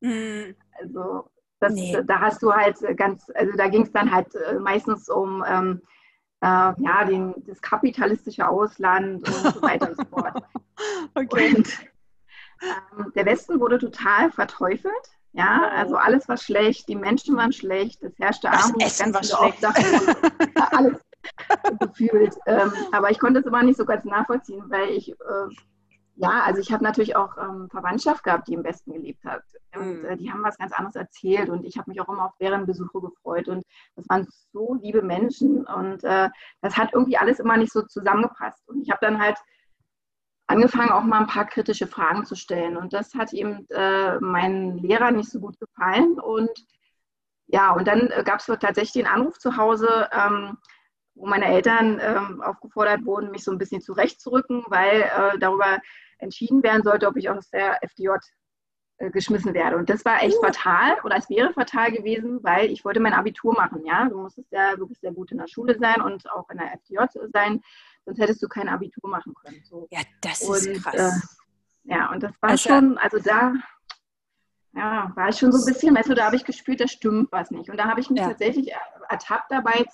Mhm. 0.00 0.56
Also 0.80 1.30
das, 1.60 1.74
nee. 1.74 1.96
da 2.06 2.18
hast 2.18 2.42
du 2.42 2.52
halt 2.52 2.76
ganz, 2.96 3.30
also 3.36 3.52
da 3.56 3.68
ging 3.68 3.82
es 3.82 3.92
dann 3.92 4.10
halt 4.10 4.34
äh, 4.34 4.58
meistens 4.58 5.08
um 5.08 5.44
ähm, 5.46 5.80
äh, 6.42 6.72
ja, 6.82 7.04
den, 7.04 7.34
das 7.46 7.62
kapitalistische 7.62 8.46
Ausland 8.46 9.26
und 9.26 9.54
so 9.54 9.62
weiter 9.62 9.90
und 9.90 9.96
so 9.96 10.04
fort. 10.04 10.42
Okay. 11.14 11.54
Und 11.54 11.68
ähm, 12.62 13.12
der 13.14 13.26
Westen 13.26 13.60
wurde 13.60 13.78
total 13.78 14.32
verteufelt. 14.32 14.92
Ja, 15.32 15.70
also 15.76 15.96
alles 15.96 16.28
war 16.28 16.36
schlecht, 16.36 16.88
die 16.88 16.96
Menschen 16.96 17.36
waren 17.36 17.52
schlecht, 17.52 18.02
es 18.02 18.18
herrschte 18.18 18.50
Armut, 18.50 18.82
das 18.82 19.00
Essen 19.00 19.12
ganz 19.12 19.32
war 19.32 19.38
schlecht. 19.38 19.64
Obdach, 19.64 20.72
alles 20.72 20.98
gefühlt. 21.80 22.36
Ähm, 22.46 22.72
aber 22.90 23.10
ich 23.10 23.20
konnte 23.20 23.40
es 23.40 23.46
immer 23.46 23.62
nicht 23.62 23.76
so 23.76 23.84
ganz 23.84 24.04
nachvollziehen, 24.04 24.64
weil 24.68 24.88
ich, 24.88 25.10
äh, 25.10 25.14
ja, 26.16 26.42
also 26.42 26.60
ich 26.60 26.72
habe 26.72 26.84
natürlich 26.84 27.16
auch 27.16 27.36
ähm, 27.38 27.68
Verwandtschaft 27.70 28.24
gehabt, 28.24 28.48
die 28.48 28.54
im 28.54 28.64
Westen 28.64 28.92
gelebt 28.92 29.24
hat. 29.24 29.42
Und 29.74 30.02
mhm. 30.02 30.04
äh, 30.04 30.16
die 30.16 30.30
haben 30.30 30.42
was 30.42 30.58
ganz 30.58 30.72
anderes 30.72 30.96
erzählt 30.96 31.48
und 31.48 31.64
ich 31.64 31.78
habe 31.78 31.90
mich 31.90 32.00
auch 32.00 32.08
immer 32.08 32.26
auf 32.26 32.36
deren 32.38 32.66
Besuche 32.66 33.00
gefreut. 33.00 33.48
Und 33.48 33.64
das 33.96 34.08
waren 34.08 34.28
so 34.52 34.74
liebe 34.74 35.02
Menschen 35.02 35.64
und 35.66 36.04
äh, 36.04 36.28
das 36.60 36.76
hat 36.76 36.92
irgendwie 36.92 37.16
alles 37.16 37.40
immer 37.40 37.56
nicht 37.56 37.72
so 37.72 37.82
zusammengepasst. 37.82 38.68
Und 38.68 38.82
ich 38.82 38.90
habe 38.90 39.00
dann 39.00 39.20
halt 39.20 39.38
angefangen, 40.46 40.90
auch 40.90 41.02
mal 41.02 41.20
ein 41.20 41.26
paar 41.26 41.46
kritische 41.46 41.86
Fragen 41.86 42.26
zu 42.26 42.34
stellen. 42.34 42.76
Und 42.76 42.92
das 42.92 43.14
hat 43.14 43.32
eben 43.32 43.66
äh, 43.70 44.18
meinen 44.20 44.78
Lehrern 44.78 45.16
nicht 45.16 45.30
so 45.30 45.40
gut 45.40 45.58
gefallen. 45.58 46.20
Und 46.20 46.50
ja, 47.46 47.72
und 47.72 47.86
dann 47.88 48.10
äh, 48.10 48.22
gab 48.24 48.40
es 48.40 48.46
tatsächlich 48.46 49.04
einen 49.04 49.14
Anruf 49.14 49.38
zu 49.38 49.56
Hause, 49.56 50.08
ähm, 50.12 50.58
wo 51.14 51.26
meine 51.26 51.46
Eltern 51.46 52.00
ähm, 52.00 52.42
aufgefordert 52.42 53.04
wurden, 53.04 53.30
mich 53.30 53.44
so 53.44 53.52
ein 53.52 53.58
bisschen 53.58 53.80
zurechtzurücken, 53.80 54.64
weil 54.68 55.02
äh, 55.02 55.38
darüber 55.38 55.78
entschieden 56.18 56.62
werden 56.62 56.82
sollte, 56.82 57.06
ob 57.06 57.16
ich 57.16 57.28
aus 57.28 57.50
der 57.50 57.82
FDJ 57.82 58.08
äh, 58.98 59.10
geschmissen 59.10 59.54
werde. 59.54 59.76
Und 59.76 59.90
das 59.90 60.04
war 60.04 60.22
echt 60.22 60.38
uh. 60.38 60.42
fatal 60.42 60.98
oder 61.04 61.16
es 61.16 61.28
wäre 61.28 61.52
fatal 61.52 61.92
gewesen, 61.92 62.40
weil 62.42 62.70
ich 62.70 62.84
wollte 62.84 63.00
mein 63.00 63.14
Abitur 63.14 63.52
machen. 63.54 63.84
Ja, 63.84 64.08
du 64.08 64.20
musstest 64.20 64.50
ja 64.52 64.78
wirklich 64.78 64.98
sehr 65.00 65.12
gut 65.12 65.32
in 65.32 65.38
der 65.38 65.48
Schule 65.48 65.78
sein 65.78 66.00
und 66.00 66.30
auch 66.30 66.48
in 66.50 66.58
der 66.58 66.72
FDJ 66.74 67.18
sein 67.32 67.62
sonst 68.04 68.18
hättest 68.18 68.42
du 68.42 68.48
kein 68.48 68.68
Abitur 68.68 69.08
machen 69.08 69.34
können. 69.34 69.62
So. 69.64 69.86
Ja, 69.90 70.00
das 70.20 70.42
ist 70.42 70.66
und, 70.66 70.82
krass. 70.82 70.94
Äh, 70.94 71.92
ja, 71.94 72.10
und 72.10 72.22
das 72.22 72.32
war 72.40 72.50
also, 72.50 72.68
schon, 72.68 72.98
also 72.98 73.18
da 73.18 73.54
ja, 74.74 75.12
war 75.14 75.28
ich 75.28 75.38
schon 75.38 75.52
so 75.52 75.58
ein 75.58 75.64
bisschen, 75.64 75.94
weißt 75.94 76.08
du, 76.08 76.14
da 76.14 76.26
habe 76.26 76.36
ich 76.36 76.44
gespürt, 76.44 76.80
da 76.80 76.88
stimmt 76.88 77.30
was 77.30 77.50
nicht. 77.50 77.68
Und 77.70 77.76
da 77.76 77.84
habe 77.84 78.00
ich 78.00 78.08
mich 78.08 78.20
ja. 78.20 78.28
tatsächlich 78.28 78.72
ertappt 79.08 79.50
dabei, 79.50 79.84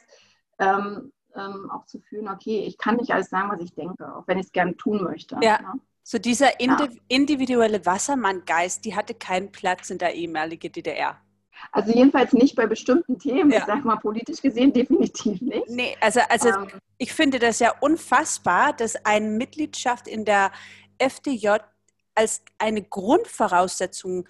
ähm, 0.59 1.13
ähm, 1.35 1.71
auch 1.71 1.87
zu 1.87 2.01
fühlen, 2.01 2.29
okay, 2.29 2.65
ich 2.67 2.79
kann 2.79 2.97
nicht 2.97 3.13
alles 3.13 3.31
sagen, 3.31 3.51
was 3.51 3.61
ich 3.61 3.75
denke, 3.75 4.15
auch 4.15 4.27
wenn 4.27 4.39
ich 4.39 4.47
es 4.47 4.53
gerne 4.53 4.77
tun 4.77 5.03
möchte. 5.03 5.39
Ja. 5.43 5.61
Ne? 5.61 5.81
So 6.03 6.19
dieser 6.19 6.59
individuelle 7.09 7.85
Wassermann-Geist, 7.85 8.85
die 8.85 8.97
hatte 8.97 9.15
keinen 9.15 9.53
Platz 9.53 9.91
in 9.91 9.99
der 9.99 10.15
ehemaligen 10.15 10.73
DDR. 10.73 11.21
Also 11.73 11.93
jedenfalls 11.93 12.33
nicht 12.33 12.57
bei 12.57 12.67
bestimmten 12.67 13.19
Themen. 13.19 13.51
Ja. 13.51 13.59
Ich 13.59 13.65
sage 13.65 13.83
mal 13.83 13.97
politisch 13.97 14.41
gesehen 14.41 14.73
definitiv 14.73 15.41
nicht. 15.43 15.69
Nee, 15.69 15.97
also, 16.01 16.21
also 16.29 16.49
ähm, 16.49 16.69
ich 16.97 17.13
finde 17.13 17.39
das 17.39 17.59
ja 17.59 17.75
unfassbar, 17.81 18.73
dass 18.73 18.97
eine 19.05 19.29
Mitgliedschaft 19.29 20.09
in 20.09 20.25
der 20.25 20.51
FDJ 20.99 21.57
als 22.15 22.43
eine 22.59 22.83
Grundvoraussetzung 22.83 24.27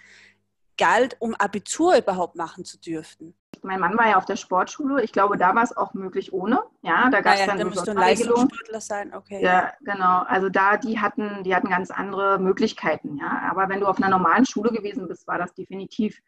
galt, 0.76 1.16
um 1.20 1.34
Abitur 1.34 1.96
überhaupt 1.96 2.36
machen 2.36 2.64
zu 2.64 2.78
dürfen. 2.78 3.34
Mein 3.62 3.80
Mann 3.80 3.96
war 3.98 4.08
ja 4.08 4.16
auf 4.16 4.24
der 4.24 4.36
Sportschule. 4.36 5.02
Ich 5.02 5.12
glaube, 5.12 5.36
da 5.36 5.54
war 5.54 5.62
es 5.62 5.76
auch 5.76 5.94
möglich 5.94 6.32
ohne. 6.32 6.62
Ja, 6.82 7.08
da 7.10 7.20
gab 7.20 7.34
es 7.34 7.40
ja, 7.40 7.46
dann, 7.46 7.58
dann 7.58 7.72
so 7.72 7.92
Leistungssportler 7.92 8.80
sein. 8.80 9.14
Okay. 9.14 9.42
Ja, 9.42 9.72
genau. 9.80 10.22
Also 10.26 10.48
da 10.48 10.76
die 10.76 11.00
hatten, 11.00 11.42
die 11.44 11.54
hatten 11.54 11.68
ganz 11.68 11.90
andere 11.90 12.38
Möglichkeiten. 12.38 13.16
Ja, 13.16 13.48
aber 13.50 13.68
wenn 13.68 13.80
du 13.80 13.86
auf 13.86 13.98
einer 13.98 14.10
normalen 14.10 14.46
Schule 14.46 14.70
gewesen 14.70 15.08
bist, 15.08 15.26
war 15.26 15.38
das 15.38 15.54
definitiv 15.54 16.20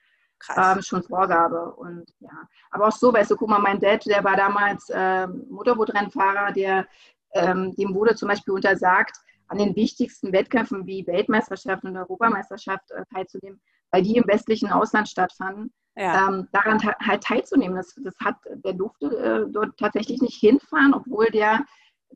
ähm, 0.57 0.83
schon 0.83 1.03
Vorgabe. 1.03 1.74
Und 1.74 2.12
ja, 2.20 2.31
aber 2.70 2.89
auch 2.89 2.93
so, 2.93 3.12
weißt 3.12 3.31
du, 3.31 3.37
guck 3.37 3.49
mal, 3.49 3.59
mein 3.59 3.81
Dad, 3.81 4.05
der 4.07 4.24
war 4.24 4.37
damals 4.37 4.89
äh, 4.91 5.26
Motorboot-Rennfahrer, 5.26 6.53
der 6.53 6.87
ähm, 7.35 7.74
dem 7.76 7.95
wurde 7.95 8.14
zum 8.14 8.28
Beispiel 8.28 8.55
untersagt, 8.55 9.16
an 9.49 9.59
den 9.59 9.74
wichtigsten 9.74 10.33
Wettkämpfen 10.33 10.87
wie 10.87 11.07
Weltmeisterschaft 11.07 11.85
und 11.85 11.97
Europameisterschaft 11.97 12.91
äh, 12.93 13.05
teilzunehmen, 13.12 13.61
weil 13.91 14.03
die 14.03 14.16
im 14.16 14.26
westlichen 14.26 14.70
Ausland 14.70 15.09
stattfanden. 15.09 15.72
Ja. 15.97 16.28
Ähm, 16.28 16.49
daran 16.53 16.80
halt 16.82 17.22
teilzunehmen. 17.22 17.76
Das, 17.76 17.95
das 18.03 18.14
hat, 18.24 18.36
der 18.64 18.72
durfte 18.72 19.07
äh, 19.07 19.53
dort 19.53 19.76
tatsächlich 19.76 20.22
nicht 20.22 20.38
hinfahren, 20.38 20.95
obwohl 20.95 21.26
der 21.26 21.64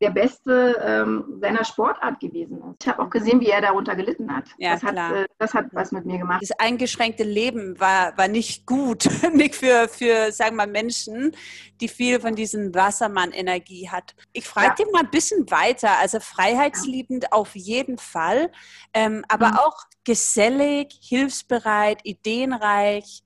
der 0.01 0.11
Beste 0.11 0.77
ähm, 0.85 1.39
seiner 1.41 1.65
Sportart 1.65 2.19
gewesen 2.19 2.59
ist. 2.59 2.83
Ich 2.83 2.89
habe 2.89 3.03
auch 3.03 3.11
gesehen, 3.11 3.41
wie 3.41 3.47
er 3.47 3.61
darunter 3.61 3.95
gelitten 3.95 4.35
hat. 4.35 4.49
Ja, 4.59 4.73
das, 4.75 4.83
hat 4.83 4.97
äh, 4.97 5.27
das 5.39 5.55
hat 5.55 5.67
was 5.73 5.93
mit 5.93 6.05
mir 6.05 6.19
gemacht. 6.19 6.43
Das 6.43 6.51
eingeschränkte 6.59 7.23
Leben 7.23 7.79
war, 7.79 8.17
war 8.19 8.27
nicht 8.27 8.67
gut, 8.67 9.09
nicht 9.33 9.55
für, 9.55 9.89
für, 9.89 10.33
sagen 10.33 10.57
wir 10.57 10.67
mal, 10.67 10.73
Menschen, 10.73 11.37
die 11.81 11.89
viel 11.89 12.19
von 12.21 12.35
diesem 12.35 12.75
Wassermann-Energie 12.75 13.89
hat. 13.89 14.17
Ich 14.33 14.49
frage 14.49 14.69
ja. 14.69 14.75
dich 14.75 14.93
mal 14.93 15.03
ein 15.03 15.11
bisschen 15.11 15.49
weiter. 15.51 15.99
Also 16.01 16.19
freiheitsliebend 16.19 17.25
ja. 17.25 17.29
auf 17.33 17.55
jeden 17.55 17.99
Fall, 17.99 18.51
ähm, 18.95 19.25
aber 19.29 19.49
mhm. 19.49 19.59
auch 19.59 19.85
gesellig, 20.03 20.99
hilfsbereit, 21.01 22.01
ideenreich 22.03 23.24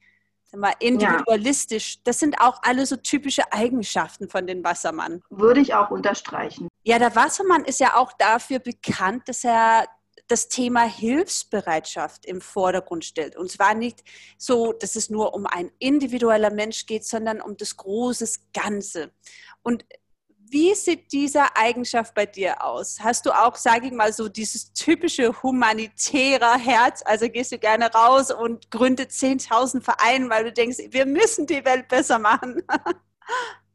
mal, 0.56 0.72
individualistisch. 0.80 1.96
Ja. 1.96 2.00
Das 2.04 2.20
sind 2.20 2.40
auch 2.40 2.60
alle 2.62 2.86
so 2.86 2.96
typische 2.96 3.52
Eigenschaften 3.52 4.28
von 4.28 4.46
den 4.46 4.64
Wassermann. 4.64 5.22
Würde 5.30 5.60
ich 5.60 5.74
auch 5.74 5.90
unterstreichen. 5.90 6.68
Ja, 6.84 6.98
der 6.98 7.14
Wassermann 7.14 7.64
ist 7.64 7.80
ja 7.80 7.96
auch 7.96 8.12
dafür 8.14 8.58
bekannt, 8.58 9.28
dass 9.28 9.44
er 9.44 9.86
das 10.28 10.48
Thema 10.48 10.82
Hilfsbereitschaft 10.82 12.26
im 12.26 12.40
Vordergrund 12.40 13.04
stellt. 13.04 13.36
Und 13.36 13.50
zwar 13.50 13.74
nicht 13.74 14.04
so, 14.36 14.72
dass 14.72 14.94
es 14.94 15.10
nur 15.10 15.34
um 15.34 15.46
ein 15.46 15.70
individueller 15.78 16.50
Mensch 16.50 16.86
geht, 16.86 17.04
sondern 17.04 17.40
um 17.40 17.56
das 17.56 17.76
große 17.76 18.26
Ganze. 18.52 19.10
Und 19.62 19.84
wie 20.50 20.74
sieht 20.74 21.12
diese 21.12 21.56
Eigenschaft 21.56 22.14
bei 22.14 22.26
dir 22.26 22.64
aus? 22.64 22.98
Hast 23.00 23.26
du 23.26 23.30
auch, 23.30 23.56
sage 23.56 23.86
ich 23.86 23.92
mal, 23.92 24.12
so 24.12 24.28
dieses 24.28 24.72
typische 24.72 25.42
humanitäre 25.42 26.58
Herz? 26.58 27.02
Also 27.04 27.28
gehst 27.28 27.52
du 27.52 27.58
gerne 27.58 27.92
raus 27.92 28.30
und 28.30 28.70
gründet 28.70 29.10
10.000 29.10 29.82
Vereine, 29.82 30.30
weil 30.30 30.44
du 30.44 30.52
denkst, 30.52 30.78
wir 30.90 31.06
müssen 31.06 31.46
die 31.46 31.64
Welt 31.64 31.88
besser 31.88 32.18
machen? 32.18 32.62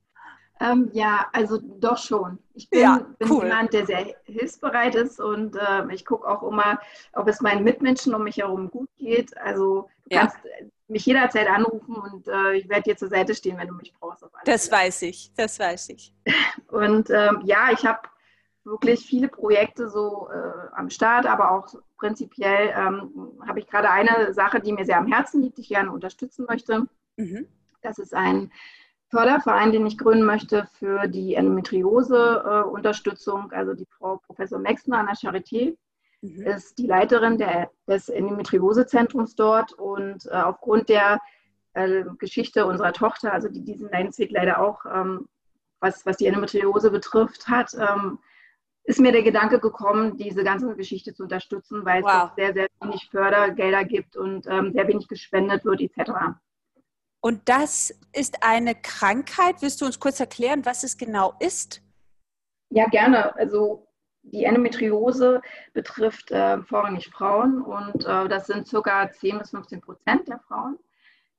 Ähm, 0.63 0.89
ja, 0.93 1.27
also 1.33 1.59
doch 1.61 1.97
schon. 1.97 2.39
Ich 2.53 2.69
bin, 2.69 2.79
ja, 2.79 3.05
bin 3.19 3.33
jemand, 3.33 3.73
der 3.73 3.85
sehr 3.85 4.15
hilfsbereit 4.23 4.95
ist 4.95 5.19
und 5.19 5.55
äh, 5.55 5.93
ich 5.93 6.05
gucke 6.05 6.27
auch 6.27 6.43
immer, 6.43 6.79
ob 7.11 7.27
es 7.27 7.41
meinen 7.41 7.63
Mitmenschen 7.63 8.15
um 8.15 8.23
mich 8.23 8.37
herum 8.37 8.71
gut 8.71 8.89
geht. 8.97 9.35
Also 9.37 9.89
du 10.05 10.15
ja. 10.15 10.21
kannst 10.21 10.37
mich 10.87 11.05
jederzeit 11.05 11.49
anrufen 11.49 11.95
und 11.95 12.27
äh, 12.29 12.53
ich 12.53 12.69
werde 12.69 12.83
dir 12.83 12.95
zur 12.95 13.09
Seite 13.09 13.35
stehen, 13.35 13.57
wenn 13.57 13.67
du 13.67 13.73
mich 13.73 13.93
brauchst. 13.99 14.23
das 14.45 14.71
weiß 14.71 15.01
ich, 15.01 15.33
das 15.35 15.59
weiß 15.59 15.89
ich. 15.89 16.13
Und 16.67 17.09
ähm, 17.09 17.41
ja, 17.43 17.71
ich 17.71 17.85
habe 17.85 18.07
wirklich 18.63 19.05
viele 19.05 19.27
Projekte 19.27 19.89
so 19.89 20.29
äh, 20.31 20.75
am 20.75 20.89
Start, 20.89 21.25
aber 21.25 21.51
auch 21.51 21.67
prinzipiell 21.97 22.73
ähm, 22.75 23.31
habe 23.45 23.59
ich 23.59 23.67
gerade 23.67 23.89
eine 23.89 24.33
Sache, 24.33 24.59
die 24.59 24.71
mir 24.71 24.85
sehr 24.85 24.97
am 24.97 25.07
Herzen 25.07 25.41
liegt, 25.41 25.57
die 25.57 25.61
ich 25.61 25.69
gerne 25.69 25.91
unterstützen 25.91 26.45
möchte. 26.47 26.87
Mhm. 27.17 27.47
Das 27.81 27.99
ist 27.99 28.13
ein 28.13 28.51
Förderverein, 29.13 29.71
den 29.71 29.85
ich 29.85 29.99
gründen 29.99 30.25
möchte 30.25 30.67
für 30.79 31.07
die 31.07 31.35
Endometriose-Unterstützung. 31.35 33.51
Also 33.51 33.75
die 33.75 33.85
Frau 33.85 34.17
Professor 34.25 34.57
Mexner 34.57 34.97
an 34.97 35.05
der 35.05 35.15
Charité 35.15 35.77
mhm. 36.21 36.47
ist 36.47 36.79
die 36.79 36.87
Leiterin 36.87 37.37
der, 37.37 37.69
des 37.87 38.09
Endometriosezentrums 38.09 39.35
dort 39.35 39.73
und 39.73 40.25
äh, 40.25 40.31
aufgrund 40.31 40.89
der 40.89 41.21
äh, 41.73 42.05
Geschichte 42.17 42.65
unserer 42.65 42.91
Tochter, 42.91 43.31
also 43.31 43.49
die 43.49 43.63
diesen 43.63 43.91
Leidensweg 43.91 44.31
leider 44.31 44.59
auch, 44.59 44.83
ähm, 44.91 45.29
was, 45.79 46.07
was 46.07 46.17
die 46.17 46.25
Endometriose 46.25 46.89
betrifft, 46.89 47.47
hat, 47.47 47.75
ähm, 47.75 48.17
ist 48.83 48.99
mir 48.99 49.11
der 49.11 49.21
Gedanke 49.21 49.59
gekommen, 49.59 50.17
diese 50.17 50.43
ganze 50.43 50.75
Geschichte 50.75 51.13
zu 51.13 51.21
unterstützen, 51.23 51.85
weil 51.85 52.01
wow. 52.01 52.29
es 52.29 52.35
sehr, 52.35 52.53
sehr 52.53 52.67
wenig 52.81 53.09
Fördergelder 53.11 53.85
gibt 53.85 54.17
und 54.17 54.47
ähm, 54.47 54.73
sehr 54.73 54.87
wenig 54.87 55.07
gespendet 55.07 55.65
wird 55.65 55.81
etc. 55.81 56.33
Und 57.25 57.47
das 57.47 57.97
ist 58.11 58.43
eine 58.43 58.75
Krankheit. 58.75 59.61
Willst 59.61 59.79
du 59.79 59.85
uns 59.85 59.97
kurz 59.97 60.19
erklären, 60.19 60.65
was 60.65 60.83
es 60.83 60.97
genau 60.97 61.33
ist? 61.39 61.81
Ja, 62.69 62.85
gerne. 62.87 63.33
Also 63.37 63.87
die 64.23 64.43
Endometriose 64.43 65.41
betrifft 65.71 66.31
äh, 66.31 66.61
vorrangig 66.63 67.09
Frauen 67.09 67.61
und 67.61 68.05
äh, 68.05 68.27
das 68.27 68.47
sind 68.47 68.67
circa 68.67 69.09
10 69.09 69.39
bis 69.39 69.51
15 69.51 69.79
Prozent 69.79 70.27
der 70.27 70.39
Frauen, 70.39 70.77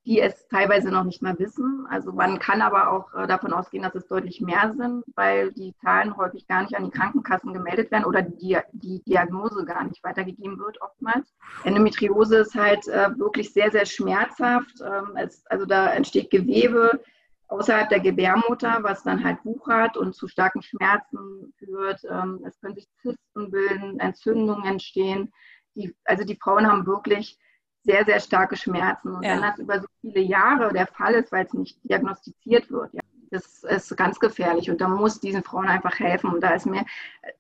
die 0.07 0.21
es 0.21 0.47
teilweise 0.49 0.91
noch 0.91 1.05
nicht 1.05 1.23
mal 1.23 1.39
wissen. 1.39 1.87
Also 1.89 2.13
man 2.13 2.39
kann 2.39 2.61
aber 2.61 2.91
auch 2.91 3.15
äh, 3.15 3.27
davon 3.27 3.53
ausgehen, 3.53 3.83
dass 3.83 3.95
es 3.95 4.07
deutlich 4.07 4.41
mehr 4.41 4.75
sind, 4.77 5.05
weil 5.15 5.53
die 5.53 5.75
Zahlen 5.81 6.17
häufig 6.17 6.47
gar 6.47 6.63
nicht 6.63 6.77
an 6.77 6.85
die 6.85 6.91
Krankenkassen 6.91 7.55
gemeldet 7.55 7.91
werden 7.91 8.05
oder 8.05 8.23
die, 8.23 8.59
die 8.73 9.03
Diagnose 9.05 9.65
gar 9.65 9.85
nicht 9.85 10.05
weitergegeben 10.05 10.59
wird 10.59 10.81
oftmals. 10.83 11.35
Endometriose 11.65 12.39
ist 12.39 12.55
halt 12.55 12.87
äh, 12.89 13.19
wirklich 13.19 13.53
sehr, 13.53 13.71
sehr 13.71 13.87
schmerzhaft. 13.87 14.75
Ähm, 14.85 15.17
also 15.47 15.65
da 15.65 15.93
entsteht 15.93 16.31
Gewebe 16.31 17.01
außerhalb 17.49 17.89
der 17.89 18.01
Gebärmutter, 18.01 18.79
was 18.83 19.03
dann 19.05 19.25
halt 19.25 19.39
wuchert 19.45 19.97
und 19.97 20.15
zu 20.15 20.29
starken 20.29 20.63
Schmerzen 20.63 21.55
führt. 21.59 22.03
Ähm, 22.11 22.45
es 22.47 22.61
können 22.61 22.75
sich 22.75 22.89
Zysten 23.01 23.51
bilden, 23.51 24.01
Entzündungen 24.01 24.65
entstehen. 24.65 25.33
Die, 25.75 25.95
also 26.05 26.25
die 26.25 26.37
Frauen 26.37 26.67
haben 26.67 26.87
wirklich 26.87 27.39
sehr, 27.85 28.05
sehr 28.05 28.21
starke 28.21 28.57
Schmerzen. 28.57 29.15
Und 29.15 29.23
ja. 29.23 29.35
wenn 29.35 29.43
das 29.43 29.59
über 29.59 29.81
so 29.81 29.87
viele 30.01 30.21
Jahre 30.21 30.73
der 30.73 30.87
Fall 30.87 31.15
ist, 31.15 31.33
weil 31.33 31.45
es 31.45 31.53
nicht 31.53 31.79
diagnostiziert 31.85 32.71
wird, 32.71 32.93
ja, 32.95 33.01
das 33.31 33.65
ist 33.65 33.97
ganz 33.97 34.21
gefährlich 34.21 34.71
und 34.71 34.81
da 34.81 34.89
muss 34.89 35.21
diesen 35.21 35.43
Frauen 35.43 35.67
einfach 35.67 35.99
helfen. 35.99 36.33
Und 36.33 36.41
da 36.41 36.51
ist 36.51 36.67
mir 36.67 36.85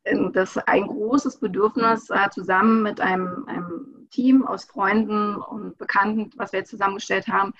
äh, 0.02 0.16
das 0.32 0.58
ein 0.58 0.86
großes 0.86 1.38
Bedürfnis, 1.38 2.10
äh, 2.10 2.28
zusammen 2.30 2.82
mit 2.82 3.00
einem, 3.00 3.44
einem 3.46 4.08
Team 4.10 4.46
aus 4.46 4.64
Freunden 4.64 5.36
und 5.36 5.78
Bekannten, 5.78 6.30
was 6.36 6.52
wir 6.52 6.60
jetzt 6.60 6.70
zusammengestellt 6.70 7.28
haben, 7.28 7.54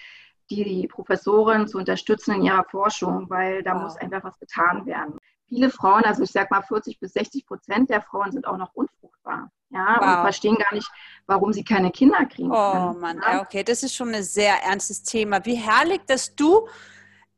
die 0.50 0.86
Professorin 0.88 1.66
zu 1.66 1.78
unterstützen 1.78 2.34
in 2.34 2.42
ihrer 2.42 2.64
Forschung, 2.64 3.30
weil 3.30 3.62
da 3.62 3.74
wow. 3.74 3.82
muss 3.82 3.96
einfach 3.96 4.24
was 4.24 4.38
getan 4.38 4.84
werden. 4.84 5.18
Viele 5.48 5.70
Frauen, 5.70 6.04
also 6.04 6.22
ich 6.22 6.30
sage 6.30 6.48
mal 6.50 6.62
40 6.62 6.98
bis 6.98 7.12
60 7.12 7.46
Prozent 7.46 7.90
der 7.90 8.02
Frauen 8.02 8.32
sind 8.32 8.46
auch 8.46 8.56
noch 8.56 8.74
unfruchtbar. 8.74 9.50
Ja, 9.70 9.96
wow. 9.98 10.16
und 10.16 10.22
verstehen 10.22 10.56
gar 10.56 10.72
nicht, 10.72 10.88
warum 11.26 11.52
sie 11.52 11.64
keine 11.64 11.90
Kinder 11.90 12.24
kriegen. 12.26 12.50
Oh 12.52 12.72
können, 12.72 13.00
Mann, 13.00 13.20
ja? 13.20 13.42
okay, 13.42 13.64
das 13.64 13.82
ist 13.82 13.94
schon 13.94 14.14
ein 14.14 14.22
sehr 14.22 14.62
ernstes 14.62 15.02
Thema. 15.02 15.44
Wie 15.44 15.56
herrlich, 15.56 16.00
dass 16.06 16.34
du 16.36 16.68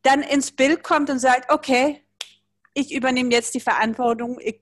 dann 0.03 0.23
ins 0.23 0.53
Bild 0.53 0.83
kommst 0.83 1.11
und 1.11 1.19
sagst, 1.19 1.51
okay, 1.51 2.05
ich 2.75 2.95
übernehme 2.95 3.31
jetzt 3.31 3.55
die 3.55 3.61
Verantwortung, 3.61 4.39
ich 4.41 4.61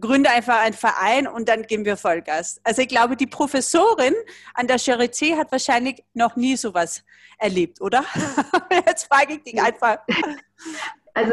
gründe 0.00 0.30
einfach 0.30 0.60
einen 0.60 0.74
Verein 0.74 1.26
und 1.26 1.48
dann 1.48 1.62
geben 1.62 1.84
wir 1.84 1.96
Vollgas. 1.96 2.60
Also 2.64 2.82
ich 2.82 2.88
glaube, 2.88 3.16
die 3.16 3.26
Professorin 3.26 4.14
an 4.54 4.66
der 4.66 4.78
Charité 4.78 5.36
hat 5.36 5.52
wahrscheinlich 5.52 6.02
noch 6.14 6.36
nie 6.36 6.56
sowas 6.56 7.04
erlebt, 7.38 7.80
oder? 7.80 8.04
Jetzt 8.86 9.04
frage 9.04 9.34
ich 9.34 9.42
dich 9.42 9.60
einfach. 9.60 9.98
Also 11.16 11.32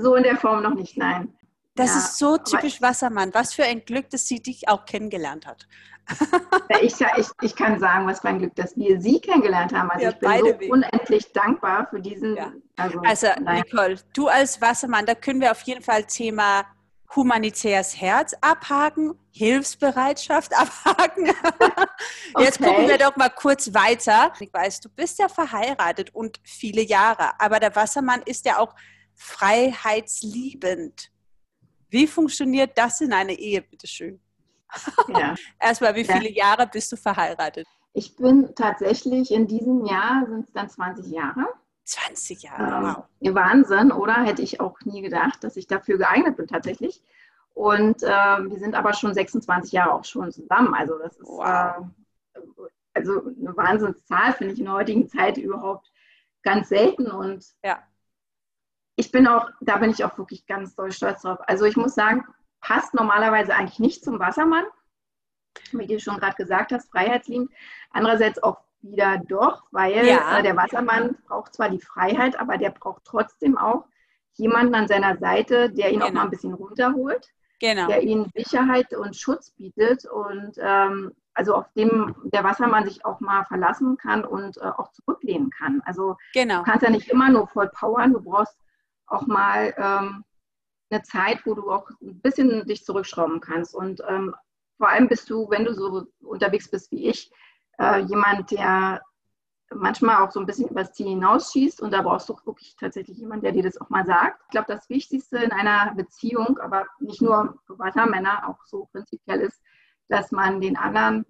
so 0.00 0.14
in 0.14 0.22
der 0.22 0.36
Form 0.36 0.62
noch 0.62 0.74
nicht, 0.74 0.96
nein. 0.96 1.34
Das 1.74 1.90
ja, 1.90 1.98
ist 1.98 2.18
so 2.18 2.36
typisch 2.36 2.80
Wassermann. 2.80 3.34
Was 3.34 3.54
für 3.54 3.64
ein 3.64 3.84
Glück, 3.84 4.08
dass 4.10 4.28
sie 4.28 4.40
dich 4.40 4.68
auch 4.68 4.84
kennengelernt 4.84 5.46
hat. 5.46 5.66
ich, 6.80 6.94
ich, 7.16 7.28
ich 7.42 7.56
kann 7.56 7.80
sagen, 7.80 8.06
was 8.06 8.20
für 8.20 8.28
ein 8.28 8.38
Glück, 8.38 8.54
dass 8.54 8.76
wir 8.76 9.00
sie 9.00 9.20
kennengelernt 9.20 9.72
haben. 9.72 9.90
Also 9.90 10.04
ja, 10.04 10.12
ich 10.12 10.18
bin 10.18 10.38
so 10.38 10.46
Wege. 10.46 10.72
unendlich 10.72 11.32
dankbar 11.32 11.88
für 11.90 12.00
diesen. 12.00 12.36
Ja. 12.36 12.52
Also, 12.76 13.00
also 13.00 13.26
Nicole, 13.40 13.96
du 14.14 14.28
als 14.28 14.60
Wassermann, 14.60 15.06
da 15.06 15.14
können 15.14 15.40
wir 15.40 15.50
auf 15.50 15.62
jeden 15.62 15.82
Fall 15.82 16.04
Thema 16.04 16.64
humanitäres 17.14 18.00
Herz 18.00 18.34
abhaken, 18.40 19.14
Hilfsbereitschaft 19.32 20.52
abhaken. 20.56 21.32
Jetzt 22.38 22.60
okay. 22.60 22.70
gucken 22.70 22.88
wir 22.88 22.98
doch 22.98 23.16
mal 23.16 23.30
kurz 23.30 23.74
weiter. 23.74 24.32
Ich 24.38 24.52
weiß, 24.52 24.80
du 24.80 24.88
bist 24.88 25.18
ja 25.18 25.28
verheiratet 25.28 26.14
und 26.14 26.38
viele 26.44 26.82
Jahre, 26.82 27.32
aber 27.40 27.58
der 27.58 27.74
Wassermann 27.74 28.22
ist 28.22 28.46
ja 28.46 28.58
auch 28.58 28.74
freiheitsliebend. 29.20 31.12
Wie 31.90 32.06
funktioniert 32.06 32.76
das 32.76 33.00
in 33.02 33.12
einer 33.12 33.32
Ehe, 33.32 33.62
bitteschön? 33.62 34.20
Ja. 35.08 35.34
Erstmal, 35.58 35.94
wie 35.96 36.04
viele 36.04 36.30
ja. 36.30 36.44
Jahre 36.46 36.66
bist 36.66 36.92
du 36.92 36.96
verheiratet? 36.96 37.66
Ich 37.92 38.16
bin 38.16 38.54
tatsächlich 38.54 39.32
in 39.32 39.48
diesem 39.48 39.84
Jahr 39.84 40.24
sind 40.26 40.46
es 40.46 40.52
dann 40.52 40.68
20 40.68 41.06
Jahre. 41.06 41.48
20 41.84 42.42
Jahre, 42.44 42.86
ähm, 43.20 43.30
wow. 43.32 43.34
Wahnsinn, 43.34 43.90
oder? 43.90 44.22
Hätte 44.22 44.42
ich 44.42 44.60
auch 44.60 44.78
nie 44.84 45.02
gedacht, 45.02 45.42
dass 45.42 45.56
ich 45.56 45.66
dafür 45.66 45.98
geeignet 45.98 46.36
bin 46.36 46.46
tatsächlich. 46.46 47.02
Und 47.52 48.04
äh, 48.04 48.06
wir 48.06 48.58
sind 48.58 48.76
aber 48.76 48.92
schon 48.92 49.12
26 49.12 49.72
Jahre 49.72 49.94
auch 49.94 50.04
schon 50.04 50.30
zusammen. 50.30 50.72
Also 50.72 50.98
das 50.98 51.16
ist 51.16 51.28
wow. 51.28 51.84
äh, 52.24 52.40
also 52.94 53.22
eine 53.22 53.56
Wahnsinnszahl, 53.56 54.32
finde 54.34 54.54
ich 54.54 54.60
in 54.60 54.66
der 54.66 54.74
heutigen 54.74 55.08
Zeit 55.08 55.36
überhaupt 55.36 55.90
ganz 56.42 56.68
selten. 56.68 57.10
Und 57.10 57.44
ja. 57.64 57.82
Ich 59.00 59.10
bin 59.10 59.26
auch, 59.26 59.48
da 59.60 59.78
bin 59.78 59.90
ich 59.90 60.04
auch 60.04 60.16
wirklich 60.18 60.46
ganz 60.46 60.74
doll 60.76 60.92
stolz 60.92 61.22
drauf. 61.22 61.38
Also 61.46 61.64
ich 61.64 61.76
muss 61.76 61.94
sagen, 61.94 62.24
passt 62.60 62.92
normalerweise 62.92 63.54
eigentlich 63.54 63.78
nicht 63.78 64.04
zum 64.04 64.18
Wassermann. 64.18 64.64
Wie 65.72 65.86
du 65.86 65.98
schon 65.98 66.18
gerade 66.18 66.36
gesagt 66.36 66.70
hast, 66.70 66.90
freiheitsliebend. 66.90 67.50
Andererseits 67.90 68.42
auch 68.42 68.58
wieder 68.82 69.18
doch, 69.26 69.64
weil 69.72 70.06
ja. 70.06 70.38
äh, 70.38 70.42
der 70.42 70.56
Wassermann 70.56 71.16
braucht 71.26 71.54
zwar 71.54 71.70
die 71.70 71.80
Freiheit, 71.80 72.38
aber 72.38 72.58
der 72.58 72.70
braucht 72.70 73.04
trotzdem 73.04 73.56
auch 73.56 73.86
jemanden 74.34 74.74
an 74.74 74.86
seiner 74.86 75.16
Seite, 75.16 75.70
der 75.70 75.88
ihn 75.88 76.00
genau. 76.00 76.06
auch 76.06 76.12
mal 76.12 76.24
ein 76.24 76.30
bisschen 76.30 76.54
runterholt, 76.54 77.26
genau. 77.58 77.86
der 77.88 78.02
ihm 78.02 78.26
Sicherheit 78.34 78.94
und 78.94 79.16
Schutz 79.16 79.50
bietet 79.50 80.04
und 80.04 80.52
ähm, 80.58 81.12
also 81.34 81.54
auf 81.54 81.72
dem 81.72 82.14
der 82.24 82.44
Wassermann 82.44 82.84
sich 82.84 83.04
auch 83.04 83.20
mal 83.20 83.44
verlassen 83.44 83.96
kann 83.96 84.24
und 84.24 84.58
äh, 84.58 84.60
auch 84.60 84.92
zurücklehnen 84.92 85.50
kann. 85.50 85.82
Also 85.84 86.16
genau. 86.32 86.58
du 86.58 86.62
kannst 86.64 86.82
ja 86.82 86.90
nicht 86.90 87.08
immer 87.08 87.30
nur 87.30 87.48
voll 87.48 87.70
powern, 87.70 88.12
du 88.12 88.20
brauchst 88.20 88.56
auch 89.10 89.26
mal 89.26 89.74
ähm, 89.76 90.24
eine 90.90 91.02
Zeit, 91.02 91.40
wo 91.44 91.54
du 91.54 91.70
auch 91.70 91.88
ein 92.00 92.20
bisschen 92.20 92.66
dich 92.66 92.84
zurückschrauben 92.84 93.40
kannst. 93.40 93.74
Und 93.74 94.02
ähm, 94.08 94.34
vor 94.78 94.88
allem 94.88 95.08
bist 95.08 95.28
du, 95.30 95.48
wenn 95.50 95.64
du 95.64 95.74
so 95.74 96.06
unterwegs 96.20 96.70
bist 96.70 96.90
wie 96.90 97.08
ich, 97.08 97.30
äh, 97.78 98.00
jemand, 98.00 98.50
der 98.50 99.02
manchmal 99.72 100.22
auch 100.22 100.32
so 100.32 100.40
ein 100.40 100.46
bisschen 100.46 100.68
übers 100.68 100.92
Ziel 100.92 101.08
hinausschießt 101.08 101.80
und 101.80 101.92
da 101.92 102.02
brauchst 102.02 102.28
du 102.28 102.36
wirklich 102.44 102.74
tatsächlich 102.76 103.18
jemanden, 103.18 103.44
der 103.44 103.52
dir 103.52 103.62
das 103.62 103.80
auch 103.80 103.88
mal 103.88 104.04
sagt. 104.04 104.42
Ich 104.46 104.50
glaube, 104.50 104.66
das 104.68 104.88
Wichtigste 104.88 105.38
in 105.38 105.52
einer 105.52 105.94
Beziehung, 105.94 106.58
aber 106.58 106.86
nicht 106.98 107.22
nur 107.22 107.58
für 107.66 107.78
Wassermänner, 107.78 108.48
auch 108.48 108.64
so 108.64 108.88
prinzipiell 108.90 109.40
ist, 109.40 109.62
dass 110.08 110.32
man 110.32 110.60
den 110.60 110.76
anderen, 110.76 111.24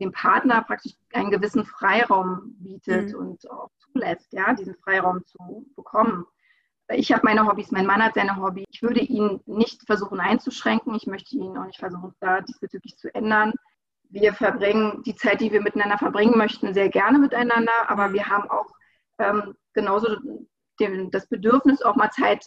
dem 0.00 0.12
Partner 0.12 0.62
praktisch 0.62 0.92
einen 1.14 1.30
gewissen 1.30 1.64
Freiraum 1.64 2.54
bietet 2.58 3.12
mhm. 3.12 3.18
und 3.18 3.50
auch 3.50 3.70
zulässt, 3.78 4.32
ja, 4.32 4.52
diesen 4.52 4.74
Freiraum 4.76 5.24
zu 5.24 5.66
bekommen. 5.74 6.26
Ich 6.88 7.12
habe 7.12 7.22
meine 7.24 7.46
Hobbys, 7.46 7.70
mein 7.70 7.86
Mann 7.86 8.02
hat 8.02 8.14
seine 8.14 8.36
Hobby. 8.36 8.64
Ich 8.70 8.82
würde 8.82 9.00
ihn 9.00 9.40
nicht 9.46 9.82
versuchen 9.86 10.20
einzuschränken. 10.20 10.94
Ich 10.94 11.06
möchte 11.06 11.36
ihn 11.36 11.56
auch 11.56 11.66
nicht 11.66 11.78
versuchen, 11.78 12.14
da 12.20 12.40
diesbezüglich 12.40 12.96
zu 12.96 13.14
ändern. 13.14 13.52
Wir 14.10 14.34
verbringen 14.34 15.02
die 15.06 15.14
Zeit, 15.14 15.40
die 15.40 15.52
wir 15.52 15.62
miteinander 15.62 15.96
verbringen 15.96 16.36
möchten, 16.36 16.74
sehr 16.74 16.90
gerne 16.90 17.18
miteinander, 17.18 17.72
aber 17.88 18.08
mhm. 18.08 18.12
wir 18.14 18.28
haben 18.28 18.50
auch 18.50 18.66
ähm, 19.18 19.54
genauso 19.72 20.16
den, 20.80 21.10
das 21.10 21.26
Bedürfnis, 21.28 21.80
auch 21.82 21.96
mal 21.96 22.10
Zeit 22.10 22.44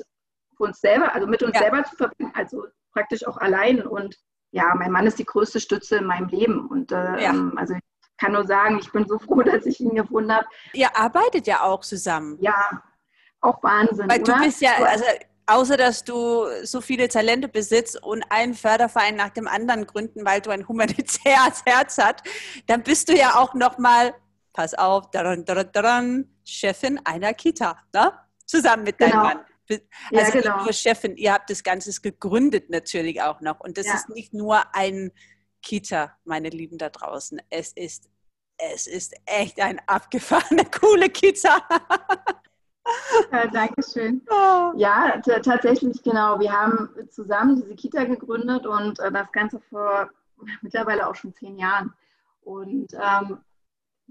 für 0.55 0.63
uns 0.63 0.79
selber, 0.79 1.13
also 1.15 1.27
mit 1.27 1.41
uns 1.41 1.55
ja. 1.55 1.61
selber 1.61 1.83
zu 1.83 1.95
verbringen, 1.95 2.31
also 2.35 2.65
praktisch 2.91 3.25
auch 3.25 3.37
allein. 3.37 3.85
Und 3.85 4.15
ja, 4.51 4.73
mein 4.75 4.91
Mann 4.91 5.07
ist 5.07 5.19
die 5.19 5.25
größte 5.25 5.59
Stütze 5.59 5.97
in 5.97 6.05
meinem 6.05 6.27
Leben. 6.27 6.67
Und 6.67 6.91
äh, 6.91 7.21
ja. 7.23 7.29
Ähm, 7.31 7.53
also 7.57 7.73
ich 7.73 7.81
kann 8.17 8.33
nur 8.33 8.45
sagen, 8.45 8.79
ich 8.79 8.91
bin 8.91 9.07
so 9.07 9.19
froh, 9.19 9.41
dass 9.43 9.65
ich 9.65 9.79
ihn 9.79 9.95
gefunden 9.95 10.33
habe. 10.33 10.47
Ihr 10.73 10.95
arbeitet 10.95 11.47
ja 11.47 11.61
auch 11.61 11.81
zusammen. 11.81 12.37
Ja, 12.39 12.83
auch 13.45 13.61
Wahnsinn. 13.63 14.09
Weil 14.09 14.21
oder? 14.21 14.33
du 14.33 14.43
bist 14.43 14.61
ja, 14.61 14.73
also 14.77 15.05
außer 15.47 15.77
dass 15.77 16.03
du 16.03 16.45
so 16.63 16.81
viele 16.81 17.07
Talente 17.07 17.47
besitzt 17.47 18.01
und 18.01 18.23
einen 18.29 18.53
Förderverein 18.53 19.15
nach 19.15 19.29
dem 19.29 19.47
anderen 19.47 19.85
gründen, 19.85 20.25
weil 20.25 20.41
du 20.41 20.49
ein 20.49 20.67
humanitäres 20.67 21.61
Herz 21.65 21.97
hast, 21.97 22.21
dann 22.67 22.83
bist 22.83 23.09
du 23.09 23.15
ja 23.15 23.35
auch 23.35 23.53
nochmal, 23.53 24.13
pass 24.53 24.73
auf, 24.73 25.11
daran, 25.11 25.45
daran, 25.45 25.69
daran, 25.71 26.29
Chefin 26.43 26.99
einer 27.03 27.33
Kita, 27.33 27.77
ne? 27.93 28.13
zusammen 28.45 28.83
mit 28.83 28.99
deinem 29.01 29.11
genau. 29.11 29.23
Mann. 29.23 29.39
Also 29.67 29.81
ja, 30.11 30.29
genau. 30.29 30.71
Chefin, 30.71 31.17
ihr 31.17 31.33
habt 31.33 31.49
das 31.49 31.63
Ganze 31.63 31.91
gegründet 31.99 32.69
natürlich 32.69 33.21
auch 33.21 33.41
noch. 33.41 33.59
Und 33.59 33.77
das 33.77 33.87
ja. 33.87 33.95
ist 33.95 34.09
nicht 34.09 34.33
nur 34.33 34.63
ein 34.75 35.11
Kita, 35.63 36.15
meine 36.23 36.49
Lieben 36.49 36.77
da 36.77 36.89
draußen. 36.89 37.41
Es 37.49 37.73
ist, 37.73 38.07
es 38.57 38.85
ist 38.85 39.15
echt 39.25 39.59
ein 39.59 39.81
abgefahrener, 39.87 40.65
coole 40.79 41.09
Kita. 41.09 41.67
Ja, 43.31 43.47
Dankeschön. 43.47 44.21
Oh. 44.29 44.71
Ja, 44.77 45.21
tatsächlich 45.21 46.03
genau. 46.03 46.39
Wir 46.39 46.51
haben 46.51 46.89
zusammen 47.09 47.55
diese 47.55 47.75
Kita 47.75 48.03
gegründet 48.03 48.67
und 48.67 48.99
äh, 48.99 49.11
das 49.11 49.31
Ganze 49.31 49.59
vor 49.69 50.09
mittlerweile 50.61 51.07
auch 51.07 51.15
schon 51.15 51.33
zehn 51.33 51.57
Jahren. 51.57 51.93
Und 52.41 52.93
ähm, 52.93 53.37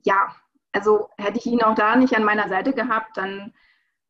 ja, 0.04 0.34
also 0.72 1.10
hätte 1.18 1.38
ich 1.38 1.46
ihn 1.46 1.62
auch 1.62 1.74
da 1.74 1.96
nicht 1.96 2.16
an 2.16 2.24
meiner 2.24 2.48
Seite 2.48 2.72
gehabt, 2.72 3.16
dann 3.16 3.52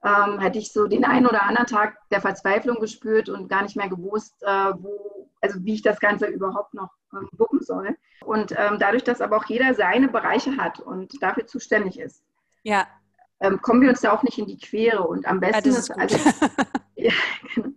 ähm, 0.05 0.39
hätte 0.39 0.59
ich 0.59 0.73
so 0.73 0.87
den 0.87 1.05
einen 1.05 1.27
oder 1.27 1.43
anderen 1.43 1.67
Tag 1.67 1.97
der 2.11 2.21
Verzweiflung 2.21 2.79
gespürt 2.79 3.29
und 3.29 3.49
gar 3.49 3.63
nicht 3.63 3.77
mehr 3.77 3.89
gewusst, 3.89 4.43
äh, 4.43 4.73
wo, 4.77 5.29
also 5.41 5.65
wie 5.65 5.75
ich 5.75 5.83
das 5.83 5.99
Ganze 5.99 6.27
überhaupt 6.27 6.75
noch 6.75 6.91
ähm, 7.13 7.29
wuppen 7.33 7.63
soll. 7.63 7.97
Und 8.25 8.53
ähm, 8.57 8.77
dadurch, 8.79 9.05
dass 9.05 9.21
aber 9.21 9.39
auch 9.39 9.47
jeder 9.47 9.75
seine 9.75 10.09
Bereiche 10.09 10.57
hat 10.57 10.79
und 10.81 11.23
dafür 11.23 11.47
zuständig 11.47 11.99
ist, 11.99 12.23
ja. 12.63 12.87
Ähm, 13.41 13.61
kommen 13.61 13.83
wir 13.83 13.91
uns 13.91 14.01
da 14.01 14.13
auch 14.13 14.23
nicht 14.23 14.39
in 14.39 14.47
die 14.47 14.59
Quere. 14.59 15.03
Und 15.03 15.27
am 15.27 15.41
besten 15.41 15.71
ja, 15.71 15.79
ist, 15.79 15.91
ist 15.91 15.99
also, 15.99 16.17
ja, 16.97 17.13
genau. 17.55 17.69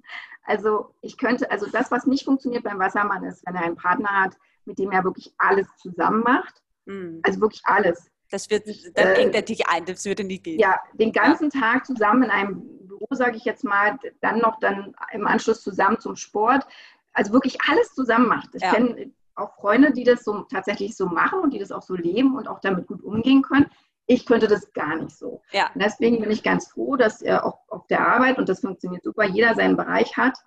also 0.44 0.94
ich 1.02 1.18
könnte, 1.18 1.50
also 1.52 1.68
das, 1.68 1.92
was 1.92 2.06
nicht 2.06 2.26
funktioniert 2.26 2.64
beim 2.64 2.80
Wassermann, 2.80 3.24
ist, 3.24 3.46
wenn 3.46 3.56
er 3.56 3.64
einen 3.64 3.76
Partner 3.76 4.10
hat, 4.10 4.38
mit 4.66 4.80
dem 4.80 4.92
er 4.92 5.04
wirklich 5.04 5.34
alles 5.38 5.68
zusammen 5.78 6.22
macht. 6.22 6.62
Mhm. 6.86 7.22
Also 7.24 7.42
wirklich 7.42 7.62
alles. 7.66 8.10
Das 8.30 8.50
wird, 8.50 8.68
dann 8.96 9.08
äh, 9.08 9.30
er 9.32 9.42
dich 9.42 9.68
ein, 9.68 9.86
das 9.86 10.04
würde 10.06 10.24
nicht 10.24 10.44
gehen. 10.44 10.60
Ja, 10.60 10.80
den 10.94 11.14
ganzen 11.14 11.50
ja. 11.54 11.62
Tag 11.62 11.86
zusammen 11.86 12.24
in 12.24 12.30
einem 12.30 12.88
Büro, 12.88 13.08
sage 13.12 13.38
ich 13.38 13.46
jetzt 13.46 13.64
mal, 13.64 13.98
dann 14.22 14.40
noch 14.40 14.60
dann 14.60 14.94
im 15.14 15.28
Anschluss 15.28 15.62
zusammen 15.62 16.00
zum 16.00 16.16
Sport. 16.16 16.68
Also 17.14 17.32
wirklich 17.32 17.58
alles 17.70 17.94
zusammen 17.94 18.28
macht. 18.28 18.50
Ich 18.54 18.62
ja. 18.62 18.74
kenne 18.74 19.12
auch 19.36 19.56
Freunde, 19.56 19.92
die 19.92 20.04
das 20.04 20.24
so 20.24 20.42
tatsächlich 20.44 20.96
so 20.96 21.08
machen 21.08 21.40
und 21.40 21.54
die 21.54 21.60
das 21.60 21.72
auch 21.72 21.84
so 21.84 21.96
leben 21.96 22.36
und 22.36 22.48
auch 22.48 22.60
damit 22.60 22.88
gut 22.88 23.02
umgehen 23.04 23.42
können. 23.42 23.70
Ich 24.08 24.26
könnte 24.26 24.48
das 24.48 24.72
gar 24.74 24.96
nicht 24.96 25.16
so. 25.16 25.42
Ja. 25.52 25.70
Und 25.74 25.82
deswegen 25.82 26.20
bin 26.20 26.32
ich 26.32 26.42
ganz 26.42 26.70
froh, 26.70 26.96
dass 26.96 27.22
er 27.22 27.46
auch 27.46 27.60
auf 27.68 27.86
der 27.88 28.08
Arbeit, 28.08 28.38
und 28.38 28.48
das 28.50 28.62
funktioniert 28.62 29.04
super, 29.04 29.26
jeder 29.26 29.54
seinen 29.54 29.76
Bereich 29.76 30.16
hat. 30.18 30.38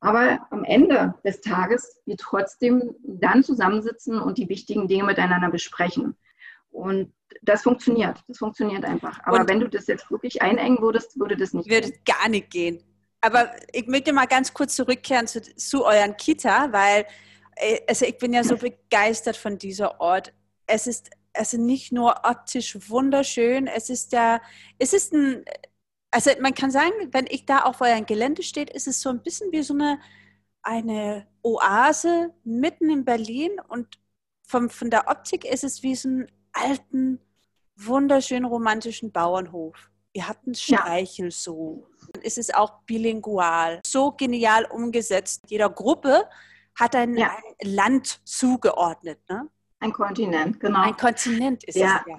Aber 0.00 0.46
am 0.50 0.62
Ende 0.64 1.14
des 1.24 1.40
Tages 1.40 2.00
wir 2.04 2.16
trotzdem 2.16 2.94
dann 3.02 3.42
zusammensitzen 3.42 4.20
und 4.20 4.38
die 4.38 4.48
wichtigen 4.48 4.86
Dinge 4.86 5.04
miteinander 5.04 5.50
besprechen. 5.50 6.16
Und 6.70 7.12
das 7.42 7.62
funktioniert. 7.62 8.22
Das 8.28 8.38
funktioniert 8.38 8.84
einfach. 8.84 9.18
Aber 9.24 9.40
und 9.40 9.48
wenn 9.48 9.60
du 9.60 9.68
das 9.68 9.86
jetzt 9.86 10.10
wirklich 10.10 10.42
einengen 10.42 10.80
würdest, 10.80 11.18
würde 11.18 11.36
das 11.36 11.52
nicht 11.52 11.68
würde 11.68 11.90
gehen. 11.90 12.00
gar 12.04 12.28
nicht 12.28 12.50
gehen. 12.50 12.84
Aber 13.20 13.50
ich 13.72 13.86
möchte 13.86 14.12
mal 14.12 14.26
ganz 14.26 14.52
kurz 14.54 14.76
zurückkehren 14.76 15.26
zu, 15.26 15.42
zu 15.42 15.84
euren 15.84 16.16
Kita, 16.16 16.72
weil 16.72 17.06
äh, 17.56 17.80
also 17.88 18.04
ich 18.04 18.18
bin 18.18 18.32
ja 18.32 18.44
so 18.44 18.56
begeistert 18.56 19.36
von 19.36 19.58
dieser 19.58 20.00
Ort. 20.00 20.32
Es 20.66 20.86
ist 20.86 21.10
also 21.38 21.56
nicht 21.56 21.92
nur 21.92 22.24
optisch 22.24 22.76
wunderschön, 22.88 23.66
es 23.66 23.90
ist 23.90 24.12
ja, 24.12 24.40
es 24.78 24.92
ist 24.92 25.12
ein, 25.12 25.44
also 26.10 26.30
man 26.40 26.54
kann 26.54 26.70
sagen, 26.70 26.92
wenn 27.12 27.26
ich 27.28 27.46
da 27.46 27.60
auf 27.60 27.80
eurem 27.80 28.06
Gelände 28.06 28.42
steht, 28.42 28.70
ist 28.70 28.88
es 28.88 29.00
so 29.00 29.10
ein 29.10 29.22
bisschen 29.22 29.52
wie 29.52 29.62
so 29.62 29.74
eine, 29.74 30.00
eine 30.62 31.26
Oase 31.42 32.34
mitten 32.44 32.90
in 32.90 33.04
Berlin 33.04 33.52
und 33.68 33.98
vom, 34.42 34.70
von 34.70 34.90
der 34.90 35.08
Optik 35.08 35.44
ist 35.44 35.64
es 35.64 35.82
wie 35.82 35.94
so 35.94 36.08
ein 36.08 36.32
alten, 36.52 37.20
wunderschönen 37.76 38.44
romantischen 38.44 39.12
Bauernhof. 39.12 39.90
Ihr 40.12 40.26
habt 40.26 40.46
einen 40.46 40.54
Streichel 40.54 41.26
ja. 41.26 41.30
so. 41.30 41.86
Es 42.22 42.38
ist 42.38 42.54
auch 42.54 42.80
bilingual, 42.86 43.80
so 43.86 44.12
genial 44.12 44.64
umgesetzt. 44.64 45.44
Jeder 45.48 45.70
Gruppe 45.70 46.28
hat 46.74 46.96
ein, 46.96 47.16
ja. 47.16 47.36
ein 47.60 47.70
Land 47.70 48.20
zugeordnet. 48.24 49.20
Ne? 49.28 49.48
Ein 49.80 49.92
Kontinent, 49.92 50.58
genau. 50.60 50.80
Ein 50.80 50.96
Kontinent 50.96 51.64
ist 51.64 51.76
ja. 51.76 52.00
es 52.00 52.06
ja. 52.06 52.16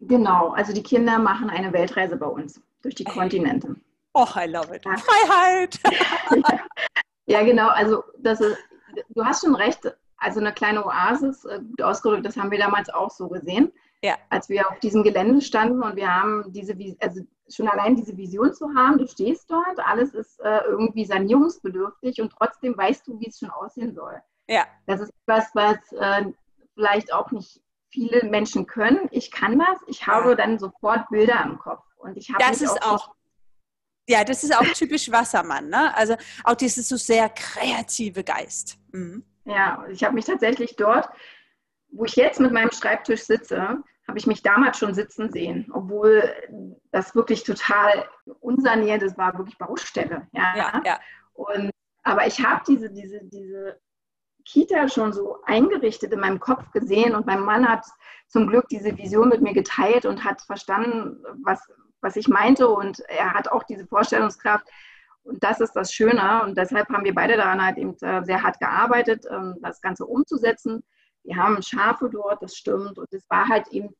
Genau, 0.00 0.50
also 0.50 0.72
die 0.72 0.82
Kinder 0.82 1.18
machen 1.18 1.50
eine 1.50 1.72
Weltreise 1.72 2.16
bei 2.16 2.26
uns 2.26 2.60
durch 2.82 2.94
die 2.94 3.04
Kontinente. 3.04 3.76
Oh, 4.14 4.26
I 4.36 4.46
love 4.46 4.74
it. 4.74 4.84
Ja. 4.84 4.96
Freiheit! 4.96 5.78
ja. 5.84 6.60
ja, 7.26 7.44
genau, 7.44 7.68
also 7.68 8.02
das 8.18 8.40
ist, 8.40 8.58
du 9.10 9.24
hast 9.24 9.44
schon 9.44 9.54
recht, 9.54 9.80
also 10.16 10.40
eine 10.40 10.52
kleine 10.52 10.84
Oasis, 10.84 11.44
äh, 11.44 11.60
gut 11.60 11.82
ausgedrückt, 11.82 12.26
das 12.26 12.36
haben 12.36 12.50
wir 12.50 12.58
damals 12.58 12.88
auch 12.90 13.10
so 13.10 13.28
gesehen. 13.28 13.72
Ja. 14.02 14.16
Als 14.30 14.48
wir 14.48 14.68
auf 14.68 14.80
diesem 14.80 15.02
Gelände 15.02 15.42
standen 15.42 15.82
und 15.82 15.94
wir 15.94 16.12
haben 16.12 16.44
diese, 16.52 16.74
also 17.00 17.20
schon 17.50 17.68
allein 17.68 17.96
diese 17.96 18.16
Vision 18.16 18.52
zu 18.54 18.74
haben, 18.74 18.98
du 18.98 19.06
stehst 19.06 19.50
dort, 19.50 19.78
alles 19.84 20.14
ist 20.14 20.40
äh, 20.40 20.60
irgendwie 20.68 21.04
sanierungsbedürftig 21.04 22.20
und 22.22 22.32
trotzdem 22.32 22.76
weißt 22.76 23.06
du, 23.06 23.20
wie 23.20 23.28
es 23.28 23.38
schon 23.38 23.50
aussehen 23.50 23.94
soll. 23.94 24.22
Ja. 24.48 24.64
Das 24.86 25.00
ist 25.00 25.12
etwas, 25.26 25.50
was 25.54 25.76
äh, 25.92 26.32
vielleicht 26.80 27.12
auch 27.12 27.30
nicht 27.30 27.60
viele 27.90 28.24
Menschen 28.24 28.66
können. 28.66 29.08
Ich 29.10 29.30
kann 29.30 29.58
das, 29.58 29.78
ich 29.86 30.06
habe 30.06 30.34
dann 30.34 30.58
sofort 30.58 31.08
Bilder 31.10 31.42
im 31.44 31.58
Kopf. 31.58 31.84
Und 31.96 32.16
ich 32.16 32.30
habe 32.30 32.42
das 32.42 32.62
ist 32.62 32.82
auch, 32.82 33.08
auch 33.08 33.14
ja, 34.08 34.24
das 34.24 34.42
ist 34.42 34.56
auch 34.56 34.66
typisch 34.72 35.10
Wassermann, 35.12 35.68
ne? 35.68 35.94
Also 35.94 36.16
auch 36.44 36.54
dieses 36.54 36.88
so 36.88 36.96
sehr 36.96 37.28
kreative 37.28 38.24
Geist. 38.24 38.78
Mhm. 38.92 39.24
Ja, 39.44 39.84
ich 39.90 40.02
habe 40.02 40.14
mich 40.14 40.24
tatsächlich 40.24 40.76
dort, 40.76 41.08
wo 41.92 42.04
ich 42.04 42.16
jetzt 42.16 42.40
mit 42.40 42.52
meinem 42.52 42.70
Schreibtisch 42.70 43.22
sitze, 43.22 43.60
habe 44.08 44.18
ich 44.18 44.26
mich 44.26 44.42
damals 44.42 44.78
schon 44.78 44.94
sitzen 44.94 45.30
sehen, 45.30 45.70
obwohl 45.72 46.32
das 46.92 47.14
wirklich 47.14 47.44
total 47.44 48.08
unsaniert, 48.40 49.02
das 49.02 49.18
war 49.18 49.36
wirklich 49.36 49.58
Baustelle. 49.58 50.26
Ja, 50.32 50.56
ja. 50.56 50.82
ja. 50.84 51.00
Und, 51.34 51.70
aber 52.02 52.26
ich 52.26 52.42
habe 52.42 52.62
diese, 52.66 52.90
diese, 52.90 53.20
diese 53.24 53.78
Kita 54.50 54.88
schon 54.88 55.12
so 55.12 55.38
eingerichtet 55.44 56.12
in 56.12 56.20
meinem 56.20 56.40
Kopf 56.40 56.70
gesehen 56.72 57.14
und 57.14 57.26
mein 57.26 57.40
Mann 57.40 57.68
hat 57.68 57.84
zum 58.26 58.48
Glück 58.48 58.68
diese 58.68 58.96
Vision 58.96 59.28
mit 59.28 59.40
mir 59.40 59.54
geteilt 59.54 60.06
und 60.06 60.24
hat 60.24 60.42
verstanden, 60.42 61.22
was, 61.44 61.60
was 62.00 62.16
ich 62.16 62.26
meinte 62.26 62.68
und 62.68 63.00
er 63.08 63.32
hat 63.32 63.48
auch 63.48 63.62
diese 63.62 63.86
Vorstellungskraft. 63.86 64.66
Und 65.22 65.42
das 65.44 65.60
ist 65.60 65.74
das 65.74 65.92
Schöne 65.92 66.42
und 66.42 66.58
deshalb 66.58 66.88
haben 66.88 67.04
wir 67.04 67.14
beide 67.14 67.36
daran 67.36 67.64
halt 67.64 67.78
eben 67.78 67.94
äh, 68.00 68.24
sehr 68.24 68.42
hart 68.42 68.58
gearbeitet, 68.58 69.24
ähm, 69.30 69.56
das 69.62 69.80
Ganze 69.80 70.04
umzusetzen. 70.06 70.82
Wir 71.22 71.36
haben 71.36 71.62
Schafe 71.62 72.08
dort, 72.10 72.42
das 72.42 72.56
stimmt 72.56 72.98
und 72.98 73.12
es 73.12 73.28
war 73.28 73.46
halt 73.46 73.68
eben 73.68 73.94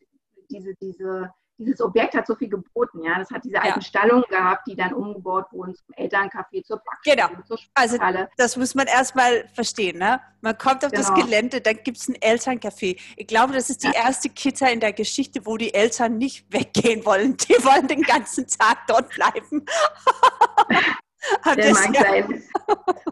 diese, 0.51 0.75
diese 0.81 1.31
dieses 1.61 1.81
Objekt 1.81 2.15
hat 2.15 2.27
so 2.27 2.35
viel 2.35 2.49
geboten, 2.49 3.03
ja. 3.05 3.19
Das 3.19 3.31
hat 3.31 3.45
diese 3.45 3.61
alten 3.61 3.81
ja. 3.81 3.83
Stallungen 3.83 4.25
gehabt, 4.29 4.67
die 4.67 4.75
dann 4.75 4.95
umgebaut 4.95 5.47
wurden 5.53 5.75
zum 5.75 5.95
Elterncafé, 5.95 6.65
zur 6.65 6.79
Backstube, 6.79 7.17
genau. 7.17 7.43
zur 7.47 7.59
Also 7.75 7.99
das 8.37 8.57
muss 8.57 8.75
man 8.75 8.87
erstmal 8.87 9.47
verstehen, 9.53 9.99
ne? 9.99 10.21
Man 10.41 10.57
kommt 10.57 10.85
auf 10.85 10.91
genau. 10.91 11.03
das 11.03 11.15
Gelände, 11.15 11.61
dann 11.61 11.77
gibt 11.85 11.99
es 11.99 12.09
ein 12.09 12.17
Elterncafé. 12.17 12.99
Ich 13.17 13.27
glaube, 13.27 13.53
das 13.53 13.69
ist 13.69 13.83
die 13.83 13.89
ja. 13.89 14.05
erste 14.05 14.31
Kita 14.31 14.69
in 14.69 14.81
der 14.81 14.95
Geschichte, 14.95 15.45
wo 15.45 15.59
die 15.59 15.75
Eltern 15.75 16.17
nicht 16.17 16.51
weggehen 16.53 17.05
wollen. 17.05 17.37
Die 17.37 17.55
wollen 17.65 17.87
den 17.89 18.03
ganzen 18.03 18.47
Tag 18.47 18.87
dort 18.87 19.11
bleiben. 19.11 19.67
der 21.57 21.73
mag 21.73 21.95
ja. 21.95 22.01
sein. 22.03 22.43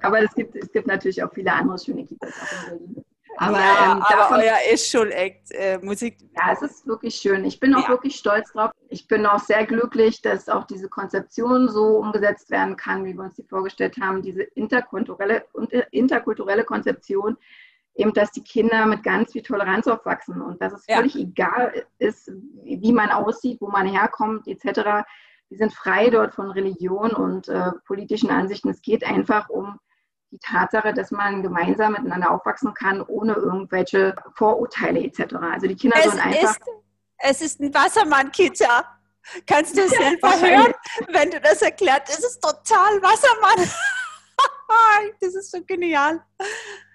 Aber 0.01 0.23
es 0.23 0.35
gibt, 0.35 0.57
es 0.57 0.73
gibt 0.73 0.87
natürlich 0.87 1.23
auch 1.23 1.33
viele 1.33 1.53
andere 1.53 1.79
schöne 1.79 2.07
Kitas 2.07 2.31
auch 2.31 2.73
in 2.73 2.79
Berlin. 2.79 3.05
Aber, 3.41 3.61
ja, 3.61 3.93
ähm, 3.93 4.03
aber 4.03 4.37
euer 4.37 4.57
ist 4.73 4.91
schon 4.91 5.11
echt 5.11 5.53
äh, 5.53 5.79
Musik. 5.79 6.19
Ja, 6.37 6.53
es 6.53 6.63
ist 6.63 6.87
wirklich 6.87 7.15
schön. 7.15 7.45
Ich 7.45 7.61
bin 7.61 7.75
auch 7.75 7.85
ja. 7.85 7.89
wirklich 7.89 8.17
stolz 8.17 8.53
drauf. 8.53 8.73
Ich 8.89 9.07
bin 9.07 9.27
auch 9.27 9.39
sehr 9.39 9.65
glücklich, 9.65 10.21
dass 10.23 10.49
auch 10.49 10.65
diese 10.65 10.89
Konzeption 10.89 11.69
so 11.69 11.99
umgesetzt 11.99 12.51
werden 12.51 12.77
kann, 12.77 13.05
wie 13.05 13.15
wir 13.15 13.23
uns 13.23 13.37
die 13.37 13.45
vorgestellt 13.45 13.97
haben. 14.01 14.23
Diese 14.23 14.43
interkulturelle, 14.43 15.45
äh, 15.71 15.83
interkulturelle 15.93 16.65
Konzeption, 16.65 17.37
eben, 17.95 18.13
dass 18.13 18.33
die 18.33 18.43
Kinder 18.43 18.87
mit 18.87 19.05
ganz 19.05 19.33
viel 19.33 19.43
Toleranz 19.43 19.87
aufwachsen 19.87 20.43
und 20.43 20.61
dass 20.61 20.73
es 20.73 20.85
ja. 20.89 20.97
völlig 20.97 21.15
egal 21.15 21.87
ist, 21.99 22.33
wie 22.65 22.93
man 22.93 23.11
aussieht, 23.11 23.61
wo 23.61 23.69
man 23.69 23.87
herkommt, 23.87 24.49
etc. 24.49 25.07
Wir 25.49 25.59
sind 25.59 25.73
frei 25.73 26.11
dort 26.11 26.35
von 26.35 26.51
Religion 26.51 27.13
und 27.13 27.49
äh, 27.49 27.71
politischen 27.87 28.31
Ansichten. 28.31 28.69
Es 28.69 28.83
geht 28.83 29.05
einfach 29.05 29.49
um 29.49 29.79
die 30.31 30.39
Tatsache, 30.39 30.93
dass 30.93 31.11
man 31.11 31.43
gemeinsam 31.43 31.93
miteinander 31.93 32.31
aufwachsen 32.31 32.75
kann, 32.75 33.03
ohne 33.03 33.35
irgendwelche 33.35 34.15
Vorurteile 34.35 35.03
etc. 35.03 35.35
Also 35.35 35.67
die 35.67 35.77
Kinder 35.77 35.97
es 35.99 36.05
sollen 36.05 36.21
einfach. 36.21 36.57
Ist, 36.57 36.61
es 37.19 37.41
ist 37.43 37.61
ein 37.61 37.73
Wassermann-Kita. 37.73 38.85
Kannst 39.47 39.77
du 39.77 39.83
es 39.83 39.93
ja, 39.93 39.99
selber 39.99 40.31
hören, 40.41 40.75
wenn 41.13 41.31
du 41.31 41.41
das 41.41 41.61
erklärst? 41.63 42.09
Es 42.09 42.21
ist 42.21 42.41
total 42.41 43.03
Wassermann. 43.03 43.71
das 45.21 45.35
ist 45.35 45.51
so 45.51 45.63
genial. 45.65 46.23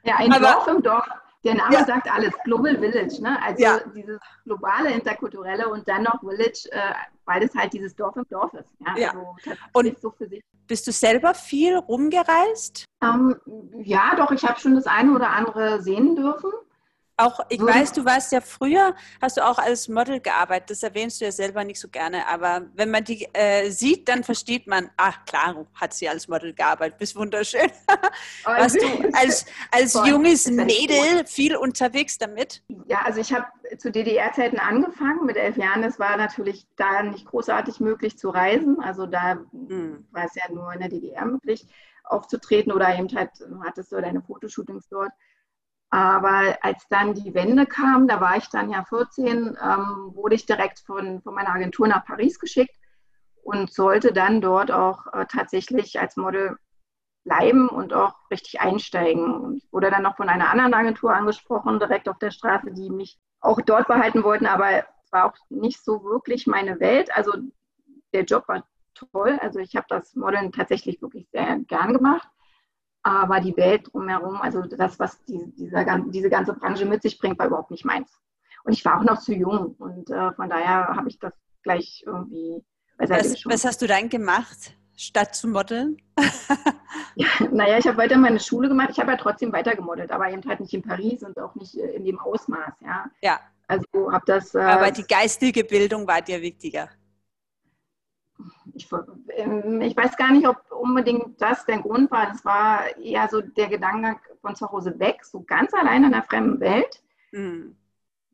Ja, 0.03 0.15
ein 0.17 0.31
Aber, 0.31 0.53
Dorf 0.53 0.67
im 0.67 0.81
Dorf. 0.81 1.05
Der 1.43 1.55
Name 1.55 1.73
ja. 1.73 1.85
sagt 1.85 2.09
alles, 2.09 2.31
Global 2.45 2.77
Village, 2.79 3.21
ne? 3.21 3.41
also 3.41 3.61
ja. 3.61 3.79
dieses 3.93 4.19
globale, 4.45 4.91
interkulturelle 4.91 5.67
und 5.67 5.87
dann 5.87 6.03
noch 6.03 6.21
Village, 6.21 6.69
äh, 6.71 6.93
weil 7.25 7.43
es 7.43 7.53
halt 7.53 7.73
dieses 7.73 7.95
Dorf 7.95 8.15
im 8.15 8.25
Dorf 8.29 8.53
ist. 8.53 8.69
Ja, 8.79 8.97
ja. 8.97 9.09
Also, 9.09 9.59
und 9.73 10.01
so 10.01 10.11
für 10.11 10.27
sich. 10.27 10.41
Bist 10.67 10.87
du 10.87 10.91
selber 10.91 11.33
viel 11.33 11.75
rumgereist? 11.75 12.85
Ähm, 13.03 13.35
ja, 13.83 14.15
doch, 14.15 14.31
ich 14.31 14.43
habe 14.45 14.59
schon 14.59 14.75
das 14.75 14.87
eine 14.87 15.13
oder 15.13 15.31
andere 15.31 15.81
sehen 15.81 16.15
dürfen. 16.15 16.51
Auch, 17.15 17.39
ich 17.49 17.61
weiß, 17.61 17.93
du 17.93 18.05
warst 18.05 18.31
ja 18.31 18.41
früher, 18.41 18.95
hast 19.21 19.37
du 19.37 19.45
auch 19.45 19.59
als 19.59 19.87
Model 19.87 20.19
gearbeitet, 20.19 20.71
das 20.71 20.81
erwähnst 20.81 21.21
du 21.21 21.25
ja 21.25 21.31
selber 21.31 21.63
nicht 21.63 21.79
so 21.79 21.87
gerne, 21.87 22.27
aber 22.27 22.65
wenn 22.73 22.89
man 22.89 23.03
die 23.03 23.27
äh, 23.33 23.69
sieht, 23.69 24.09
dann 24.09 24.23
versteht 24.23 24.65
man, 24.65 24.89
ach 24.97 25.23
klar, 25.25 25.67
hat 25.75 25.93
sie 25.93 26.09
als 26.09 26.27
Model 26.27 26.53
gearbeitet, 26.53 26.97
bist 26.97 27.15
wunderschön. 27.15 27.69
Warst 28.45 28.81
du 28.81 28.87
als, 29.13 29.45
als 29.69 29.93
junges 29.93 30.49
Mädel 30.49 31.27
viel 31.27 31.55
unterwegs 31.55 32.17
damit? 32.17 32.63
Ja, 32.87 33.03
also 33.03 33.19
ich 33.19 33.31
habe 33.31 33.45
zu 33.77 33.91
DDR-Zeiten 33.91 34.57
angefangen, 34.57 35.25
mit 35.25 35.37
elf 35.37 35.55
Jahren, 35.57 35.83
es 35.83 35.99
war 35.99 36.17
natürlich 36.17 36.65
da 36.77 37.03
nicht 37.03 37.27
großartig 37.27 37.79
möglich 37.79 38.17
zu 38.17 38.29
reisen, 38.29 38.79
also 38.79 39.05
da 39.05 39.37
hm. 39.51 40.07
war 40.11 40.25
es 40.25 40.33
ja 40.33 40.51
nur 40.51 40.73
in 40.73 40.79
der 40.79 40.89
DDR 40.89 41.25
möglich 41.25 41.67
aufzutreten 42.05 42.71
oder 42.71 42.97
eben 42.97 43.07
halt 43.15 43.31
hattest 43.63 43.91
du 43.91 44.01
deine 44.01 44.21
Fotoshootings 44.21 44.87
dort. 44.89 45.11
Aber 45.93 46.57
als 46.61 46.87
dann 46.89 47.13
die 47.13 47.35
Wende 47.35 47.67
kam, 47.67 48.07
da 48.07 48.19
war 48.19 48.35
ich 48.35 48.49
dann 48.49 48.71
ja 48.71 48.83
14, 48.83 49.55
ähm, 49.61 50.11
wurde 50.15 50.33
ich 50.33 50.47
direkt 50.47 50.79
von, 50.79 51.21
von 51.21 51.35
meiner 51.35 51.53
Agentur 51.53 51.87
nach 51.87 52.03
Paris 52.03 52.39
geschickt 52.39 52.75
und 53.43 53.71
sollte 53.71 54.11
dann 54.11 54.41
dort 54.41 54.71
auch 54.71 55.05
äh, 55.13 55.27
tatsächlich 55.27 55.99
als 55.99 56.17
Model 56.17 56.57
bleiben 57.25 57.69
und 57.69 57.93
auch 57.93 58.15
richtig 58.31 58.59
einsteigen. 58.59 59.35
Und 59.35 59.63
wurde 59.71 59.91
dann 59.91 60.01
noch 60.01 60.17
von 60.17 60.29
einer 60.29 60.49
anderen 60.49 60.73
Agentur 60.73 61.13
angesprochen, 61.13 61.77
direkt 61.77 62.09
auf 62.09 62.17
der 62.17 62.31
Straße, 62.31 62.71
die 62.71 62.89
mich 62.89 63.19
auch 63.39 63.61
dort 63.61 63.87
behalten 63.87 64.23
wollten, 64.23 64.47
aber 64.47 64.79
es 64.79 65.11
war 65.11 65.25
auch 65.25 65.37
nicht 65.49 65.85
so 65.85 66.03
wirklich 66.03 66.47
meine 66.47 66.79
Welt. 66.79 67.15
Also 67.15 67.33
der 68.13 68.23
Job 68.23 68.47
war 68.47 68.67
toll. 68.95 69.37
Also 69.43 69.59
ich 69.59 69.75
habe 69.75 69.85
das 69.89 70.15
Modeln 70.15 70.51
tatsächlich 70.51 71.03
wirklich 71.03 71.29
sehr 71.31 71.59
gern 71.67 71.93
gemacht. 71.93 72.27
Aber 73.03 73.41
die 73.41 73.55
Welt 73.57 73.89
drumherum, 73.91 74.37
also 74.41 74.61
das, 74.61 74.97
was 74.97 75.21
die, 75.25 75.53
dieser, 75.57 75.85
diese 76.07 76.29
ganze 76.29 76.53
Branche 76.53 76.85
mit 76.85 77.01
sich 77.01 77.19
bringt, 77.19 77.37
war 77.37 77.47
überhaupt 77.47 77.71
nicht 77.71 77.85
meins. 77.85 78.09
Und 78.63 78.73
ich 78.73 78.85
war 78.85 78.99
auch 78.99 79.03
noch 79.03 79.19
zu 79.19 79.33
jung 79.33 79.75
und 79.77 80.09
äh, 80.09 80.31
von 80.31 80.49
daher 80.49 80.87
habe 80.95 81.09
ich 81.09 81.19
das 81.19 81.33
gleich 81.63 82.03
irgendwie 82.05 82.63
was, 82.97 83.45
was 83.45 83.65
hast 83.65 83.81
du 83.81 83.87
dann 83.87 84.09
gemacht, 84.09 84.75
statt 84.95 85.35
zu 85.35 85.47
modeln? 85.47 85.97
ja, 87.15 87.27
naja, 87.51 87.77
ich 87.77 87.87
habe 87.87 87.97
weiter 87.97 88.17
meine 88.17 88.39
Schule 88.39 88.69
gemacht. 88.69 88.89
Ich 88.91 88.99
habe 88.99 89.11
ja 89.11 89.17
trotzdem 89.17 89.51
weiter 89.51 89.75
gemodelt, 89.75 90.11
aber 90.11 90.29
eben 90.29 90.47
halt 90.47 90.59
nicht 90.59 90.73
in 90.73 90.83
Paris 90.83 91.23
und 91.23 91.37
auch 91.39 91.55
nicht 91.55 91.75
äh, 91.75 91.95
in 91.95 92.05
dem 92.05 92.19
Ausmaß. 92.19 92.73
Ja. 92.81 93.05
ja. 93.21 93.39
Also 93.67 94.11
habe 94.11 94.23
das. 94.27 94.53
Äh, 94.53 94.59
aber 94.59 94.91
die 94.91 95.03
geistige 95.03 95.63
Bildung 95.63 96.07
war 96.07 96.21
dir 96.21 96.41
wichtiger 96.41 96.89
ich, 98.73 98.89
ähm, 99.35 99.81
ich, 99.81 99.95
weiß 99.95 100.17
gar 100.17 100.31
nicht, 100.31 100.47
ob 100.47 100.57
unbedingt 100.71 101.41
das 101.41 101.65
der 101.65 101.79
Grund 101.79 102.11
war. 102.11 102.31
Es 102.31 102.43
war 102.43 102.95
eher 102.97 103.27
so 103.29 103.41
der 103.41 103.67
Gedanke 103.67 104.19
von 104.41 104.55
zu 104.55 104.71
Hause 104.71 104.99
weg, 104.99 105.23
so 105.23 105.41
ganz 105.41 105.73
allein 105.73 106.03
in 106.03 106.11
der 106.11 106.23
fremden 106.23 106.59
Welt. 106.59 107.03
Mhm. 107.31 107.75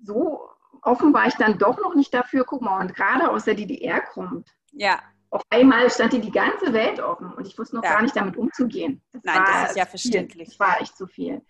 So 0.01 0.49
offen 0.81 1.13
war 1.13 1.27
ich 1.27 1.35
dann 1.35 1.57
doch 1.57 1.77
noch 1.79 1.95
nicht 1.95 2.13
dafür. 2.13 2.45
Guck 2.45 2.61
mal, 2.61 2.79
und 2.81 2.95
gerade 2.95 3.29
aus 3.29 3.45
der 3.45 3.55
DDR 3.55 4.01
kommt. 4.01 4.49
Ja. 4.71 4.99
Auf 5.31 5.43
einmal 5.49 5.89
stand 5.91 6.13
dir 6.13 6.21
die 6.21 6.31
ganze 6.31 6.73
Welt 6.73 6.99
offen 6.99 7.31
und 7.33 7.45
ich 7.45 7.57
wusste 7.57 7.75
noch 7.75 7.83
ja. 7.83 7.93
gar 7.93 8.01
nicht 8.01 8.15
damit 8.15 8.35
umzugehen. 8.35 9.01
Das 9.11 9.23
Nein, 9.23 9.43
das 9.45 9.69
ist 9.71 9.77
ja 9.77 9.85
verständlich. 9.85 10.49
Das 10.49 10.59
war 10.59 10.81
echt 10.81 10.97
zu 10.97 11.05
viel. 11.05 11.41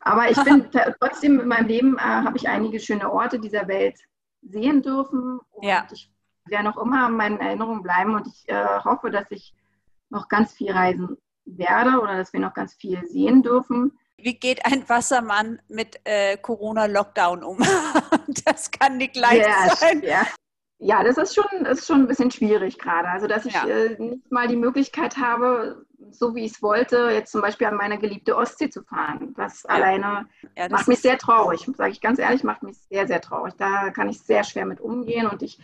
Aber 0.00 0.30
ich 0.30 0.36
bin 0.44 0.68
trotzdem 1.00 1.38
in 1.38 1.48
meinem 1.48 1.68
Leben 1.68 1.96
äh, 1.98 2.00
habe 2.00 2.36
ich 2.36 2.48
einige 2.48 2.80
schöne 2.80 3.12
Orte 3.12 3.38
dieser 3.38 3.68
Welt 3.68 4.00
sehen 4.42 4.82
dürfen 4.82 5.38
und 5.52 5.64
ja. 5.64 5.86
ich 5.92 6.10
werden 6.46 6.66
auch 6.66 6.82
immer 6.82 7.06
in 7.08 7.16
meinen 7.16 7.40
Erinnerungen 7.40 7.82
bleiben 7.82 8.14
und 8.14 8.26
ich 8.26 8.48
äh, 8.48 8.80
hoffe, 8.84 9.10
dass 9.10 9.30
ich 9.30 9.54
noch 10.10 10.28
ganz 10.28 10.52
viel 10.52 10.72
reisen 10.72 11.16
werde 11.44 12.00
oder 12.00 12.16
dass 12.16 12.32
wir 12.32 12.40
noch 12.40 12.54
ganz 12.54 12.74
viel 12.74 13.04
sehen 13.08 13.42
dürfen. 13.42 13.98
Wie 14.16 14.38
geht 14.38 14.64
ein 14.66 14.88
Wassermann 14.88 15.60
mit 15.68 16.00
äh, 16.04 16.36
Corona-Lockdown 16.36 17.42
um? 17.42 17.58
das 18.44 18.70
kann 18.70 18.98
nicht 18.98 19.16
leicht 19.16 19.46
ja, 19.46 19.74
sein. 19.74 20.02
Ja. 20.04 20.26
ja, 20.78 21.02
das 21.02 21.16
ist 21.16 21.34
schon, 21.34 21.66
ist 21.66 21.86
schon 21.86 22.02
ein 22.02 22.06
bisschen 22.06 22.30
schwierig 22.30 22.78
gerade. 22.78 23.08
Also, 23.08 23.26
dass 23.26 23.46
ich 23.46 23.54
ja. 23.54 23.66
äh, 23.66 23.96
nicht 23.98 24.30
mal 24.30 24.46
die 24.46 24.56
Möglichkeit 24.56 25.16
habe, 25.16 25.84
so 26.10 26.36
wie 26.36 26.44
ich 26.44 26.52
es 26.52 26.62
wollte, 26.62 27.10
jetzt 27.10 27.32
zum 27.32 27.40
Beispiel 27.40 27.66
an 27.66 27.76
meine 27.76 27.98
geliebte 27.98 28.36
Ostsee 28.36 28.70
zu 28.70 28.82
fahren. 28.84 29.34
Das 29.36 29.64
alleine 29.64 30.28
das 30.54 30.70
macht 30.70 30.88
mich 30.88 31.00
sehr 31.00 31.18
traurig. 31.18 31.68
Sage 31.76 31.90
ich 31.90 32.00
ganz 32.00 32.20
ehrlich, 32.20 32.44
macht 32.44 32.62
mich 32.62 32.78
sehr, 32.90 33.08
sehr 33.08 33.20
traurig. 33.20 33.54
Da 33.58 33.90
kann 33.90 34.08
ich 34.08 34.20
sehr 34.20 34.44
schwer 34.44 34.66
mit 34.66 34.80
umgehen 34.80 35.26
und 35.26 35.42
ich 35.42 35.58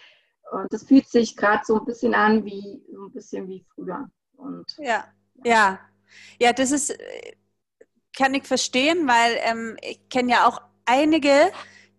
und 0.52 0.72
das 0.72 0.84
fühlt 0.84 1.08
sich 1.08 1.36
gerade 1.36 1.62
so 1.64 1.78
ein 1.78 1.84
bisschen 1.84 2.14
an 2.14 2.44
wie 2.44 2.82
so 2.92 3.06
ein 3.06 3.12
bisschen 3.12 3.48
wie 3.48 3.64
früher. 3.74 4.08
Und, 4.36 4.66
ja, 4.78 5.04
ja. 5.44 5.80
Ja, 6.40 6.52
das 6.52 6.70
ist, 6.70 6.96
kann 8.16 8.34
ich 8.34 8.46
verstehen, 8.46 9.06
weil 9.06 9.38
ähm, 9.42 9.76
ich 9.82 10.08
kenne 10.08 10.32
ja 10.32 10.46
auch 10.46 10.60
einige, 10.84 11.52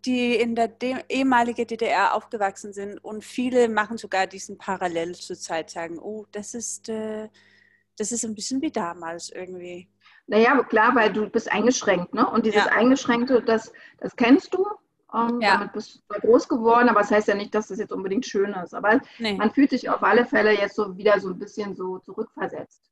die 0.06 0.36
in 0.36 0.56
der 0.56 0.72
ehemaligen 1.10 1.68
DDR 1.68 2.16
aufgewachsen 2.16 2.74
sind 2.74 2.98
und 3.00 3.24
viele 3.24 3.70
machen 3.70 3.98
sogar 3.98 4.28
diesen 4.28 4.58
Parallel 4.58 5.16
zur 5.16 5.38
Zeit, 5.38 5.70
sagen, 5.70 6.00
oh, 6.00 6.26
das 6.32 6.54
ist, 6.54 6.90
äh, 6.90 7.30
das 7.98 8.12
ist 8.12 8.24
ein 8.24 8.36
bisschen 8.36 8.62
wie 8.62 8.72
damals 8.72 9.30
irgendwie. 9.30 9.90
Naja, 10.28 10.64
klar, 10.64 10.96
weil 10.96 11.12
du 11.12 11.30
bist 11.30 11.52
eingeschränkt, 11.52 12.14
ne? 12.14 12.30
Und 12.30 12.46
dieses 12.46 12.66
ja. 12.66 12.72
Eingeschränkte, 12.72 13.42
das, 13.42 13.74
das 14.00 14.16
kennst 14.16 14.54
du 14.54 14.66
ähm, 15.14 15.42
ja. 15.42 15.58
Damit 15.58 15.74
bist 15.74 16.04
du 16.08 16.20
groß 16.20 16.48
geworden, 16.48 16.90
aber 16.90 17.02
das 17.02 17.12
heißt 17.12 17.28
ja 17.28 17.36
nicht, 17.36 17.54
dass 17.56 17.68
das 17.68 17.80
jetzt 17.80 17.92
unbedingt 17.92 18.26
schön 18.26 18.54
ist. 18.54 18.74
Aber 18.74 19.02
nee. 19.18 19.34
man 19.34 19.52
fühlt 19.52 19.72
sich 19.72 19.90
auf 19.90 20.04
alle 20.04 20.26
Fälle 20.26 20.54
jetzt 20.54 20.76
so 20.76 20.98
wieder 20.98 21.20
so 21.20 21.30
ein 21.30 21.40
bisschen 21.40 21.76
so 21.76 22.00
zurückversetzt. 22.00 22.92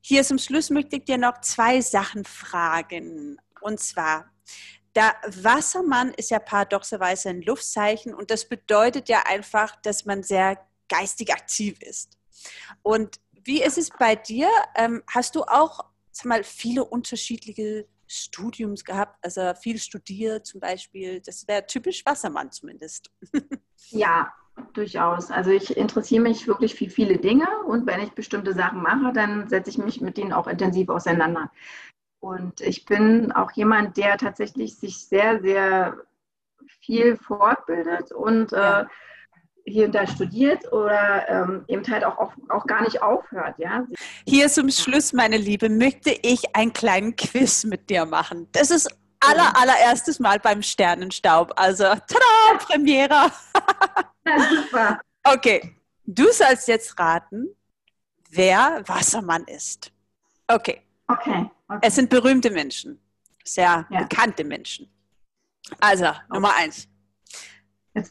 Hier 0.00 0.22
zum 0.22 0.38
Schluss 0.38 0.70
möchte 0.70 0.96
ich 0.96 1.04
dir 1.04 1.18
noch 1.18 1.40
zwei 1.40 1.80
Sachen 1.80 2.24
fragen. 2.24 3.38
Und 3.60 3.80
zwar, 3.80 4.30
der 4.94 5.14
Wassermann 5.42 6.12
ist 6.14 6.30
ja 6.30 6.38
paradoxerweise 6.38 7.30
ein 7.30 7.42
Luftzeichen 7.42 8.14
und 8.14 8.30
das 8.30 8.48
bedeutet 8.48 9.08
ja 9.08 9.24
einfach, 9.26 9.74
dass 9.82 10.04
man 10.04 10.22
sehr 10.22 10.58
geistig 10.88 11.32
aktiv 11.32 11.82
ist. 11.82 12.18
Und 12.82 13.16
wie 13.44 13.62
ist 13.62 13.78
es 13.78 13.90
bei 13.90 14.14
dir? 14.14 14.48
Ähm, 14.76 15.02
hast 15.08 15.34
du 15.34 15.42
auch 15.42 15.84
sag 16.16 16.26
mal, 16.26 16.44
viele 16.44 16.84
unterschiedliche 16.84 17.86
Studiums 18.06 18.84
gehabt, 18.84 19.18
also 19.22 19.52
viel 19.54 19.78
studiert 19.78 20.46
zum 20.46 20.60
Beispiel? 20.60 21.20
Das 21.20 21.46
wäre 21.48 21.66
typisch 21.66 22.04
Wassermann 22.04 22.50
zumindest. 22.50 23.10
Ja, 23.90 24.32
durchaus. 24.72 25.30
Also 25.30 25.50
ich 25.50 25.76
interessiere 25.76 26.22
mich 26.22 26.48
wirklich 26.48 26.74
für 26.74 26.88
viele 26.88 27.18
Dinge 27.18 27.46
und 27.66 27.86
wenn 27.86 28.00
ich 28.00 28.12
bestimmte 28.12 28.54
Sachen 28.54 28.82
mache, 28.82 29.12
dann 29.12 29.48
setze 29.48 29.70
ich 29.70 29.78
mich 29.78 30.00
mit 30.00 30.16
denen 30.16 30.32
auch 30.32 30.46
intensiv 30.46 30.88
auseinander. 30.88 31.52
Und 32.20 32.60
ich 32.60 32.86
bin 32.86 33.32
auch 33.32 33.52
jemand, 33.52 33.96
der 33.96 34.16
tatsächlich 34.16 34.76
sich 34.76 35.06
sehr, 35.06 35.40
sehr 35.40 35.98
viel 36.80 37.16
fortbildet 37.16 38.12
und 38.12 38.52
ja. 38.52 38.82
äh, 38.82 38.86
hier 39.66 39.86
und 39.86 39.94
da 39.94 40.06
studiert 40.06 40.72
oder 40.72 41.28
ähm, 41.28 41.64
eben 41.68 41.86
halt 41.90 42.04
auch, 42.04 42.16
auch, 42.18 42.32
auch 42.48 42.66
gar 42.66 42.82
nicht 42.82 43.02
aufhört. 43.02 43.58
Ja? 43.58 43.84
Hier 44.26 44.48
zum 44.48 44.70
Schluss, 44.70 45.12
meine 45.12 45.36
Liebe, 45.36 45.68
möchte 45.68 46.10
ich 46.22 46.54
einen 46.54 46.72
kleinen 46.72 47.16
Quiz 47.16 47.64
mit 47.64 47.90
dir 47.90 48.06
machen. 48.06 48.48
Das 48.52 48.70
ist 48.70 48.88
aller, 49.20 49.56
allererstes 49.60 50.20
Mal 50.20 50.38
beim 50.38 50.62
Sternenstaub. 50.62 51.52
Also, 51.56 51.84
tada, 51.84 52.58
Premiere. 52.58 53.30
Ja, 54.24 54.38
super. 54.50 55.00
Okay, 55.24 55.76
du 56.04 56.30
sollst 56.30 56.68
jetzt 56.68 56.98
raten, 56.98 57.48
wer 58.30 58.82
Wassermann 58.86 59.44
ist. 59.44 59.92
Okay. 60.46 60.82
Okay. 61.08 61.50
okay. 61.68 61.78
Es 61.82 61.96
sind 61.96 62.10
berühmte 62.10 62.50
Menschen, 62.50 63.00
sehr 63.44 63.86
ja. 63.90 64.02
bekannte 64.02 64.44
Menschen. 64.44 64.88
Also. 65.80 66.12
Nummer 66.32 66.54
eins. 66.56 66.88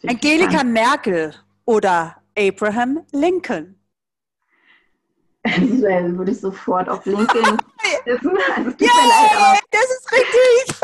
Angelika 0.08 0.64
Merkel 0.64 1.34
oder 1.66 2.22
Abraham 2.38 3.06
Lincoln. 3.12 3.80
Also, 5.48 6.18
würde 6.18 6.32
ich 6.32 6.40
sofort 6.40 6.90
auf 6.90 7.06
Lincoln 7.06 7.28
tippen. 7.84 8.38
Also, 8.56 8.70
yeah, 8.82 9.60
das 9.70 9.84
ist 9.84 10.12
richtig. 10.12 10.82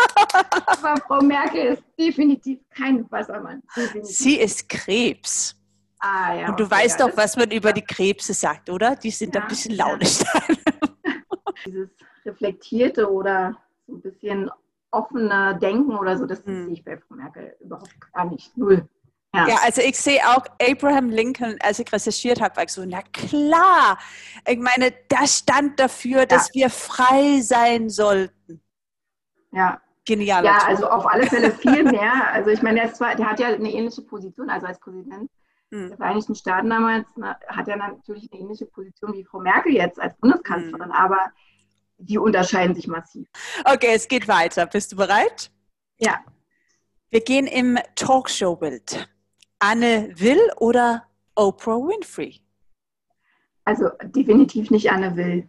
aber 0.68 1.02
Frau 1.02 1.20
Merkel 1.22 1.74
ist 1.74 1.84
definitiv 1.98 2.60
kein 2.70 3.10
Wassermann. 3.10 3.64
Definitiv. 3.76 4.16
Sie 4.16 4.40
ist 4.40 4.70
Krebs. 4.70 5.56
Ah, 5.98 6.36
ja, 6.36 6.50
Und 6.50 6.60
du 6.60 6.66
okay, 6.66 6.76
weißt 6.76 7.00
doch, 7.00 7.18
was 7.18 7.38
man 7.38 7.50
über 7.50 7.74
die 7.74 7.82
Krebse 7.82 8.36
sagt, 8.36 8.70
oder? 8.70 8.96
Die 8.96 9.10
sind 9.10 9.34
ja, 9.34 9.42
ein 9.42 9.48
bisschen 9.48 9.76
launisch. 9.76 10.20
Dieses 11.66 11.90
reflektierte 12.24 13.12
oder 13.12 13.58
so 13.88 13.96
ein 13.96 14.02
bisschen 14.02 14.52
offene 14.92 15.58
Denken 15.60 15.96
oder 15.96 16.18
so, 16.18 16.26
das 16.26 16.46
hm. 16.46 16.66
sehe 16.66 16.74
ich 16.74 16.84
bei 16.84 16.98
Frau 16.98 17.16
Merkel 17.16 17.56
überhaupt 17.62 17.96
gar 18.14 18.26
nicht. 18.26 18.56
Null. 18.58 18.88
Ja. 19.34 19.48
ja. 19.48 19.56
also 19.64 19.82
ich 19.82 19.98
sehe 19.98 20.20
auch 20.28 20.44
Abraham 20.62 21.10
Lincoln, 21.10 21.58
als 21.62 21.80
ich 21.80 21.92
recherchiert 21.92 22.42
habe, 22.42 22.56
war 22.58 22.64
ich 22.64 22.72
so, 22.72 22.84
na 22.86 23.02
klar, 23.14 23.98
ich 24.48 24.60
meine, 24.60 24.94
das 25.08 25.40
stand 25.40 25.80
dafür, 25.80 26.26
dass 26.26 26.50
ja. 26.54 26.62
wir 26.62 26.70
frei 26.70 27.42
sein 27.42 27.90
sollten. 27.90 28.62
Ja. 29.52 29.82
Genial. 30.06 30.44
Ja, 30.44 30.58
also 30.66 30.90
auf 30.90 31.06
alle 31.06 31.28
Fälle 31.28 31.52
viel 31.52 31.84
mehr. 31.84 32.34
Also 32.34 32.50
ich 32.50 32.62
meine, 32.64 32.82
der, 32.82 32.94
zwar, 32.94 33.16
der 33.16 33.30
hat 33.30 33.40
ja 33.40 33.50
eine 33.50 33.72
ähnliche 33.72 34.02
Position, 34.02 34.50
also 34.50 34.66
als 34.66 34.80
Präsident 34.80 35.30
hm. 35.70 35.90
der 35.90 35.98
Vereinigten 35.98 36.36
Staaten 36.36 36.70
damals 36.70 37.08
na, 37.16 37.40
hat 37.48 37.68
er 37.68 37.78
natürlich 37.78 38.28
eine 38.32 38.42
ähnliche 38.42 38.66
Position 38.66 39.14
wie 39.14 39.24
Frau 39.24 39.40
Merkel 39.40 39.74
jetzt 39.74 40.00
als 40.00 40.18
Bundeskanzlerin, 40.18 40.86
hm. 40.86 40.92
aber 40.92 41.32
die 41.98 42.18
unterscheiden 42.18 42.76
sich 42.76 42.88
massiv. 42.88 43.28
Okay, 43.64 43.94
es 43.94 44.08
geht 44.08 44.28
weiter. 44.28 44.66
Bist 44.66 44.92
du 44.92 44.96
bereit? 44.96 45.52
Ja. 46.00 46.20
Wir 47.12 47.22
gehen 47.22 47.46
im 47.46 47.78
Talkshow-Bild. 47.96 49.08
Anne 49.62 50.12
Will 50.16 50.42
oder 50.58 51.06
Oprah 51.36 51.78
Winfrey? 51.78 52.42
Also 53.64 53.90
definitiv 54.04 54.72
nicht 54.72 54.92
Anne 54.92 55.16
Will. 55.16 55.48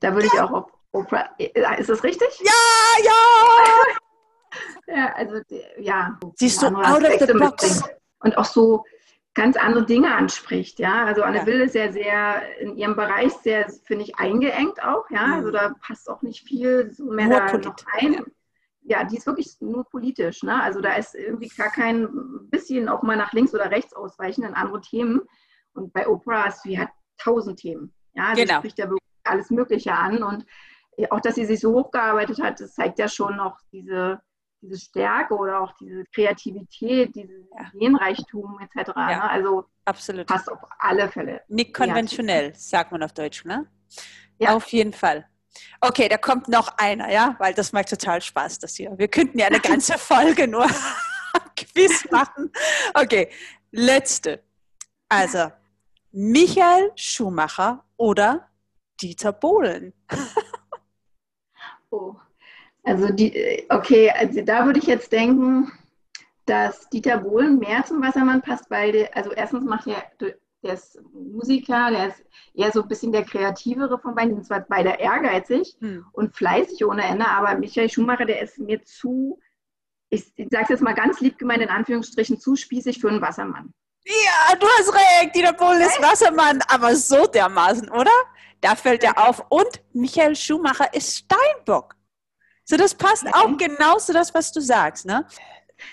Da 0.00 0.12
würde 0.12 0.26
ich 0.26 0.38
auch 0.38 0.52
auf 0.52 0.72
Oprah. 0.92 1.30
Äh, 1.38 1.80
ist 1.80 1.88
das 1.88 2.04
richtig? 2.04 2.28
Ja, 2.44 3.04
ja! 3.04 4.96
ja, 4.96 5.14
also 5.14 5.40
ja. 5.78 6.18
Siehst 6.36 6.62
du, 6.62 6.66
out 6.66 7.02
of 7.02 7.26
the 7.26 7.32
box. 7.32 7.82
Und 8.20 8.36
auch 8.36 8.44
so 8.44 8.84
ganz 9.32 9.56
andere 9.56 9.86
Dinge 9.86 10.14
anspricht, 10.14 10.78
ja. 10.78 11.06
Also 11.06 11.22
Anne 11.22 11.38
ja. 11.38 11.46
Will 11.46 11.60
ist 11.60 11.74
ja 11.74 11.90
sehr 11.90 12.42
in 12.58 12.76
ihrem 12.76 12.96
Bereich 12.96 13.32
sehr, 13.32 13.70
finde 13.84 14.04
ich, 14.04 14.18
eingeengt 14.18 14.82
auch, 14.82 15.08
ja. 15.10 15.36
Also 15.36 15.48
mhm. 15.48 15.52
da 15.52 15.74
passt 15.80 16.10
auch 16.10 16.20
nicht 16.20 16.46
viel 16.46 16.92
so 16.92 17.04
mehr 17.04 17.28
Nur 17.28 17.40
da 17.40 17.58
noch 17.58 17.76
ein 17.92 18.24
ja, 18.88 19.04
die 19.04 19.16
ist 19.16 19.26
wirklich 19.26 19.56
nur 19.60 19.84
politisch. 19.84 20.42
Ne? 20.42 20.62
Also 20.62 20.80
da 20.80 20.94
ist 20.94 21.14
irgendwie 21.14 21.48
gar 21.48 21.70
kein 21.70 22.08
bisschen 22.50 22.88
auch 22.88 23.02
mal 23.02 23.16
nach 23.16 23.32
links 23.32 23.54
oder 23.54 23.70
rechts 23.70 23.92
ausweichen 23.92 24.44
in 24.44 24.54
andere 24.54 24.80
Themen. 24.80 25.20
Und 25.74 25.92
bei 25.92 26.08
Oprah 26.08 26.46
ist 26.46 26.62
sie 26.62 26.78
hat 26.78 26.88
tausend 27.18 27.58
Themen. 27.58 27.94
Ja, 28.14 28.34
sie 28.34 28.42
genau. 28.42 28.58
spricht 28.58 28.78
ja 28.78 28.88
wirklich 28.88 29.10
alles 29.24 29.50
Mögliche 29.50 29.92
an. 29.92 30.22
Und 30.22 30.46
auch, 31.10 31.20
dass 31.20 31.34
sie 31.34 31.44
sich 31.44 31.60
so 31.60 31.74
hochgearbeitet 31.74 32.40
hat, 32.40 32.60
das 32.60 32.74
zeigt 32.74 32.98
ja 32.98 33.08
schon 33.08 33.36
noch 33.36 33.58
diese, 33.72 34.20
diese 34.62 34.78
Stärke 34.78 35.34
oder 35.34 35.60
auch 35.60 35.72
diese 35.78 36.04
Kreativität, 36.06 37.14
dieses. 37.14 37.46
Ideenreichtum 37.74 38.58
etc. 38.60 38.92
Ja, 38.96 39.06
ne? 39.06 39.30
Also 39.30 39.66
absolut. 39.84 40.26
passt 40.26 40.50
auf 40.50 40.60
alle 40.78 41.08
Fälle. 41.08 41.42
Nicht 41.48 41.74
konventionell, 41.74 42.54
sagt 42.54 42.90
man 42.90 43.02
auf 43.02 43.12
Deutsch, 43.12 43.44
ne? 43.44 43.66
Ja. 44.38 44.54
Auf 44.54 44.66
jeden 44.68 44.92
Fall. 44.92 45.28
Okay, 45.80 46.08
da 46.08 46.16
kommt 46.16 46.48
noch 46.48 46.76
einer, 46.76 47.10
ja, 47.10 47.36
weil 47.38 47.54
das 47.54 47.72
macht 47.72 47.88
total 47.88 48.20
Spaß, 48.20 48.58
das 48.58 48.74
hier. 48.74 48.96
Wir 48.96 49.08
könnten 49.08 49.38
ja 49.38 49.46
eine 49.46 49.60
ganze 49.60 49.98
Folge 49.98 50.48
nur 50.48 50.66
Quiz 51.56 52.04
machen. 52.10 52.52
Okay, 52.94 53.30
letzte. 53.70 54.42
Also, 55.08 55.50
Michael 56.12 56.92
Schumacher 56.96 57.84
oder 57.96 58.48
Dieter 59.00 59.32
Bohlen? 59.32 59.92
oh, 61.90 62.14
also 62.82 63.12
die, 63.12 63.66
okay, 63.68 64.10
also 64.10 64.42
da 64.42 64.64
würde 64.66 64.78
ich 64.80 64.86
jetzt 64.86 65.12
denken, 65.12 65.70
dass 66.46 66.88
Dieter 66.88 67.18
Bohlen 67.18 67.58
mehr 67.58 67.84
zum 67.84 68.02
Wassermann 68.02 68.42
passt, 68.42 68.70
weil, 68.70 68.92
der, 68.92 69.16
also 69.16 69.32
erstens 69.32 69.64
macht 69.64 69.86
er 69.86 70.02
der 70.62 70.74
ist 70.74 70.98
Musiker, 71.12 71.90
der 71.90 72.08
ist 72.08 72.24
eher 72.54 72.72
so 72.72 72.82
ein 72.82 72.88
bisschen 72.88 73.12
der 73.12 73.24
kreativere 73.24 73.98
von 73.98 74.14
beiden, 74.14 74.34
sind 74.34 74.46
zwar 74.46 74.60
beide 74.60 74.90
ehrgeizig 74.90 75.76
hm. 75.80 76.04
und 76.12 76.34
fleißig 76.34 76.84
ohne 76.84 77.04
Ende, 77.04 77.26
aber 77.26 77.56
Michael 77.56 77.88
Schumacher, 77.88 78.24
der 78.24 78.42
ist 78.42 78.58
mir 78.58 78.82
zu, 78.84 79.40
ich, 80.10 80.32
ich 80.36 80.48
sage 80.50 80.64
es 80.64 80.68
jetzt 80.70 80.82
mal 80.82 80.94
ganz 80.94 81.20
lieb 81.20 81.38
gemeint 81.38 81.62
in 81.62 81.68
Anführungsstrichen, 81.68 82.40
zu 82.40 82.56
spießig 82.56 83.00
für 83.00 83.08
einen 83.08 83.22
Wassermann. 83.22 83.72
Ja, 84.04 84.56
du 84.56 84.66
hast 84.78 84.94
recht, 84.94 85.34
Dieter 85.34 85.52
Bohlen 85.52 85.82
ist 85.82 86.00
Wassermann, 86.00 86.60
aber 86.68 86.96
so 86.96 87.26
dermaßen, 87.26 87.90
oder? 87.90 88.10
Da 88.60 88.74
fällt 88.74 89.04
er 89.04 89.28
auf. 89.28 89.44
Und 89.50 89.82
Michael 89.92 90.34
Schumacher 90.34 90.92
ist 90.94 91.18
Steinbock. 91.18 91.94
So, 92.64 92.76
das 92.76 92.94
passt 92.94 93.26
okay. 93.26 93.34
auch 93.34 93.56
genau 93.56 93.98
zu 93.98 94.12
das, 94.12 94.32
was 94.34 94.50
du 94.50 94.60
sagst, 94.60 95.06
ne? 95.06 95.26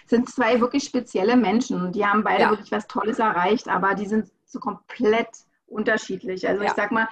sind 0.07 0.29
zwei 0.29 0.59
wirklich 0.59 0.83
spezielle 0.83 1.35
Menschen. 1.35 1.91
Die 1.91 2.05
haben 2.05 2.23
beide 2.23 2.43
ja. 2.43 2.49
wirklich 2.49 2.71
was 2.71 2.87
Tolles 2.87 3.19
erreicht, 3.19 3.67
aber 3.67 3.95
die 3.95 4.07
sind 4.07 4.31
so 4.55 4.59
komplett 4.59 5.29
unterschiedlich. 5.67 6.47
Also 6.47 6.63
ja. 6.63 6.69
ich 6.69 6.75
sag 6.75 6.91
mal, 6.91 7.07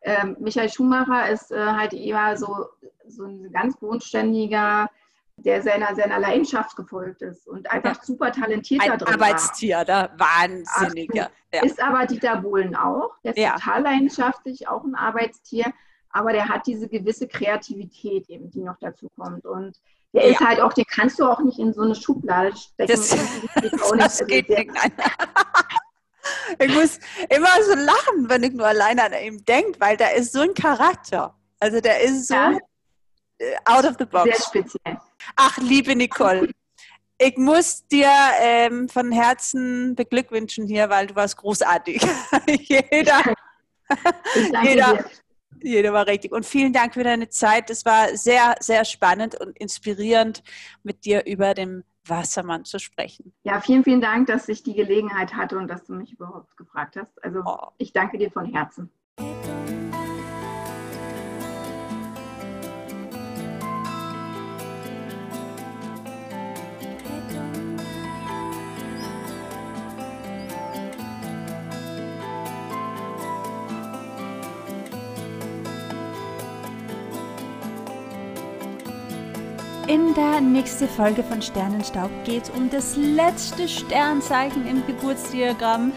äh, 0.00 0.26
Michael 0.38 0.68
Schumacher 0.68 1.30
ist 1.30 1.50
äh, 1.50 1.58
halt 1.58 1.92
eher 1.92 2.36
so, 2.36 2.66
so 3.06 3.24
ein 3.24 3.50
ganz 3.52 3.76
bodenständiger, 3.78 4.90
der 5.36 5.62
seiner, 5.62 5.94
seiner 5.94 6.18
Leidenschaft 6.18 6.76
gefolgt 6.76 7.22
ist 7.22 7.46
und 7.46 7.70
einfach 7.70 7.96
ja. 7.96 8.02
super 8.02 8.32
talentierter 8.32 8.92
ein 8.92 8.98
drin 8.98 9.14
Arbeitstier, 9.14 9.84
da 9.84 10.10
wahnsinniger. 10.18 11.30
Ja. 11.52 11.62
Ist 11.62 11.80
aber 11.80 12.06
Dieter 12.06 12.36
Bohlen 12.36 12.74
auch. 12.74 13.12
Der 13.24 13.32
ist 13.32 13.38
ja. 13.38 13.54
total 13.54 13.82
leidenschaftlich, 13.82 14.68
auch 14.68 14.84
ein 14.84 14.94
Arbeitstier, 14.94 15.72
aber 16.10 16.32
der 16.32 16.48
hat 16.48 16.66
diese 16.66 16.88
gewisse 16.88 17.28
Kreativität 17.28 18.28
eben, 18.28 18.50
die 18.50 18.62
noch 18.62 18.76
dazu 18.80 19.08
kommt. 19.16 19.46
Und 19.46 19.80
der 20.12 20.24
ist 20.24 20.40
halt 20.40 20.60
auch, 20.60 20.72
den 20.72 20.86
kannst 20.86 21.18
du 21.18 21.24
auch 21.24 21.40
nicht 21.40 21.58
in 21.58 21.72
so 21.72 21.82
eine 21.82 21.94
Schublade 21.94 22.56
stecken. 22.56 22.88
Das, 22.88 23.16
das 23.96 24.18
geht 24.26 24.48
nicht. 24.48 24.70
Ich 26.58 26.72
muss 26.72 26.98
immer 27.28 27.62
so 27.64 27.74
lachen, 27.74 28.28
wenn 28.28 28.42
ich 28.42 28.52
nur 28.52 28.66
alleine 28.66 29.04
an 29.04 29.12
ihm 29.24 29.44
denke, 29.44 29.80
weil 29.80 29.96
der 29.96 30.14
ist 30.14 30.32
so 30.32 30.40
ein 30.40 30.54
Charakter. 30.54 31.34
Also 31.60 31.80
der 31.80 32.00
ist 32.00 32.28
so 32.28 32.34
ja. 32.34 32.58
Äh, 33.38 33.56
out 33.64 33.84
of 33.84 33.96
the 33.98 34.04
box. 34.04 34.24
Sehr 34.24 34.62
speziell. 34.62 34.98
Ach, 35.36 35.56
liebe 35.58 35.94
Nicole, 35.94 36.50
ich 37.18 37.36
muss 37.36 37.86
dir 37.86 38.10
ähm, 38.40 38.88
von 38.88 39.12
Herzen 39.12 39.94
beglückwünschen 39.94 40.66
hier, 40.66 40.88
weil 40.88 41.08
du 41.08 41.16
warst 41.16 41.36
großartig. 41.36 42.00
jeder, 42.46 43.34
jeder, 44.62 45.04
jeder 45.62 45.92
war 45.92 46.06
richtig. 46.06 46.32
Und 46.32 46.46
vielen 46.46 46.72
Dank 46.72 46.94
für 46.94 47.04
deine 47.04 47.28
Zeit. 47.28 47.70
Es 47.70 47.84
war 47.84 48.16
sehr, 48.16 48.54
sehr 48.60 48.84
spannend 48.84 49.34
und 49.40 49.56
inspirierend, 49.58 50.42
mit 50.82 51.04
dir 51.04 51.26
über 51.26 51.54
den 51.54 51.84
Wassermann 52.08 52.64
zu 52.64 52.78
sprechen. 52.78 53.32
Ja, 53.44 53.60
vielen, 53.60 53.84
vielen 53.84 54.00
Dank, 54.00 54.26
dass 54.26 54.48
ich 54.48 54.62
die 54.62 54.74
Gelegenheit 54.74 55.34
hatte 55.34 55.58
und 55.58 55.68
dass 55.68 55.84
du 55.84 55.94
mich 55.94 56.12
überhaupt 56.12 56.56
gefragt 56.56 56.96
hast. 56.96 57.22
Also 57.22 57.42
oh. 57.44 57.68
ich 57.78 57.92
danke 57.92 58.18
dir 58.18 58.30
von 58.30 58.46
Herzen. 58.46 58.90
Der 80.18 80.40
nächsten 80.40 80.88
Folge 80.88 81.22
von 81.22 81.40
Sternenstaub 81.40 82.10
geht 82.24 82.42
es 82.42 82.50
um 82.50 82.68
das 82.70 82.96
letzte 82.96 83.68
Sternzeichen 83.68 84.66
im 84.66 84.84
Geburtsdiagramm. 84.84 85.92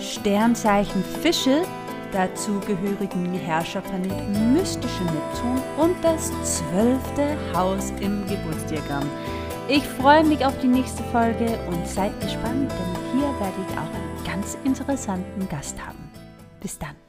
Sternzeichen 0.00 1.04
Fische, 1.22 1.62
dazu 2.10 2.58
gehörigen 2.66 3.32
Herrscherplanet 3.34 4.28
mystische 4.52 5.04
Neptun 5.04 5.62
und 5.78 5.94
das 6.02 6.32
zwölfte 6.42 7.36
Haus 7.54 7.92
im 8.00 8.26
Geburtsdiagramm. 8.26 9.08
Ich 9.68 9.84
freue 9.84 10.24
mich 10.24 10.44
auf 10.44 10.58
die 10.58 10.66
nächste 10.66 11.04
Folge 11.04 11.56
und 11.68 11.86
seid 11.86 12.20
gespannt, 12.20 12.72
denn 12.72 13.12
hier 13.12 13.28
werde 13.38 13.60
ich 13.68 13.78
auch 13.78 13.94
einen 13.94 14.24
ganz 14.24 14.58
interessanten 14.64 15.48
Gast 15.48 15.76
haben. 15.86 16.10
Bis 16.60 16.80
dann. 16.80 17.01